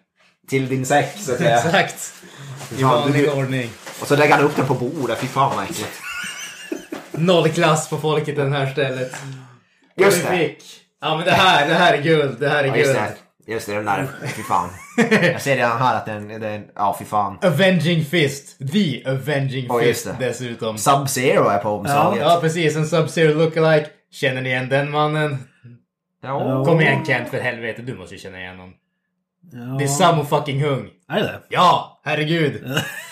Till 0.49 0.69
din 0.69 0.87
säck 0.87 1.15
så 1.19 1.33
att 1.33 1.39
säga. 1.39 1.57
Exakt. 1.57 2.13
I 2.79 2.83
Fan, 2.83 2.91
vanlig 2.91 3.29
ordning. 3.33 3.71
Och 4.01 4.07
så 4.09 4.17
lägger 4.17 4.35
han 4.35 4.45
upp 4.45 4.57
den 4.57 4.67
på 4.67 4.75
bordet. 4.75 5.19
Fy 5.19 5.27
fan 5.27 5.57
vad 5.57 5.65
äckligt. 5.65 6.01
Noll 7.11 7.49
klass 7.49 7.89
på 7.89 7.99
folket 7.99 8.37
den 8.37 8.53
här 8.53 8.73
stället. 8.73 9.13
Just 9.97 10.17
vi 10.19 10.23
det. 10.23 10.29
fick- 10.49 10.81
Ja 11.01 11.17
men 11.17 11.25
det 11.25 11.33
här, 11.33 11.69
det 11.69 11.75
här 11.75 11.95
är 11.95 12.03
guld. 12.03 12.41
Det 12.41 12.49
här 12.49 12.65
är 12.65 12.69
Ja, 12.69 12.77
just 12.77 12.93
guld. 12.93 12.99
det. 13.05 13.15
Just 13.47 13.67
det, 13.67 13.75
den 13.75 13.85
där. 13.85 14.09
Fy 14.23 14.43
fan. 14.43 14.69
Jag 15.23 15.41
ser 15.41 15.57
redan 15.57 15.79
här 15.79 15.97
att 15.97 16.07
den... 16.07 16.29
den 16.29 16.65
ja, 16.75 16.97
fy 16.99 17.05
fan. 17.05 17.39
Avenging 17.43 18.05
Fist. 18.05 18.59
The 18.73 19.03
Avenging 19.07 19.67
Ja, 19.69 19.83
just 19.83 20.07
Fist 20.07 20.19
dessutom. 20.19 20.77
Sub-Zero 20.77 21.49
är 21.49 21.59
på 21.59 21.69
omslaget. 21.69 22.23
Ja, 22.23 22.39
precis. 22.41 22.77
En 22.77 22.85
Sub-Zero 22.85 23.35
lookalike. 23.35 23.91
Känner 24.11 24.43
ni 24.43 24.49
igen 24.49 24.69
den 24.69 24.91
mannen? 24.91 25.39
Ja. 26.23 26.65
Kom 26.65 26.81
igen 26.81 27.05
Kent, 27.05 27.29
för 27.29 27.41
helvete. 27.41 27.83
Du 27.83 27.95
måste 27.95 28.15
ju 28.15 28.21
känna 28.21 28.41
igen 28.41 28.59
honom. 28.59 28.75
Ja. 29.53 29.59
Det 29.79 29.85
är 29.85 29.89
Sammo 29.89 30.25
fucking 30.25 30.65
Hung. 30.65 30.91
Är 31.09 31.21
det? 31.21 31.41
Ja, 31.49 32.01
herregud. 32.05 32.65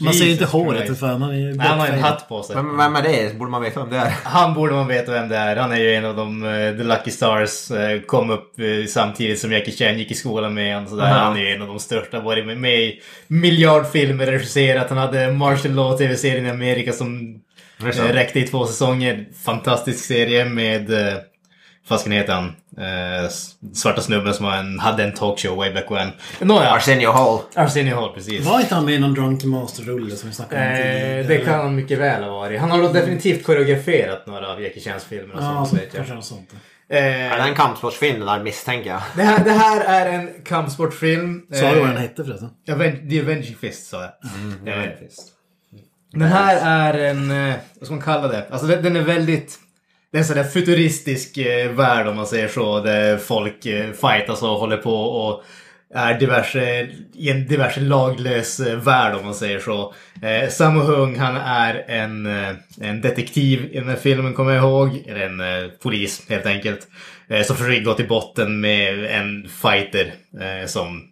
Man 0.00 0.14
ser 0.14 0.24
ju 0.24 0.32
inte 0.32 0.44
håret, 0.44 0.84
Christ. 0.84 1.00
för 1.00 1.08
fan. 1.08 1.22
Han 1.22 1.30
är 1.30 1.36
ju 1.36 1.54
Nej, 1.54 1.66
han 1.66 1.80
har 1.80 1.86
en 1.86 1.98
hatt 1.98 2.28
på 2.28 2.42
sig. 2.42 2.56
Vem, 2.56 2.76
vem 2.76 2.96
är 2.96 3.02
det? 3.02 3.38
Borde 3.38 3.50
man 3.50 3.62
veta 3.62 3.80
vem 3.80 3.90
det 3.90 3.96
är? 3.96 4.14
Han 4.24 4.54
borde 4.54 4.74
man 4.74 4.86
veta 4.86 5.12
vem 5.12 5.28
det 5.28 5.36
är. 5.36 5.56
Han 5.56 5.72
är 5.72 5.76
ju 5.76 5.94
en 5.94 6.04
av 6.04 6.16
de 6.16 6.44
uh, 6.44 6.76
The 6.76 6.84
Lucky 6.84 7.10
Stars. 7.10 7.70
eh, 7.70 8.00
kom 8.00 8.30
upp 8.30 8.58
eh, 8.58 8.86
samtidigt 8.88 9.40
som 9.40 9.52
Jackie 9.52 9.74
Chan 9.74 9.98
gick 9.98 10.10
i 10.10 10.14
skolan 10.14 10.54
med 10.54 10.74
honom. 10.74 10.90
Sådär. 10.90 11.04
Aha. 11.04 11.18
Han 11.18 11.36
är 11.36 11.40
ju 11.40 11.54
en 11.54 11.62
av 11.62 11.68
de 11.68 11.78
största. 11.78 12.20
Varit 12.20 12.46
med, 12.46 12.58
med 12.58 12.80
i 12.80 13.00
miljardfilmer, 13.26 14.26
regisserat. 14.26 14.88
Han 14.88 14.98
hade 14.98 15.32
Martial 15.32 15.74
Law 15.74 15.98
TV-serien 15.98 16.46
i 16.46 16.50
Amerika 16.50 16.92
som 16.92 17.40
räckte 18.12 18.40
i 18.40 18.42
två 18.42 18.66
säsonger. 18.66 19.26
Fantastisk 19.44 20.04
serie 20.04 20.44
med... 20.44 20.90
Uh, 20.90 21.14
vad 21.88 22.00
ska 22.00 22.10
heter 22.10 22.32
han? 22.32 22.52
Eh, 22.78 23.28
svarta 23.74 24.00
snubben 24.00 24.34
som 24.34 24.46
en, 24.46 24.78
hade 24.78 25.04
en 25.04 25.14
talkshow 25.14 25.56
way 25.56 25.72
back 25.74 25.90
when. 25.90 26.08
Nåja, 26.40 26.70
Arsenio 26.70 27.10
Hall. 27.12 27.38
Arsenio 27.54 27.94
Hall 27.94 28.12
precis. 28.14 28.46
Var 28.46 28.60
inte 28.60 28.74
han 28.74 28.84
med 28.84 28.94
i 28.94 28.98
någon 28.98 29.14
Drunken 29.14 29.50
Master-rulle 29.50 30.16
som 30.16 30.28
vi 30.28 30.34
snackade 30.34 30.62
om 30.62 30.68
Eh, 30.72 30.76
tidigare? 30.76 31.22
det 31.22 31.38
kan 31.44 31.60
han 31.60 31.74
mycket 31.74 31.98
väl 31.98 32.22
ha 32.22 32.30
varit. 32.30 32.60
Han 32.60 32.70
har 32.70 32.82
då 32.82 32.88
definitivt 32.92 33.44
koreograferat 33.46 34.26
några 34.26 34.48
av 34.52 34.62
Jackie 34.62 34.82
Chans 34.82 35.04
filmer 35.04 35.34
och 35.34 35.42
Ja, 35.42 35.54
sånt. 35.54 35.68
så, 35.68 35.74
vet 35.76 35.84
jag. 35.84 35.92
kanske 35.94 36.14
något 36.14 36.24
sånt. 36.24 36.50
Är 36.88 37.02
det 37.30 37.36
Eh, 37.36 37.46
en 37.48 37.54
kampsportsfilm 37.54 38.26
där 38.26 38.42
misstänker 38.42 38.90
jag? 38.90 39.00
det, 39.16 39.22
här, 39.22 39.44
det 39.44 39.50
här 39.52 39.80
är 40.06 40.12
en 40.12 40.30
kampsportfilm. 40.44 41.42
Sa 41.52 41.70
du 41.74 41.78
vad 41.80 41.88
den 41.88 41.96
Eh, 41.96 42.02
hette 42.02 42.24
förresten? 42.24 42.48
Aven- 42.68 43.10
The 43.10 43.20
Avenging 43.20 43.56
Fist 43.60 43.86
sa 43.90 44.00
jag. 44.02 44.12
Mm, 44.64 44.82
Eh, 44.82 44.88
Den 46.12 46.28
här 46.28 46.56
är 46.92 47.10
en, 47.10 47.30
eh, 47.30 47.54
vad 47.80 47.86
ska 47.86 47.94
man 47.94 48.04
kalla 48.04 48.28
det? 48.28 48.46
Alltså 48.50 48.66
den, 48.66 48.82
den 48.82 48.96
är 48.96 49.00
väldigt, 49.00 49.58
det 50.16 50.20
är 50.20 50.22
en 50.22 50.26
sån 50.26 50.36
där 50.36 50.44
futuristisk 50.44 51.38
eh, 51.38 51.70
värld 51.70 52.06
om 52.06 52.16
man 52.16 52.26
säger 52.26 52.48
så. 52.48 52.80
Där 52.80 53.18
folk 53.18 53.66
eh, 53.66 53.92
fightas 53.92 54.42
och 54.42 54.48
håller 54.48 54.76
på 54.76 54.94
och 54.94 55.44
är 55.94 56.18
diverse, 56.18 56.88
i 57.14 57.30
en 57.30 57.46
diverse 57.46 57.80
laglös 57.80 58.60
eh, 58.60 58.76
värld 58.76 59.14
om 59.16 59.24
man 59.24 59.34
säger 59.34 59.58
så. 59.58 59.94
Eh, 60.22 60.48
Sammo 60.48 60.80
Hung 60.80 61.18
han 61.18 61.36
är 61.36 61.84
en, 61.88 62.26
eh, 62.26 62.54
en 62.80 63.00
detektiv 63.00 63.68
i 63.72 63.78
den 63.78 63.88
här 63.88 63.96
filmen 63.96 64.34
kommer 64.34 64.52
jag 64.52 64.64
ihåg. 64.64 65.04
Eller 65.06 65.20
en 65.20 65.40
eh, 65.40 65.70
polis 65.82 66.22
helt 66.28 66.46
enkelt. 66.46 66.88
Eh, 67.28 67.42
som 67.42 67.56
försöker 67.56 67.84
gå 67.84 67.94
till 67.94 68.08
botten 68.08 68.60
med 68.60 69.04
en 69.04 69.48
fighter 69.48 70.14
som 70.66 71.02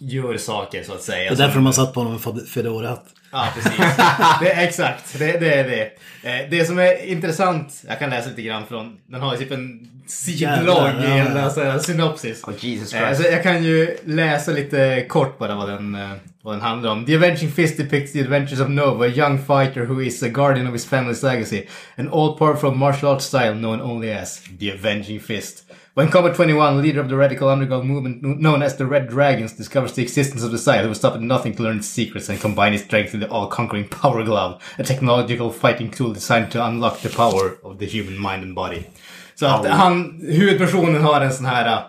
gör 0.00 0.36
saker 0.36 0.82
så 0.82 0.92
att 0.92 1.02
säga. 1.02 1.30
Det 1.30 1.36
är 1.36 1.38
därför 1.38 1.54
de 1.54 1.66
har 1.66 1.72
satt 1.72 1.94
på 1.94 2.00
honom 2.00 2.20
en 2.26 2.46
Fedora-hatt. 2.46 3.06
Ja, 3.34 3.48
precis. 3.54 3.72
Det 4.40 4.52
är 4.52 4.64
exakt. 4.68 5.18
Det, 5.18 5.32
det 5.40 5.54
är 5.54 5.64
det. 5.64 5.82
Eh, 6.30 6.50
Det 6.50 6.64
som 6.64 6.78
är 6.78 7.04
intressant, 7.06 7.82
jag 7.88 7.98
kan 7.98 8.10
läsa 8.10 8.28
lite 8.28 8.42
grann 8.42 8.66
från, 8.66 8.96
den 9.06 9.20
har 9.20 9.32
ju 9.32 9.38
typ 9.38 9.50
en 9.50 9.88
sidlång 10.06 11.50
så 11.54 11.64
här 11.64 11.78
synopsis. 11.78 12.44
Oh, 12.44 12.52
Jesus 12.58 12.94
Eh, 12.94 13.00
Christ. 13.06 13.22
Så 13.22 13.28
jag 13.32 13.42
kan 13.42 13.64
ju 13.64 13.96
läsa 14.04 14.52
lite 14.52 15.04
kort 15.08 15.38
bara 15.38 15.54
vad 15.54 15.68
den, 15.68 15.94
eh, 15.94 16.10
vad 16.42 16.54
den 16.54 16.60
handlar 16.62 16.90
om. 16.90 17.04
The 17.06 17.16
Avenging 17.16 17.50
Fist 17.52 17.76
depicts 17.76 18.12
the 18.12 18.20
adventures 18.20 18.60
of 18.60 18.68
Nova, 18.68 19.04
a 19.04 19.08
young 19.08 19.38
fighter 19.38 19.84
who 19.86 20.02
is 20.02 20.22
a 20.22 20.28
guardian 20.28 20.66
of 20.66 20.72
his 20.72 20.90
family's 20.92 21.24
legacy. 21.24 21.66
An 21.96 22.08
all-powerful 22.08 22.74
martial 22.74 23.08
arts 23.08 23.24
style 23.26 23.54
known 23.54 23.80
only 23.80 24.12
as 24.12 24.42
The 24.60 24.70
Avenging 24.72 25.20
Fist. 25.20 25.72
When 25.94 26.08
Comet 26.08 26.34
21, 26.34 26.82
leader 26.82 27.00
of 27.00 27.08
the 27.08 27.14
radical 27.14 27.48
underground 27.48 27.88
movement 27.88 28.20
known 28.20 28.64
as 28.64 28.76
the 28.76 28.84
Red 28.84 29.08
Dragons, 29.08 29.52
discovers 29.52 29.92
the 29.92 30.02
existence 30.02 30.42
of 30.42 30.50
the 30.50 30.58
Scythe, 30.58 30.80
he 30.80 30.88
will 30.88 30.94
stop 30.94 31.14
at 31.14 31.20
nothing 31.20 31.54
to 31.54 31.62
learn 31.62 31.78
its 31.78 31.86
secrets 31.86 32.28
and 32.28 32.40
combine 32.40 32.74
its 32.74 32.82
strength 32.82 33.14
in 33.14 33.20
the 33.20 33.28
all-conquering 33.28 33.86
Power 33.86 34.24
Glove, 34.24 34.60
a 34.76 34.82
technological 34.82 35.52
fighting 35.52 35.92
tool 35.92 36.12
designed 36.12 36.50
to 36.50 36.66
unlock 36.66 36.98
the 37.00 37.10
power 37.10 37.58
of 37.62 37.78
the 37.78 37.86
human 37.86 38.18
mind 38.18 38.42
and 38.42 38.56
body. 38.56 38.82
Så 39.34 39.46
att 39.46 39.66
han, 39.66 40.20
huvudpersonen 40.22 41.02
har 41.02 41.20
en 41.20 41.32
sån 41.32 41.46
här, 41.46 41.84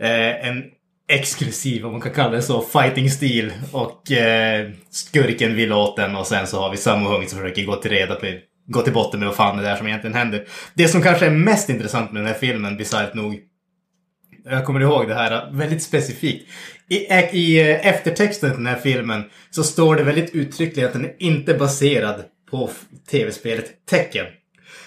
eh, 0.00 0.48
en 0.48 0.64
exklusiv, 1.08 1.86
om 1.86 1.92
man 1.92 2.00
kan 2.00 2.12
kalla 2.12 2.30
det 2.30 2.42
så, 2.42 2.62
fighting-stil. 2.62 3.52
Och 3.72 4.12
eh, 4.12 4.70
skurken 4.90 5.54
vill 5.54 5.72
åt 5.72 5.96
den 5.96 6.16
och 6.16 6.26
sen 6.26 6.46
så 6.46 6.60
har 6.60 6.70
vi 6.70 6.76
Sammo 6.76 7.08
Hung 7.08 7.28
som 7.28 7.38
försöker 7.38 7.64
gå 7.64 7.76
till 7.76 7.90
reda 7.90 8.14
på 8.14 8.26
gå 8.66 8.82
till 8.82 8.92
botten 8.92 9.20
med 9.20 9.28
vad 9.28 9.36
fan 9.36 9.56
det 9.56 9.68
är 9.68 9.76
som 9.76 9.86
egentligen 9.86 10.16
händer. 10.16 10.44
Det 10.74 10.88
som 10.88 11.02
kanske 11.02 11.26
är 11.26 11.30
mest 11.30 11.68
intressant 11.68 12.12
med 12.12 12.22
den 12.22 12.28
här 12.28 12.38
filmen, 12.38 12.76
bisarrt 12.76 13.14
nog, 13.14 13.40
jag 14.44 14.64
kommer 14.64 14.80
ihåg 14.80 15.08
det 15.08 15.14
här 15.14 15.32
äh, 15.32 15.52
väldigt 15.52 15.82
specifikt. 15.82 16.48
I, 16.88 16.96
I 17.32 17.60
äh, 17.60 17.86
eftertexten 17.86 18.50
till 18.50 18.58
den 18.58 18.74
här 18.74 18.80
filmen 18.80 19.24
så 19.50 19.64
står 19.64 19.96
det 19.96 20.02
väldigt 20.02 20.34
uttryckligt 20.34 20.86
att 20.86 20.92
den 20.92 21.04
är 21.04 21.14
inte 21.18 21.54
baserad 21.54 22.24
på 22.50 22.70
tv-spelet 23.10 23.86
Tecken. 23.86 24.26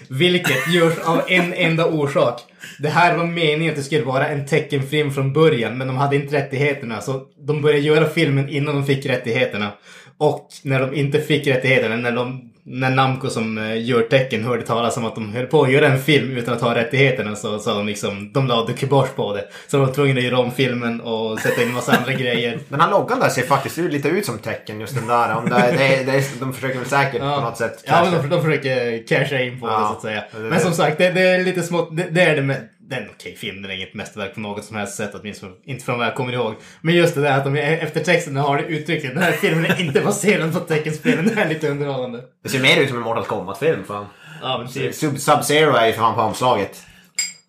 Vilket 0.10 0.74
görs 0.74 0.98
av 1.06 1.22
en 1.28 1.54
enda 1.54 1.86
orsak. 1.86 2.42
Det 2.80 2.90
här 2.90 3.18
var 3.18 3.26
meningen 3.26 3.70
att 3.70 3.78
det 3.78 3.84
skulle 3.84 4.04
vara 4.04 4.28
en 4.28 4.46
teckenfilm 4.46 5.12
från 5.12 5.34
början, 5.34 5.78
men 5.78 5.88
de 5.88 5.98
hade 5.98 6.16
inte 6.16 6.36
rättigheterna. 6.36 7.02
Så 7.02 7.26
de 7.48 7.62
började 7.62 7.82
göra 7.82 8.10
filmen 8.10 8.50
innan 8.50 8.76
de 8.76 8.86
fick 8.86 9.06
rättigheterna. 9.06 9.72
Och 10.18 10.48
när 10.64 10.80
de 10.80 10.96
inte 10.96 11.22
fick 11.22 11.48
rättigheterna, 11.48 11.96
när, 11.96 12.12
de, 12.12 12.52
när 12.70 12.90
Namco 12.90 13.30
som 13.30 13.58
eh, 13.58 13.86
gör 13.86 14.02
Tekken 14.02 14.44
hörde 14.44 14.64
talas 14.64 14.98
om 14.98 15.06
att 15.06 15.16
de 15.16 15.34
höll 15.34 15.46
på 15.46 15.64
att 15.64 15.72
göra 15.72 15.88
en 15.88 16.00
film 16.00 16.38
utan 16.38 16.54
att 16.54 16.62
ha 16.62 16.76
rättigheterna 16.76 17.36
så 17.36 17.60
sa 17.60 17.74
de 17.74 17.88
liksom, 17.88 18.32
de 18.34 18.48
lade 18.48 18.78
kibosh 18.78 19.10
på 19.16 19.34
det. 19.34 19.44
Så 19.68 19.78
de 19.78 19.86
var 19.86 19.94
tvungna 19.94 20.18
att 20.18 20.24
göra 20.26 20.40
om 20.40 20.52
filmen 20.52 21.02
och 21.02 21.40
sätta 21.40 21.62
in 21.62 21.68
en 21.68 21.74
massa 21.74 21.98
andra 21.98 22.14
grejer. 22.14 22.60
Den 22.70 22.82
här 22.82 22.92
loggan 22.92 23.20
där 23.20 23.30
ser 23.30 23.42
faktiskt 23.42 23.78
lite 23.78 24.10
ut 24.10 24.26
som 24.26 24.38
tecken 24.38 24.80
just 24.80 24.96
den 24.96 25.08
där. 25.08 25.36
Om 25.36 25.50
det, 25.50 25.56
det, 25.78 26.12
det, 26.12 26.40
de 26.40 26.54
försöker 26.54 26.80
väl 26.80 26.88
säkert 26.88 27.20
på 27.20 27.26
något 27.26 27.58
sätt 27.58 27.84
Ja, 27.88 27.94
casha. 27.94 28.22
de, 28.22 28.30
de 28.30 28.42
försöker 28.44 29.08
casha 29.08 29.40
in 29.40 29.60
på 29.60 29.68
det 29.68 29.74
Ja, 29.74 29.88
så 29.88 29.94
att 29.96 30.02
säga. 30.02 30.24
det 30.32 30.44
det. 30.44 30.50
Men 30.50 30.60
som 30.60 30.74
sagt, 30.74 30.98
det, 30.98 31.10
det 31.12 31.22
är 31.22 31.44
lite 31.44 31.64
smått. 31.64 31.98
Det, 31.98 32.08
det 32.12 32.22
är 32.22 32.36
det 32.36 32.42
med... 32.42 32.70
Det 32.90 32.96
är 32.96 33.02
en 33.02 33.10
okej 33.16 33.36
film, 33.36 33.62
det 33.62 33.70
är 33.70 33.76
inget 33.76 33.94
mästerverk 33.94 34.34
på 34.34 34.40
något 34.40 34.66
som 34.66 34.78
helst 34.78 34.96
sätt, 34.96 35.12
åtminstone 35.14 35.52
inte 35.66 35.86
från 35.86 35.98
vad 35.98 36.08
jag 36.08 36.16
kommer 36.16 36.34
ihåg. 36.34 36.56
Men 36.82 36.96
just 36.96 37.16
det 37.16 37.22
där 37.22 37.38
att 37.38 37.44
de 37.44 37.56
efter 37.56 38.04
texten 38.04 38.36
har 38.36 38.58
det 38.58 38.64
uttrycket, 38.64 39.14
den 39.14 39.24
här 39.24 39.32
filmen 39.32 39.66
är 39.66 39.82
inte 39.82 40.02
baserad 40.02 40.54
på 40.54 40.60
teckenspelen, 40.60 41.32
det 41.36 41.42
är 41.42 41.50
lite 41.50 41.70
underhållande. 41.70 42.22
Det 42.44 42.50
ser 42.50 42.60
mer 42.60 42.78
ut 42.82 42.90
som 42.90 42.98
en 42.98 43.04
Mortal 43.04 43.26
Kombat-film. 43.26 43.84
Fan. 43.88 44.06
Ja, 44.42 44.58
men 44.58 44.68
typ. 44.68 44.92
Sub- 44.92 45.18
Sub-Zero 45.18 45.76
är 45.78 45.88
ju 45.88 45.94
för 45.94 46.00
fan 46.00 46.16
på 46.16 46.22
omslaget. 46.22 46.84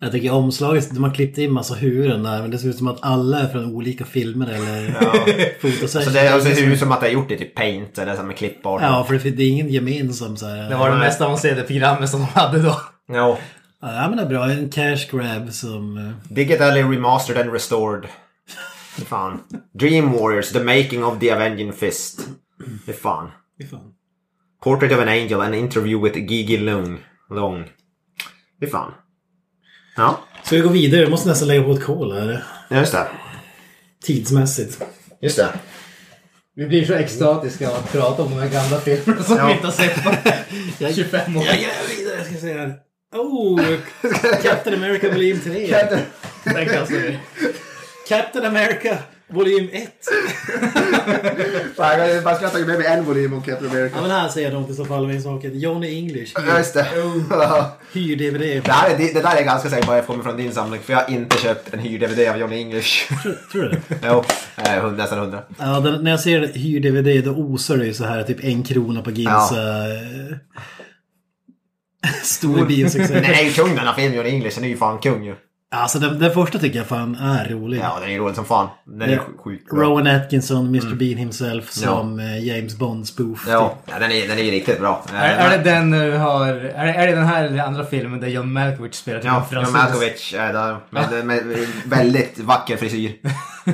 Jag 0.01 0.11
tycker 0.11 0.33
omslaget, 0.33 0.89
de 0.89 1.03
har 1.03 1.13
klippt 1.13 1.37
in 1.37 1.51
massa 1.51 1.73
huvuden 1.73 2.23
där 2.23 2.41
men 2.41 2.51
det 2.51 2.57
ser 2.57 2.69
ut 2.69 2.77
som 2.77 2.87
att 2.87 2.99
alla 3.01 3.39
är 3.39 3.47
från 3.47 3.75
olika 3.75 4.05
filmer 4.05 4.47
eller 4.47 5.59
fotosessioner. 5.61 6.05
Så 6.05 6.09
det 6.11 6.33
alltså, 6.33 6.49
det 6.49 6.55
ser 6.55 6.67
ut 6.67 6.79
som 6.79 6.91
att 6.91 7.01
det 7.01 7.07
är 7.07 7.11
gjort 7.11 7.31
i 7.31 7.37
typ 7.37 7.55
paint 7.55 7.97
eller 7.97 8.15
som 8.15 8.27
med 8.27 8.37
klippart. 8.37 8.81
Ja, 8.81 9.03
för 9.03 9.13
det 9.13 9.31
det 9.31 9.43
är 9.43 9.49
ingen 9.49 9.69
gemensam 9.69 10.37
så 10.37 10.45
här. 10.45 10.69
Det 10.69 10.75
var 10.75 10.89
det 10.89 10.97
mest 10.97 11.21
avancerade 11.21 11.63
programmet 11.63 12.09
som 12.09 12.19
de 12.19 12.25
hade 12.25 12.61
då. 12.61 12.81
Ja. 13.07 13.37
Ja, 13.81 14.07
men 14.09 14.17
det 14.17 14.23
är 14.23 14.27
bra. 14.27 14.51
En 14.51 14.69
cash 14.69 15.11
grab 15.11 15.53
som... 15.53 15.97
eh, 15.97 16.33
Digitally 16.35 16.83
remastered 16.83 17.37
and 17.41 17.53
restored. 17.53 18.07
Fan. 19.05 19.39
Dream 19.73 20.11
Warriors, 20.13 20.51
the 20.51 20.63
making 20.63 21.03
of 21.03 21.19
the 21.19 21.29
Avenging 21.31 21.73
Fist. 21.73 22.19
Fy 22.85 22.93
fan. 22.93 23.29
fan. 23.71 23.93
Portrait 24.63 24.91
of 24.91 24.99
an 24.99 25.07
Angel, 25.07 25.41
an 25.41 25.53
interview 25.53 26.03
with 26.03 26.17
Gigi 26.17 26.57
Long. 26.57 26.97
Long. 27.29 27.65
Fy 28.59 28.67
fan. 28.67 28.91
Ja, 29.95 30.19
Ska 30.43 30.55
vi 30.55 30.61
gå 30.61 30.69
vidare? 30.69 31.01
Jag 31.01 31.09
måste 31.11 31.29
nästan 31.29 31.47
lägga 31.47 31.63
på 31.63 31.71
ett 31.71 31.83
kol 31.85 32.11
här. 32.13 32.43
just 32.69 32.91
det. 32.91 33.07
Tidsmässigt. 34.03 34.83
Just 35.21 35.37
det. 35.37 35.53
Vi 36.55 36.65
blir 36.67 36.85
så 36.85 36.93
extatiska 36.93 37.69
av 37.69 37.75
att 37.75 37.91
prata 37.91 38.23
om 38.23 38.29
de 38.31 38.35
här 38.39 38.49
gamla 38.49 38.77
filmerna 38.79 39.23
som 39.23 39.37
Ja. 39.37 39.45
vi 39.47 39.53
inte 39.53 39.67
har 39.67 39.71
sett 39.71 40.03
på 40.03 40.11
25 40.95 41.37
år. 41.37 41.43
Jag 41.45 41.55
gräver 41.57 41.97
vidare. 41.97 42.15
Jag 42.17 42.25
ska 42.39 42.47
här. 42.47 42.75
Oh! 43.11 43.59
Captain 44.43 44.75
America 44.75 45.09
volym 45.09 45.39
3. 45.39 45.75
Den 46.45 46.65
kastar 46.69 46.95
vi. 46.95 47.17
Captain 48.09 48.45
America 48.45 48.97
volym 49.27 49.69
1. 49.71 49.89
Fan, 51.77 51.99
jag 52.09 52.23
bara 52.23 52.35
ska 52.35 52.49
ta 52.49 52.57
med 52.57 52.67
mig 52.79 52.87
en 52.87 53.03
volym 53.05 53.33
om 53.33 53.41
Captain 53.41 53.71
Ja 53.71 53.77
America. 53.77 54.01
men 54.01 54.11
här 54.11 54.29
säger 54.29 54.51
de 54.51 54.71
i 54.71 54.73
så 54.73 54.85
fall 54.85 55.07
min 55.07 55.23
sak. 55.23 55.43
Johnny 55.43 55.97
English. 55.97 56.33
Ja, 56.47 56.57
just 56.57 56.73
det. 56.73 56.87
Ja. 57.29 57.77
Hyr-DVD. 57.93 58.61
Det, 58.65 58.71
här 58.71 58.89
är, 58.89 58.97
det 58.97 59.21
där 59.21 59.31
är 59.31 59.35
jag 59.35 59.45
ganska 59.45 59.69
säker 59.69 59.87
på 59.87 59.93
jag 59.95 60.05
kommer 60.07 60.23
från 60.23 60.37
din 60.37 60.51
samling. 60.51 60.81
För 60.81 60.93
jag 60.93 60.99
har 60.99 61.09
inte 61.09 61.37
köpt 61.37 61.73
en 61.73 61.79
hyr-DVD 61.79 62.29
av 62.29 62.37
Johnny 62.37 62.57
English. 62.61 63.13
Tror 63.51 63.63
du 63.63 63.69
det? 63.69 63.81
jo, 64.07 64.23
eh, 64.57 64.91
nästan 64.91 65.19
hundra. 65.19 65.43
Ja, 65.59 65.79
den, 65.79 66.03
när 66.03 66.11
jag 66.11 66.19
ser 66.19 66.47
hyr-DVD 66.53 67.25
då 67.25 67.31
osar 67.31 67.77
det 67.77 67.85
ju 67.85 67.93
så 67.93 68.05
här 68.05 68.23
typ 68.23 68.43
en 68.43 68.63
krona 68.63 69.01
på 69.01 69.11
Ginsa. 69.11 69.55
eh, 69.55 70.37
Stor 72.23 72.65
biosuccé. 72.65 73.13
Den 73.13 73.23
är 73.25 73.43
ju 73.43 73.51
kung 73.51 73.75
den 73.75 73.87
här 73.87 73.93
filmen, 73.93 74.13
Johnny 74.17 74.29
English. 74.29 74.55
Den 74.55 74.63
är 74.63 74.69
ju 74.69 74.77
fan 74.77 74.99
kung 74.99 75.23
ju. 75.23 75.35
Alltså 75.71 75.99
den, 75.99 76.19
den 76.19 76.33
första 76.33 76.59
tycker 76.59 76.77
jag 76.79 76.87
fan 76.87 77.15
är 77.15 77.49
rolig. 77.49 77.79
Ja, 77.83 77.97
den 77.99 78.09
är 78.09 78.13
ju 78.13 78.19
rolig 78.19 78.35
som 78.35 78.45
fan. 78.45 78.67
Den 78.85 79.01
är 79.09 79.13
Ja. 79.13 79.19
sj- 79.21 79.43
sjukt 79.43 79.69
bra. 79.69 79.79
Rowan 79.83 80.07
Atkinson, 80.07 80.67
Mr 80.67 80.95
Bean 80.95 81.17
himself 81.17 81.69
som 81.71 82.19
eh, 82.19 82.45
James 82.47 82.75
Bond 82.77 83.07
spoof. 83.07 83.45
Ja, 83.47 83.75
ja 83.85 83.99
den, 83.99 84.11
är, 84.11 84.27
den 84.27 84.37
är 84.37 84.43
ju 84.43 84.51
riktigt 84.51 84.79
bra. 84.79 85.03
Är, 85.13 85.29
är, 85.35 85.57
det 85.57 85.63
den 85.71 85.91
du 85.91 86.11
har, 86.17 86.47
är, 86.47 86.53
det- 86.85 86.93
är 86.93 87.07
det 87.07 87.15
den 87.15 87.25
här 87.25 87.43
eller 87.43 87.63
andra 87.63 87.85
filmen 87.85 88.19
där 88.19 88.27
John 88.27 88.51
Malkovich 88.53 88.93
spelar 88.95 89.19
till 89.19 89.27
Ja, 89.27 89.45
John? 89.51 89.71
Malkovich 89.71 90.33
är 90.33 90.53
där. 90.53 90.77
Med, 90.89 91.25
med, 91.25 91.45
med 91.45 91.67
väldigt 91.85 92.39
vacker 92.39 92.77
frisyr. 92.77 93.15
ja, 93.23 93.71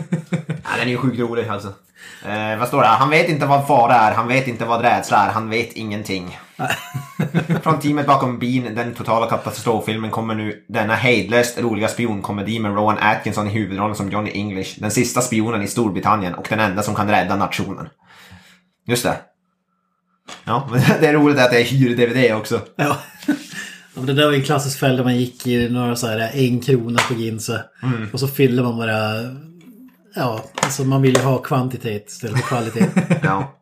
den 0.78 0.88
är 0.88 0.92
ju 0.92 0.98
sjukt 0.98 1.20
rolig 1.20 1.48
alltså. 1.48 1.68
Eh, 2.28 2.58
vad 2.60 2.68
står 2.68 2.82
det? 2.82 2.88
här? 2.88 2.98
Han 2.98 3.10
vet 3.10 3.30
inte 3.30 3.46
vad 3.46 3.68
fara 3.68 3.96
är, 3.96 4.14
han 4.14 4.28
vet 4.28 4.48
inte 4.48 4.66
vad 4.66 4.82
rädsla 4.82 5.18
är, 5.26 5.32
han 5.32 5.50
vet 5.50 5.74
ingenting. 5.74 6.38
Från 7.64 7.80
teamet 7.80 8.08
bakom 8.08 8.40
Bean, 8.40 8.76
den 8.76 8.94
totala 8.94 9.30
katastroffilmen, 9.30 10.12
kommer 10.12 10.36
nu 10.36 10.66
denna 10.68 10.96
hejdlöst 10.96 11.62
roliga 11.62 11.88
spionkomedi 11.88 12.60
med 12.60 12.76
Rowan 12.76 12.98
Atkinson 13.02 13.48
i 13.48 13.50
huvudrollen 13.50 13.96
som 13.96 14.10
Johnny 14.10 14.32
English. 14.34 14.80
Den 14.80 14.92
sista 14.92 15.22
spionen 15.22 15.62
i 15.62 15.68
Storbritannien 15.68 16.34
och 16.34 16.48
den 16.50 16.60
enda 16.60 16.84
som 16.84 16.96
kan 16.96 17.10
rädda 17.10 17.36
nationen. 17.36 17.90
Just 18.88 19.04
det. 19.04 19.18
Ja, 20.44 20.68
men 20.72 20.82
det 21.02 21.08
är 21.08 21.14
roligt 21.14 21.40
att 21.40 21.52
det 21.52 21.62
är 21.62 21.66
hyr-DVD 21.66 22.36
också. 22.36 22.62
Ja. 22.76 22.98
Ja, 23.96 24.02
men 24.02 24.06
det 24.06 24.14
där 24.14 24.26
var 24.26 24.32
ju 24.32 24.38
en 24.38 24.46
klassisk 24.46 24.80
fälla 24.80 25.04
man 25.04 25.18
gick 25.18 25.48
i 25.48 25.70
några 25.70 25.96
så 25.96 26.08
här 26.08 26.32
en 26.34 26.60
krona 26.60 27.00
på 27.08 27.14
Ginsa. 27.14 27.62
Mm. 27.84 28.10
Och 28.14 28.20
så 28.20 28.28
fyllde 28.28 28.64
man 28.64 28.78
bara... 28.78 28.96
Ja, 30.16 30.44
alltså 30.56 30.84
man 30.84 31.02
vill 31.02 31.18
ju 31.18 31.24
ha 31.24 31.38
kvantitet 31.38 32.10
istället 32.10 32.40
för 32.40 32.48
kvalitet. 32.48 32.88
Ja. 33.24 33.62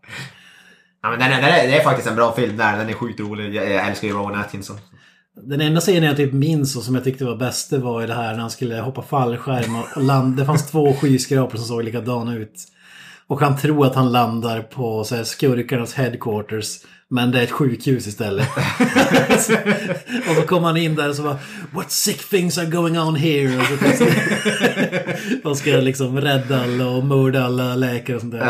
Ja 1.03 1.09
men 1.09 1.19
den 1.19 1.31
är, 1.31 1.41
den 1.41 1.49
är, 1.49 1.67
det 1.67 1.77
är 1.77 1.83
faktiskt 1.83 2.07
en 2.07 2.15
bra 2.15 2.35
film 2.35 2.57
där. 2.57 2.77
Den 2.77 2.89
är 2.89 2.93
sjukt 2.93 3.19
rolig. 3.19 3.55
Jag, 3.55 3.71
jag 3.71 3.87
älskar 3.87 4.07
ju 4.07 4.13
Rowan 4.13 4.39
Atkinson. 4.39 4.77
Den 5.43 5.61
enda 5.61 5.81
scenen 5.81 6.03
jag 6.03 6.17
typ 6.17 6.33
minns 6.33 6.75
och 6.75 6.83
som 6.83 6.95
jag 6.95 7.03
tyckte 7.03 7.25
var 7.25 7.35
bäst 7.35 7.69
det 7.69 7.77
var 7.77 8.01
ju 8.01 8.07
det 8.07 8.13
här 8.13 8.31
när 8.33 8.39
han 8.39 8.49
skulle 8.49 8.81
hoppa 8.81 9.01
fallskärm 9.01 9.75
och- 9.75 9.87
landa. 10.03 10.39
Det 10.41 10.45
fanns 10.45 10.71
två 10.71 10.93
skyskrapor 10.93 11.57
som 11.57 11.67
såg 11.67 11.83
likadana 11.83 12.35
ut. 12.35 12.53
Och 13.27 13.39
han 13.41 13.57
tror 13.57 13.85
att 13.85 13.95
han 13.95 14.11
landar 14.11 14.61
på 14.61 15.03
så 15.03 15.15
här, 15.15 15.23
skurkarnas 15.23 15.93
headquarters. 15.93 16.77
Men 17.09 17.31
det 17.31 17.39
är 17.39 17.43
ett 17.43 17.51
sjukhus 17.51 18.07
istället. 18.07 18.47
och 20.29 20.35
så 20.35 20.41
kommer 20.47 20.67
han 20.67 20.77
in 20.77 20.95
där 20.95 21.09
och 21.09 21.15
så 21.15 21.23
bara 21.23 21.37
What 21.71 21.91
sick 21.91 22.29
things 22.29 22.57
are 22.57 22.65
going 22.65 22.99
on 22.99 23.15
here? 23.15 23.57
Och 23.59 23.65
så, 23.97 24.05
och 25.49 25.57
ska 25.57 25.69
liksom 25.71 26.21
rädda 26.21 26.63
alla 26.63 26.87
och 26.87 27.03
mörda 27.05 27.45
alla 27.45 27.75
läkare 27.75 28.15
och 28.15 28.21
sånt 28.21 28.33
där. 28.33 28.45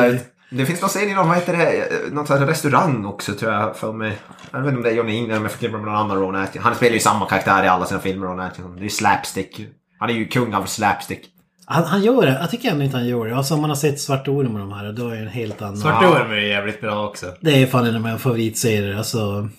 Eh, 0.53 0.57
Det 0.57 0.65
finns 0.65 0.81
någon 0.81 0.89
scen 0.89 1.09
i 1.09 1.13
någon, 1.13 1.27
vad 1.27 1.37
heter 1.37 1.57
det, 1.57 2.13
någon 2.13 2.27
sån 2.27 2.37
här 2.37 2.45
restaurang 2.45 3.05
också 3.05 3.33
tror 3.33 3.51
jag 3.53 3.75
för 3.75 3.93
mig. 3.93 4.17
Jag 4.51 4.59
vet 4.59 4.67
inte 4.67 4.77
om 4.77 4.83
det 4.83 4.89
är 4.89 4.93
Johnny 4.95 5.17
England 5.17 5.35
men 5.35 5.41
jag 5.43 5.51
förknippar 5.51 5.77
med 5.77 5.85
någon 5.87 5.95
annan 5.95 6.17
Rowan 6.17 6.35
Atkinson. 6.41 6.63
Han 6.63 6.75
spelar 6.75 6.93
ju 6.93 6.99
samma 6.99 7.25
karaktär 7.25 7.63
i 7.63 7.67
alla 7.67 7.85
sina 7.85 7.99
filmer 7.99 8.25
Rowan 8.27 8.39
Atkinson. 8.45 8.75
Det 8.75 8.81
är 8.81 8.83
ju 8.83 8.89
slapstick. 8.89 9.61
Han 9.99 10.09
är 10.09 10.13
ju 10.13 10.27
kung 10.27 10.53
av 10.53 10.65
slapstick. 10.65 11.21
Han, 11.65 11.83
han 11.83 12.03
gör 12.03 12.21
det. 12.25 12.37
Jag 12.41 12.51
tycker 12.51 12.71
ändå 12.71 12.83
inte 12.83 12.97
han 12.97 13.07
gör 13.07 13.25
det. 13.27 13.35
Alltså 13.37 13.53
om 13.53 13.61
man 13.61 13.69
har 13.69 13.77
sett 13.77 13.99
Svarta 14.01 14.31
Orm 14.31 14.53
och 14.53 14.59
de 14.59 14.73
här, 14.73 14.91
då 14.91 15.07
är 15.09 15.15
det 15.15 15.21
en 15.21 15.27
helt 15.27 15.61
annan... 15.61 15.77
Svarta 15.77 16.09
Orm 16.09 16.31
är 16.31 16.35
jävligt 16.35 16.81
bra 16.81 17.07
också. 17.07 17.25
Det 17.41 17.61
är 17.61 17.65
fan 17.67 17.85
en 17.85 17.95
av 17.95 18.01
mina 18.01 18.17
favoritserier. 18.17 18.97
Alltså, 18.97 19.49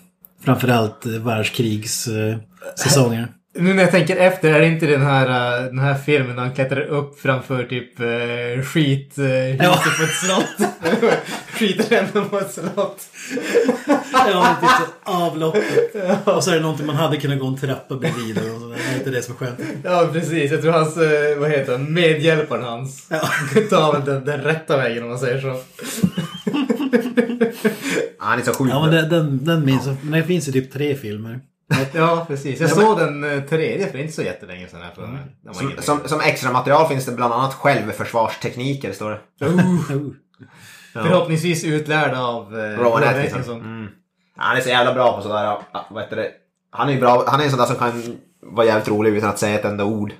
framförallt 0.44 1.06
eh, 1.06 1.12
världskrigssäsonger. 1.12 3.28
Nu 3.56 3.74
när 3.74 3.82
jag 3.82 3.90
tänker 3.90 4.16
efter, 4.16 4.54
är 4.54 4.60
det 4.60 4.66
inte 4.66 4.86
den 4.86 5.02
här, 5.02 5.26
uh, 5.60 5.66
den 5.66 5.78
här 5.78 5.94
filmen 5.94 6.36
när 6.36 6.42
han 6.42 6.54
klättrar 6.54 6.80
upp 6.82 7.20
framför 7.20 7.64
typ 7.64 8.00
uh, 8.00 8.62
skit 8.62 9.12
huset 9.16 9.60
Ja. 9.62 9.82
på 9.98 10.04
ett 10.04 10.14
slott? 10.14 10.70
Skitrännan 11.52 12.28
på 12.28 12.38
ett 12.38 12.50
slott. 12.50 13.02
ja, 14.12 14.56
typ 14.60 14.70
så 14.70 15.12
avloppet. 15.12 15.94
Och 16.24 16.44
så 16.44 16.50
är 16.50 16.54
det 16.54 16.60
någonting 16.60 16.86
man 16.86 16.96
hade 16.96 17.16
kunnat 17.16 17.38
gå 17.38 17.46
en 17.46 17.56
trappa 17.56 17.96
bredvid. 17.96 18.38
Och 18.38 18.60
så. 18.60 18.68
Det 18.68 18.94
är 18.94 18.98
inte 18.98 19.10
det 19.10 19.22
som 19.22 19.34
är 19.34 19.38
skönt. 19.38 19.60
Ja 19.84 20.08
precis, 20.12 20.52
jag 20.52 20.62
tror 20.62 20.72
hans, 20.72 20.96
vad 21.38 21.50
heter 21.50 21.72
han, 21.72 21.92
medhjälparen 21.92 22.64
hans. 22.64 23.06
Ja. 23.10 23.20
tar 23.70 23.92
väl 23.92 24.04
den, 24.04 24.24
den 24.24 24.40
rätta 24.42 24.76
vägen 24.76 25.02
om 25.02 25.08
man 25.08 25.18
säger 25.18 25.40
så. 25.40 25.48
Han 28.18 28.38
är 28.38 28.42
så 28.42 28.52
sjukt 28.54 28.70
Ja, 28.70 28.80
men 28.86 28.90
det, 28.90 29.08
den, 29.08 29.44
den 29.44 29.64
minns 29.64 29.86
jag. 29.86 29.96
Men 30.02 30.20
det 30.20 30.26
finns 30.26 30.48
ju 30.48 30.52
typ 30.52 30.72
tre 30.72 30.94
filmer. 30.94 31.40
Ja, 31.92 32.24
precis. 32.28 32.60
Jag 32.60 32.70
såg 32.70 32.98
den 32.98 33.24
eh, 33.24 33.42
tredje 33.42 33.90
för 33.90 33.98
inte 33.98 34.12
så 34.12 34.22
jättelänge 34.22 34.68
sedan. 34.68 34.80
Här 34.82 34.90
för 34.94 35.02
var 35.42 35.52
Som, 35.52 35.72
som, 35.80 36.08
som 36.08 36.20
extra 36.20 36.52
material 36.52 36.88
finns 36.88 37.06
det 37.06 37.12
bland 37.12 37.34
annat 37.34 37.54
självförsvarstekniker, 37.54 38.92
står 38.92 39.10
det. 39.10 39.20
Förhoppningsvis 40.92 41.64
utlärd 41.64 42.14
av 42.14 42.58
eh, 42.58 42.78
Rowan 42.78 43.04
Atkinson. 43.04 43.60
Mm. 43.60 43.88
Han 44.36 44.56
är 44.56 44.60
så 44.60 44.68
jävla 44.68 44.94
bra 44.94 45.16
på 45.16 45.22
sådär, 45.22 45.44
ja, 45.44 45.86
vad 45.90 46.02
heter 46.02 46.16
det? 46.16 46.30
Han 46.70 46.88
är 46.88 46.92
ju 46.92 47.00
bra, 47.00 47.24
han 47.26 47.40
är 47.40 47.44
en 47.44 47.50
sån 47.50 47.58
där 47.58 47.66
som 47.66 47.76
kan 47.76 48.18
vara 48.42 48.66
jävligt 48.66 48.88
rolig 48.88 49.16
utan 49.16 49.28
att 49.30 49.38
säga 49.38 49.58
ett 49.58 49.64
enda 49.64 49.84
ord. 49.84 50.12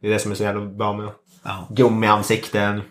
Det 0.00 0.06
är 0.08 0.12
det 0.12 0.18
som 0.18 0.30
är 0.30 0.34
så 0.34 0.42
jävla 0.42 0.66
bra 0.66 0.92
med 0.92 1.08
Ja. 1.42 1.66
gummiansikten. 1.70 2.82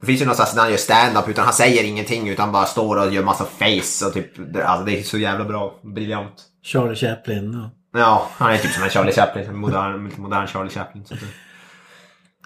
Det 0.00 0.06
finns 0.06 0.20
ju 0.20 0.24
någonstans 0.24 0.54
när 0.54 0.62
han 0.62 0.70
gör 0.70 0.78
stand-up 0.78 1.28
utan 1.28 1.44
han 1.44 1.54
säger 1.54 1.84
ingenting 1.84 2.28
utan 2.28 2.52
bara 2.52 2.64
står 2.64 3.06
och 3.06 3.12
gör 3.12 3.22
massa 3.22 3.44
face 3.44 4.06
och 4.06 4.12
typ, 4.12 4.52
det, 4.54 4.66
alltså 4.66 4.84
det 4.84 4.98
är 4.98 5.02
så 5.02 5.18
jävla 5.18 5.44
bra. 5.44 5.74
Briljant. 5.82 6.44
Charlie 6.68 6.96
Chaplin. 6.96 7.70
Ja. 7.92 8.00
Ja, 8.00 8.28
han 8.36 8.52
är 8.52 8.58
typ 8.58 8.72
som 8.72 8.82
en 8.82 8.90
Charlie 8.90 9.12
Chaplin, 9.12 9.48
en 9.48 9.56
modern, 9.56 10.12
modern 10.16 10.46
Charlie 10.46 10.70
Chaplin. 10.70 11.04
Så 11.06 11.14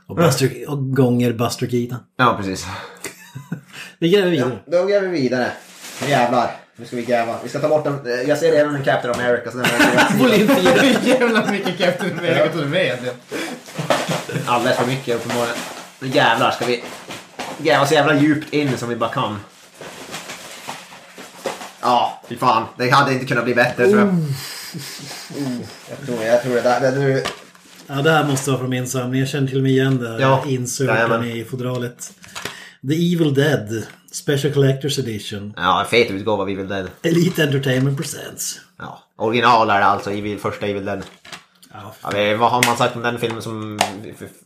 Och, 0.06 0.16
Buster, 0.16 0.70
och 0.70 0.96
gånger 0.96 1.32
Buster 1.32 1.66
Keaton. 1.66 1.98
Ja, 2.16 2.34
precis. 2.38 2.66
Vi 3.98 4.10
gräver 4.10 4.30
vidare. 4.30 4.58
då 4.66 4.78
går 4.78 5.00
vi 5.00 5.08
vidare. 5.08 5.52
Nu 6.02 6.08
jävlar. 6.08 6.50
Nu 6.76 6.84
ska 6.86 6.96
vi 6.96 7.02
gräva. 7.04 7.36
Vi 7.42 7.48
ska 7.48 7.58
ta 7.58 7.68
bort 7.68 7.84
den. 7.84 8.26
Jag 8.28 8.38
ser 8.38 8.52
redan 8.52 8.74
en 8.74 8.84
Captain 8.84 9.14
America. 9.14 9.50
Så 9.50 9.56
den 9.56 9.66
är 9.66 10.18
Volym 10.18 10.48
4. 10.48 10.70
Hur 10.72 11.08
jävla 11.08 11.50
mycket 11.50 11.78
Captain 11.78 12.18
America 12.18 12.48
tog 12.52 12.62
du 12.62 12.68
med? 12.68 12.98
alldeles 14.46 14.78
för 14.78 14.86
mycket 14.86 15.16
uppenbarligen. 15.16 15.56
Nu 16.00 16.08
jävlar 16.08 16.50
ska 16.50 16.64
vi 16.64 16.84
gräva 17.58 17.86
så 17.86 17.94
jävla 17.94 18.14
djupt 18.14 18.52
in 18.52 18.78
som 18.78 18.88
vi 18.88 18.96
bara 18.96 19.10
kan. 19.10 19.38
Ja, 21.82 22.20
fy 22.28 22.36
fan. 22.36 22.64
Det 22.78 22.90
hade 22.90 23.12
inte 23.12 23.26
kunnat 23.26 23.44
bli 23.44 23.54
bättre 23.54 23.86
tror 23.86 23.98
jag. 23.98 24.08
Oh, 24.08 25.60
jag 25.90 26.06
tror, 26.06 26.22
jag 26.24 26.42
tror 26.42 26.54
det 26.54 26.60
där. 26.62 26.80
Det, 26.80 26.90
nu, 26.98 27.22
Ja, 27.86 27.94
det 27.94 28.10
här 28.10 28.24
måste 28.24 28.50
vara 28.50 28.60
från 28.60 28.70
min 28.70 28.86
samling. 28.86 29.20
Jag 29.20 29.28
känner 29.28 29.48
till 29.48 29.56
och 29.56 29.62
med 29.62 29.72
igen 29.72 29.98
det 29.98 30.08
här 30.08 30.20
Ja. 30.20 30.44
Jajamän. 30.80 31.24
i 31.24 31.44
fodralet. 31.44 32.12
The 32.88 33.14
Evil 33.14 33.34
Dead 33.34 33.82
Special 34.12 34.52
Collector's 34.54 35.00
Edition. 35.00 35.54
ja, 35.56 35.80
en 35.80 35.86
fet 35.86 36.10
utgåva 36.10 36.42
av 36.42 36.48
Evil 36.50 36.68
Dead. 36.68 36.88
Elite 37.02 37.42
Entertainment 37.44 37.96
Presents. 37.98 38.60
Ja, 38.78 39.02
original 39.16 39.70
är 39.70 39.78
det 39.78 39.84
alltså, 39.86 40.10
Evil, 40.10 40.38
första 40.38 40.66
Evil 40.66 40.84
Dead. 40.84 41.02
Ja, 41.72 41.94
Ja, 42.02 42.36
vad 42.36 42.50
har 42.50 42.66
man 42.66 42.76
sagt 42.76 42.96
om 42.96 43.02
den 43.02 43.18
filmen 43.18 43.42
som... 43.42 43.78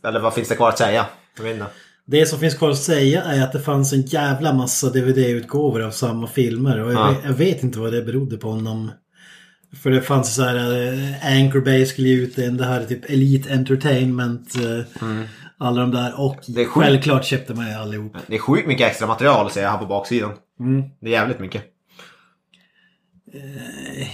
Eller 0.03 0.19
vad 0.19 0.33
finns 0.33 0.47
det 0.49 0.55
kvar 0.55 0.69
att 0.69 0.77
säga? 0.77 1.05
Jag 1.37 1.43
vet 1.43 1.53
inte. 1.53 1.65
Det 2.07 2.25
som 2.25 2.39
finns 2.39 2.55
kvar 2.55 2.69
att 2.69 2.77
säga 2.77 3.23
är 3.23 3.43
att 3.43 3.51
det 3.51 3.59
fanns 3.59 3.93
en 3.93 4.01
jävla 4.01 4.53
massa 4.53 4.89
DVD-utgåvor 4.89 5.81
av 5.81 5.91
samma 5.91 6.27
filmer. 6.27 6.83
Och 6.83 6.93
jag, 6.93 6.99
Ja. 6.99 7.07
vet, 7.11 7.23
jag 7.25 7.33
vet 7.33 7.63
inte 7.63 7.79
vad 7.79 7.91
det 7.93 8.01
berodde 8.01 8.37
på. 8.37 8.49
Om 8.49 8.63
de, 8.63 8.91
för 9.83 9.89
det 9.91 10.01
fanns 10.01 10.35
så 10.35 10.43
här 10.43 10.55
eh, 10.55 11.37
Anchor 11.37 11.61
Bay 11.61 11.85
skulle 11.85 12.07
ge 12.07 12.15
ut 12.15 12.35
den. 12.35 12.57
Det 12.57 12.65
här 12.65 12.81
är 12.81 12.85
typ 12.85 13.09
Elite 13.09 13.53
Entertainment. 13.53 14.55
eh, 14.55 15.01
Alla 15.59 15.81
de 15.81 15.91
där. 15.91 16.19
Och 16.21 16.33
Mm. 16.33 16.43
Det 16.47 16.61
är 16.61 16.65
självklart 16.65 17.25
köpte 17.25 17.53
man 17.53 17.67
ju 17.67 17.73
allihop. 17.73 18.15
Det 18.27 18.35
är 18.35 18.39
sjukt 18.39 18.67
mycket 18.67 18.87
extra 18.87 19.07
material 19.07 19.51
ser 19.51 19.61
jag 19.61 19.69
här 19.71 19.77
på 19.77 19.85
baksidan. 19.85 20.31
Mm. 20.59 20.83
Det 21.01 21.07
är 21.07 21.11
jävligt 21.11 21.39
mycket. 21.39 21.63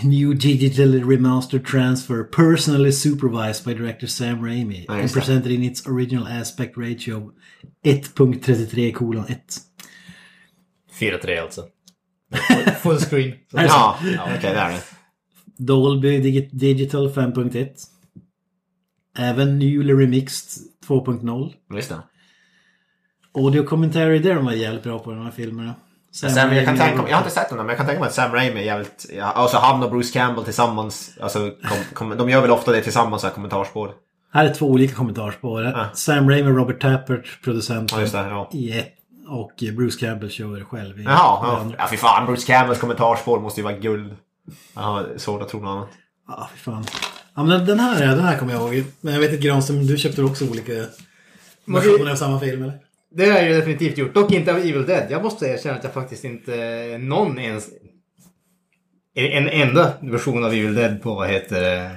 New 0.03 0.33
Digital 0.33 0.87
Remaster 1.03 1.59
Transfer 1.59 2.23
Personally 2.23 2.91
Supervised 2.91 3.65
by 3.65 3.73
Director 3.73 4.07
Sam 4.07 4.41
Raimi. 4.41 4.85
Ja, 4.87 4.93
and 4.93 5.01
just 5.01 5.13
det. 5.13 5.19
presented 5.21 5.51
in 5.51 5.63
its 5.63 5.87
original 5.87 6.27
aspect 6.27 6.77
ratio 6.77 7.31
1.33 7.85 8.91
kolon 8.93 9.25
1. 9.29 9.39
4-3 10.99 11.41
alltså. 11.41 11.67
Full 12.81 12.99
screen. 12.99 13.33
Ja, 13.51 13.97
ja 14.15 14.23
okej 14.23 14.39
det 14.41 14.47
är 14.59 14.71
det. 14.71 14.83
Dolby 15.57 16.19
Digi- 16.21 16.49
Digital 16.51 17.09
5.1. 17.09 17.67
Även 19.17 19.59
Newly 19.59 19.93
Remixed 19.93 20.63
2.0. 20.87 21.53
Visst 21.69 21.89
det. 21.89 22.01
Audio 23.33 23.63
commentary, 23.63 24.19
där 24.19 24.35
de 24.35 24.45
var 24.45 24.51
jävligt 24.53 24.83
bra 24.83 24.99
på 24.99 25.11
de 25.11 25.23
här 25.23 25.31
filmerna. 25.31 25.75
Sam 26.13 26.29
Sam, 26.29 26.55
jag, 26.55 26.65
kan 26.65 26.77
tänka, 26.77 27.03
jag 27.09 27.15
har 27.17 27.23
inte 27.23 27.35
sett 27.35 27.49
dem 27.49 27.57
men 27.57 27.67
jag 27.67 27.77
kan 27.77 27.85
tänka 27.85 27.99
mig 27.99 28.07
att 28.07 28.13
Sam 28.13 28.31
Raimi 28.31 28.59
är 28.59 28.65
jävligt... 28.65 29.05
Ja, 29.17 29.25
alltså 29.25 29.57
han 29.57 29.83
och 29.83 29.91
Bruce 29.91 30.13
Campbell 30.13 30.43
tillsammans. 30.43 31.11
Alltså, 31.21 31.39
kom, 31.39 31.77
kom, 31.93 32.17
de 32.17 32.29
gör 32.29 32.41
väl 32.41 32.51
ofta 32.51 32.71
det 32.71 32.81
tillsammans, 32.81 33.23
här 33.23 33.29
kommentarspår. 33.29 33.91
Här 34.33 34.45
är 34.45 34.53
två 34.53 34.65
olika 34.65 34.95
kommentarspår. 34.95 35.63
Ja. 35.63 35.85
Sam 35.93 36.29
Raimi 36.29 36.51
och 36.51 36.55
Robert 36.55 36.81
Tappert, 36.81 37.41
producenten. 37.43 37.97
Ja, 37.97 38.01
just 38.01 38.13
det. 38.13 38.19
Ja. 38.19 38.49
I 38.53 38.79
ett, 38.79 38.93
och 39.27 39.51
Bruce 39.77 39.99
Campbell 39.99 40.29
kör 40.29 40.63
själv 40.63 40.99
i 40.99 41.03
Jaha, 41.03 41.15
ja. 41.17 41.71
ja 41.77 41.87
fy 41.89 41.97
fan. 41.97 42.25
Bruce 42.25 42.47
Campbells 42.47 42.79
kommentarspår 42.79 43.39
måste 43.39 43.59
ju 43.59 43.63
vara 43.63 43.77
guld. 43.77 44.15
Jag 44.75 44.81
har 44.81 45.07
svårt 45.17 45.41
att 45.41 45.49
tro 45.49 45.59
något 45.59 45.69
annat. 45.69 45.89
Ja, 46.27 46.49
fy 46.53 46.59
fan. 46.59 46.85
Ja, 47.35 47.43
men 47.43 47.65
den 47.65 47.79
här, 47.79 48.07
den 48.07 48.25
här 48.25 48.37
kommer 48.37 48.53
jag 48.53 48.61
ihåg. 48.61 48.85
Men 49.01 49.13
jag 49.13 49.21
vet 49.21 49.31
inte 49.31 49.47
Granström, 49.47 49.87
du 49.87 49.97
köpte 49.97 50.23
också 50.23 50.49
olika 50.49 50.73
versioner 51.65 52.11
av 52.11 52.15
samma 52.15 52.39
film 52.39 52.63
eller? 52.63 52.82
Det 53.15 53.25
har 53.25 53.39
jag 53.39 53.47
ju 53.47 53.53
definitivt 53.53 53.97
gjort. 53.97 54.13
Dock 54.13 54.31
inte 54.31 54.51
av 54.51 54.57
Evil 54.57 54.85
Dead. 54.85 55.11
Jag 55.11 55.23
måste 55.23 55.45
erkänna 55.45 55.75
att 55.75 55.83
jag 55.83 55.93
faktiskt 55.93 56.23
inte 56.23 56.97
någon 56.97 57.39
ens... 57.39 57.69
En 59.15 59.49
enda 59.49 59.93
version 60.01 60.43
av 60.43 60.51
Evil 60.51 60.75
Dead 60.75 61.01
på 61.01 61.13
vad 61.13 61.29
heter 61.29 61.61
det? 61.61 61.91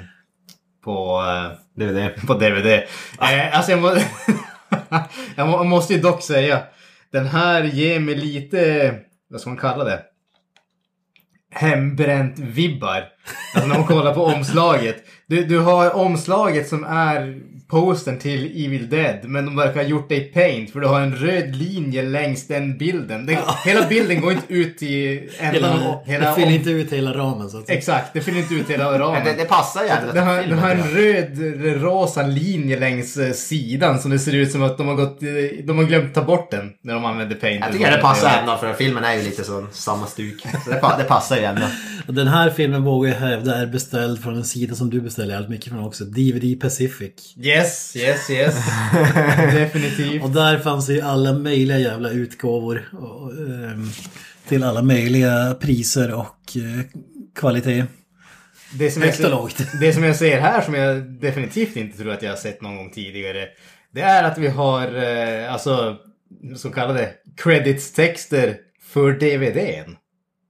På... 0.85 1.23
eh, 1.23 1.67
DVD. 1.77 2.27
på 2.27 2.35
DVD. 2.35 2.67
Eh, 2.67 3.57
alltså 3.57 3.71
jag, 3.71 3.83
må... 3.83 3.89
jag 5.37 5.49
må, 5.49 5.65
måste 5.65 5.95
ju 5.95 6.01
dock 6.01 6.23
säga. 6.23 6.63
Den 7.13 7.27
här 7.27 7.63
ger 7.63 8.01
mig 8.01 8.15
lite... 8.15 8.95
Vad 9.29 9.41
ska 9.41 9.51
man 9.51 9.59
kalla 9.59 9.85
det? 9.85 10.03
Hembränt-vibbar. 11.55 13.05
Alltså 13.55 13.69
när 13.69 13.79
man 13.79 13.87
kollar 13.87 14.15
på 14.15 14.25
omslaget. 14.25 14.97
Du, 15.27 15.45
du 15.45 15.59
har 15.59 15.97
omslaget 15.97 16.69
som 16.69 16.85
är 16.85 17.41
postern 17.69 18.19
till 18.19 18.67
Evil 18.67 18.89
Dead. 18.89 19.19
Men 19.23 19.47
de 19.47 19.57
verkar 19.57 19.83
ha 19.83 19.89
gjort 19.89 20.09
det 20.09 20.17
i 20.17 20.21
paint. 20.21 20.71
För 20.71 20.81
du 20.81 20.87
har 20.87 21.01
en 21.01 21.17
röd 21.17 21.57
linje 21.57 22.03
längs 22.03 22.47
den 22.47 22.79
bilden. 22.79 23.27
Den, 23.27 23.37
Hela 23.65 23.87
bilden 23.89 24.21
går 24.21 24.33
inte 24.33 24.55
ut 24.55 24.79
till... 24.79 25.31
En, 25.39 25.55
Hela, 25.55 26.01
hela 26.05 26.29
det 26.29 26.35
fyller 26.35 26.53
inte 26.53 26.71
ut 26.71 26.93
hela 26.93 27.15
ramen 27.15 27.51
så 27.51 27.59
att 27.59 27.67
säga. 27.67 27.79
Exakt, 27.79 28.13
det 28.13 28.21
fyller 28.21 28.39
inte 28.39 28.55
ut 28.55 28.71
hela 28.71 28.99
ramen. 28.99 29.25
Men 29.25 29.37
det, 29.37 29.43
det 29.43 29.49
passar 29.49 29.85
jävligt. 29.85 30.15
Den 30.15 30.27
har, 30.27 30.43
den 30.43 30.59
har 30.59 30.71
en 30.71 30.83
röd, 30.83 31.83
rosa 31.83 32.23
linje 32.23 32.79
längs 32.79 33.17
eh, 33.17 33.33
sidan 33.33 33.99
som 33.99 34.11
det 34.11 34.19
ser 34.19 34.35
ut 34.35 34.53
som 34.53 34.63
att 34.63 34.79
de 34.79 34.89
har 34.89 34.95
gått, 34.95 35.23
eh, 35.23 35.29
de 35.65 35.79
har 35.79 35.85
glömt 35.85 36.15
ta 36.15 36.23
bort 36.23 36.51
den 36.51 36.73
när 36.83 36.95
de 36.95 37.05
använder 37.05 37.37
paint. 37.37 37.65
Jag 37.65 37.73
tycker 37.73 37.91
det 37.91 38.03
passar 38.03 38.39
ändå 38.41 38.57
för 38.57 38.73
filmen 38.73 39.05
är 39.05 39.15
ju 39.15 39.23
lite 39.23 39.45
så 39.45 39.67
samma 39.73 40.07
stuk. 40.07 40.47
Så 40.65 40.71
det, 40.71 40.81
det 40.99 41.05
passar 41.05 41.37
ju 41.37 41.43
ändå. 41.43 41.67
Och 42.07 42.15
Den 42.17 42.29
här 42.29 42.51
filmen 42.51 42.85
vågar 42.85 43.11
jag 43.13 43.19
hävda 43.19 43.57
är 43.57 43.67
beställd 43.67 44.23
från 44.23 44.37
en 44.37 44.45
sida 44.45 44.75
som 44.75 44.91
du 44.91 45.01
beställer 45.01 45.33
jävligt 45.33 45.51
mycket 45.51 45.73
från 45.73 45.85
också. 45.85 46.05
DVD 46.05 46.61
Pacific. 46.61 47.35
Yes, 47.57 47.97
yes, 47.97 48.31
yes. 48.31 48.55
Definitivt. 49.55 50.23
Och 50.23 50.31
där 50.31 50.59
fanns 50.59 50.89
ju 50.91 51.01
alla 51.01 51.33
möjliga 51.33 51.79
jävla 51.79 52.11
utgåvor. 52.11 52.89
Och, 52.93 53.33
ehm, 53.33 53.91
till 54.49 54.63
alla 54.65 54.83
möjliga 54.83 55.55
priser 55.61 56.15
och 56.15 56.57
eh, 56.57 56.85
kvalitet. 57.35 57.85
Det 58.73 58.91
som, 58.91 59.03
Högt 59.03 59.19
och 59.19 59.23
ser, 59.25 59.31
lågt. 59.31 59.57
det 59.81 59.93
som 59.93 60.05
jag 60.05 60.17
ser 60.17 60.41
här 60.41 60.61
som 60.63 60.75
jag 60.75 61.03
definitivt 61.03 61.77
inte 61.77 61.99
tror 61.99 62.13
att 62.13 62.23
jag 62.23 62.31
har 62.31 62.37
sett 62.37 62.63
någon 62.63 62.77
gång 62.77 62.91
tidigare. 62.91 63.49
Det 63.95 64.01
är 64.01 64.25
att 64.25 64.39
vi 64.39 64.49
har 64.49 65.03
eh, 65.05 65.53
alltså 65.53 65.97
så 66.57 66.71
kallade 66.71 67.11
credits-texter 67.37 68.57
för 68.83 69.13
DVDn. 69.13 69.97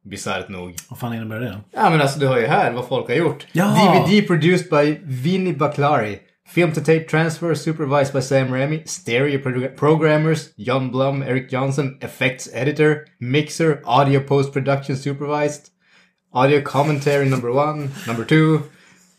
Bisarrt 0.04 0.48
nog. 0.48 0.74
Vad 0.88 0.98
fan 0.98 1.14
innebär 1.14 1.40
det? 1.40 1.60
Ja 1.72 1.90
men 1.90 2.00
alltså 2.00 2.18
du 2.18 2.26
har 2.26 2.38
ju 2.38 2.46
här 2.46 2.72
vad 2.72 2.88
folk 2.88 3.08
har 3.08 3.14
gjort. 3.14 3.46
Ja. 3.52 4.04
DVD 4.08 4.26
produced 4.26 4.70
by 4.70 4.98
Vinnie 5.02 5.54
Baclari. 5.54 6.18
Film 6.46 6.72
to 6.72 6.80
tape 6.80 7.08
transfer 7.08 7.54
supervised 7.54 8.12
by 8.12 8.20
Sam 8.20 8.48
Raimi. 8.48 8.86
Stereo 8.88 9.38
pro- 9.38 9.68
programmers 9.68 10.54
John 10.56 10.90
Blum, 10.90 11.22
Eric 11.22 11.50
Johnson. 11.50 11.98
Effects 12.00 12.48
editor. 12.52 13.06
Mixer. 13.20 13.82
Audio 13.84 14.20
post 14.20 14.52
production 14.52 14.96
supervised. 14.96 15.70
Audio 16.32 16.60
commentary 16.62 17.28
number 17.28 17.50
one. 17.52 17.90
Number 18.06 18.24
two. 18.24 18.62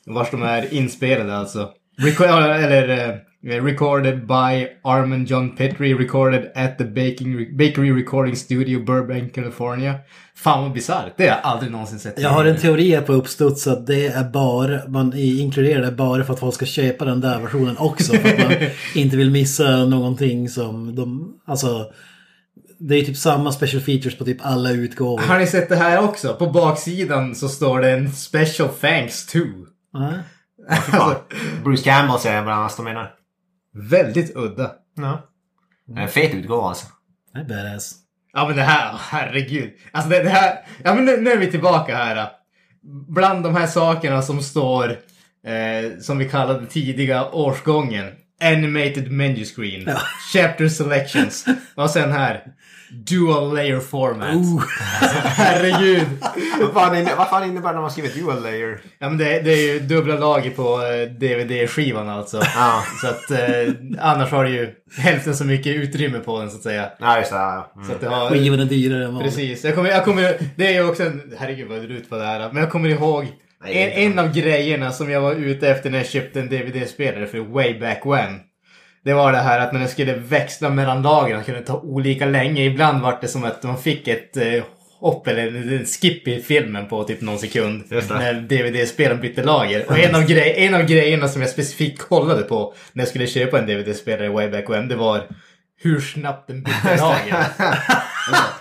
Vars 0.05 0.32
de 0.32 0.41
är 0.43 0.73
inspelade 0.73 1.36
alltså. 1.38 1.73
Reco- 1.99 2.63
eller 2.63 2.89
eh, 3.09 3.15
recorded 3.47 4.27
by 4.27 4.67
Armin 4.83 5.25
John 5.25 5.55
Petrie. 5.55 5.93
Recorded 5.93 6.51
at 6.55 6.77
the 6.77 6.83
baking, 6.83 7.57
Bakery 7.57 7.91
Recording 7.91 8.35
Studio, 8.35 8.79
Burbank, 8.79 9.33
California. 9.33 9.95
Fan 10.35 10.63
vad 10.63 10.73
bisarrt. 10.73 11.13
Det 11.17 11.23
har 11.23 11.29
jag 11.29 11.39
aldrig 11.43 11.71
någonsin 11.71 11.99
sett. 11.99 12.19
Jag 12.19 12.29
har 12.29 12.45
en 12.45 12.57
teori 12.57 12.95
här 12.95 13.01
på 13.01 13.13
uppstuds 13.13 13.67
att 13.67 13.87
det 13.87 14.07
är 14.07 14.23
bara, 14.23 14.87
man 14.87 15.13
inkluderar 15.17 15.81
det 15.81 15.91
bara 15.91 16.23
för 16.23 16.33
att 16.33 16.39
folk 16.39 16.55
ska 16.55 16.65
köpa 16.65 17.05
den 17.05 17.21
där 17.21 17.39
versionen 17.39 17.77
också. 17.77 18.13
För 18.13 18.33
att 18.33 18.39
man 18.39 18.69
inte 18.95 19.17
vill 19.17 19.31
missa 19.31 19.85
någonting 19.85 20.49
som 20.49 20.95
de, 20.95 21.33
alltså 21.45 21.91
det 22.79 22.95
är 22.95 23.03
typ 23.03 23.17
samma 23.17 23.51
special 23.51 23.81
features 23.81 24.17
på 24.17 24.25
typ 24.25 24.37
alla 24.41 24.71
utgåvor. 24.71 25.19
Har 25.19 25.39
ni 25.39 25.47
sett 25.47 25.69
det 25.69 25.75
här 25.75 26.03
också? 26.03 26.33
På 26.33 26.47
baksidan 26.47 27.35
så 27.35 27.49
står 27.49 27.81
det 27.81 27.91
en 27.91 28.11
special 28.11 28.69
thanks 28.69 29.25
to. 29.25 29.39
Ja. 29.93 30.13
Alltså, 30.69 31.21
Bruce 31.63 31.83
Campbell 31.83 32.19
säger 32.19 32.35
jag 32.35 32.45
bland 32.45 32.59
annat 32.59 32.77
de 32.77 32.83
menar. 32.83 33.16
Väldigt 33.78 34.36
udda. 34.36 34.71
Ja. 34.95 35.21
Är 35.95 36.01
en 36.01 36.07
fet 36.07 36.34
utgåva 36.34 36.67
alltså. 36.67 36.86
Det 37.34 37.39
är 37.39 37.43
badass. 37.43 37.95
Ja 38.34 38.47
men 38.47 38.55
det 38.55 38.63
här, 38.63 38.97
herregud. 38.99 39.73
Alltså 39.91 40.09
det, 40.09 40.23
det 40.23 40.30
här, 40.30 40.65
ja 40.84 40.93
men 40.93 41.05
nu, 41.05 41.21
nu 41.21 41.32
är 41.32 41.38
vi 41.38 41.51
tillbaka 41.51 41.95
här. 41.95 42.30
bland 43.07 43.43
de 43.43 43.55
här 43.55 43.67
sakerna 43.67 44.21
som 44.21 44.41
står, 44.41 44.89
eh, 45.45 45.99
som 45.99 46.17
vi 46.17 46.30
kallade 46.30 46.65
tidiga 46.65 47.30
årsgången. 47.32 48.05
Animated 48.41 49.11
menu 49.11 49.45
screen. 49.45 49.89
Chapter 50.33 50.67
selections. 50.69 51.45
Och 51.75 51.89
sen 51.89 52.11
här. 52.11 52.43
Dual 52.91 53.53
layer 53.55 53.79
format. 53.79 54.35
Oh, 54.35 54.63
Herregud. 55.23 56.03
Vad 56.61 56.73
fan, 56.73 56.95
inne- 56.95 57.15
vad 57.17 57.29
fan 57.29 57.43
innebär 57.43 57.67
det 57.69 57.73
när 57.73 57.81
man 57.81 57.91
skriver 57.91 58.09
dual 58.09 58.43
layer? 58.43 58.79
Ja 58.99 59.09
men 59.09 59.17
det, 59.17 59.39
det 59.41 59.51
är 59.53 59.73
ju 59.73 59.79
dubbla 59.79 60.15
lager 60.15 60.49
på 60.51 60.63
eh, 60.81 61.11
DVD-skivan 61.11 62.09
alltså. 62.09 62.41
Ja. 62.55 62.83
Så 63.01 63.07
att 63.07 63.31
eh, 63.31 63.73
annars 63.99 64.31
har 64.31 64.43
du 64.43 64.49
ju 64.49 64.69
hälften 64.97 65.35
så 65.35 65.45
mycket 65.45 65.75
utrymme 65.75 66.19
på 66.19 66.39
den 66.39 66.49
så 66.51 66.57
att 66.57 66.63
säga. 66.63 66.89
Ja, 66.99 67.17
just 67.17 67.31
det. 67.31 67.38
Ja, 67.38 67.71
ja. 67.75 67.83
Så 67.85 67.91
att 67.91 68.01
Mm. 68.01 68.11
det 68.13 68.17
har, 68.19 68.29
skivan 68.29 68.59
är 68.59 68.65
dyrare 68.65 69.05
än 69.05 69.13
vanligt. 69.13 69.35
Precis. 69.35 69.63
Jag 69.63 69.75
kommer, 69.75 69.89
jag 69.89 70.05
kommer, 70.05 70.38
det 70.55 70.67
är 70.67 70.71
ju 70.73 70.89
också 70.89 71.03
en, 71.03 71.33
herregud 71.39 71.67
vad 71.67 71.77
jag 71.77 71.85
drar 71.85 71.95
ut 71.95 72.09
på 72.09 72.15
det 72.17 72.25
här. 72.25 72.39
Men 72.53 72.63
jag 72.63 72.71
kommer 72.71 72.89
ihåg 72.89 73.27
Nej, 73.64 73.84
en, 73.84 74.12
en 74.12 74.20
av 74.20 74.34
grejerna 74.34 74.91
som 74.91 75.12
jag 75.12 75.22
var 75.22 75.34
ute 75.34 75.70
efter 75.70 75.89
när 75.89 75.97
jag 75.97 76.08
köpte 76.08 76.39
en 76.39 76.49
DVD-spelare 76.49 77.28
för 77.28 77.39
way 77.39 77.80
back 77.80 78.01
when. 78.05 78.39
Det 79.03 79.14
var 79.14 79.32
det 79.32 79.38
här 79.38 79.60
att 79.60 79.74
när 79.74 79.80
den 79.80 79.89
skulle 79.89 80.14
växla 80.14 80.70
mellan 80.70 81.01
lagren 81.01 81.43
kunde 81.43 81.60
det 81.60 81.66
ta 81.66 81.80
olika 81.80 82.26
länge. 82.26 82.64
Ibland 82.64 83.01
var 83.01 83.18
det 83.22 83.28
som 83.28 83.43
att 83.43 83.64
man 83.64 83.78
fick 83.78 84.08
ett 84.08 84.38
eh, 84.38 84.64
hopp 84.99 85.28
eller 85.28 85.74
en 85.78 85.86
skip 85.86 86.28
i 86.28 86.41
filmen 86.41 86.88
på 86.88 87.03
typ 87.03 87.22
någon 87.22 87.39
sekund. 87.39 87.84
När 87.89 88.34
DVD-spelaren 88.34 89.22
bytte 89.22 89.43
lager. 89.43 89.86
Och 89.89 89.99
en 89.99 90.16
av, 90.16 90.32
en 90.32 90.74
av 90.74 90.82
grejerna 90.82 91.28
som 91.28 91.41
jag 91.41 91.51
specifikt 91.51 92.01
kollade 92.01 92.43
på 92.43 92.74
när 92.93 93.01
jag 93.01 93.10
skulle 93.10 93.28
köpa 93.28 93.60
en 93.60 93.66
DVD-spelare 93.66 94.30
way 94.30 94.49
back 94.49 94.70
when. 94.70 94.88
Det 94.88 94.95
var 94.95 95.24
hur 95.80 95.99
snabbt 95.99 96.47
den 96.47 96.64
bytte 96.64 96.97
lager. 96.97 97.45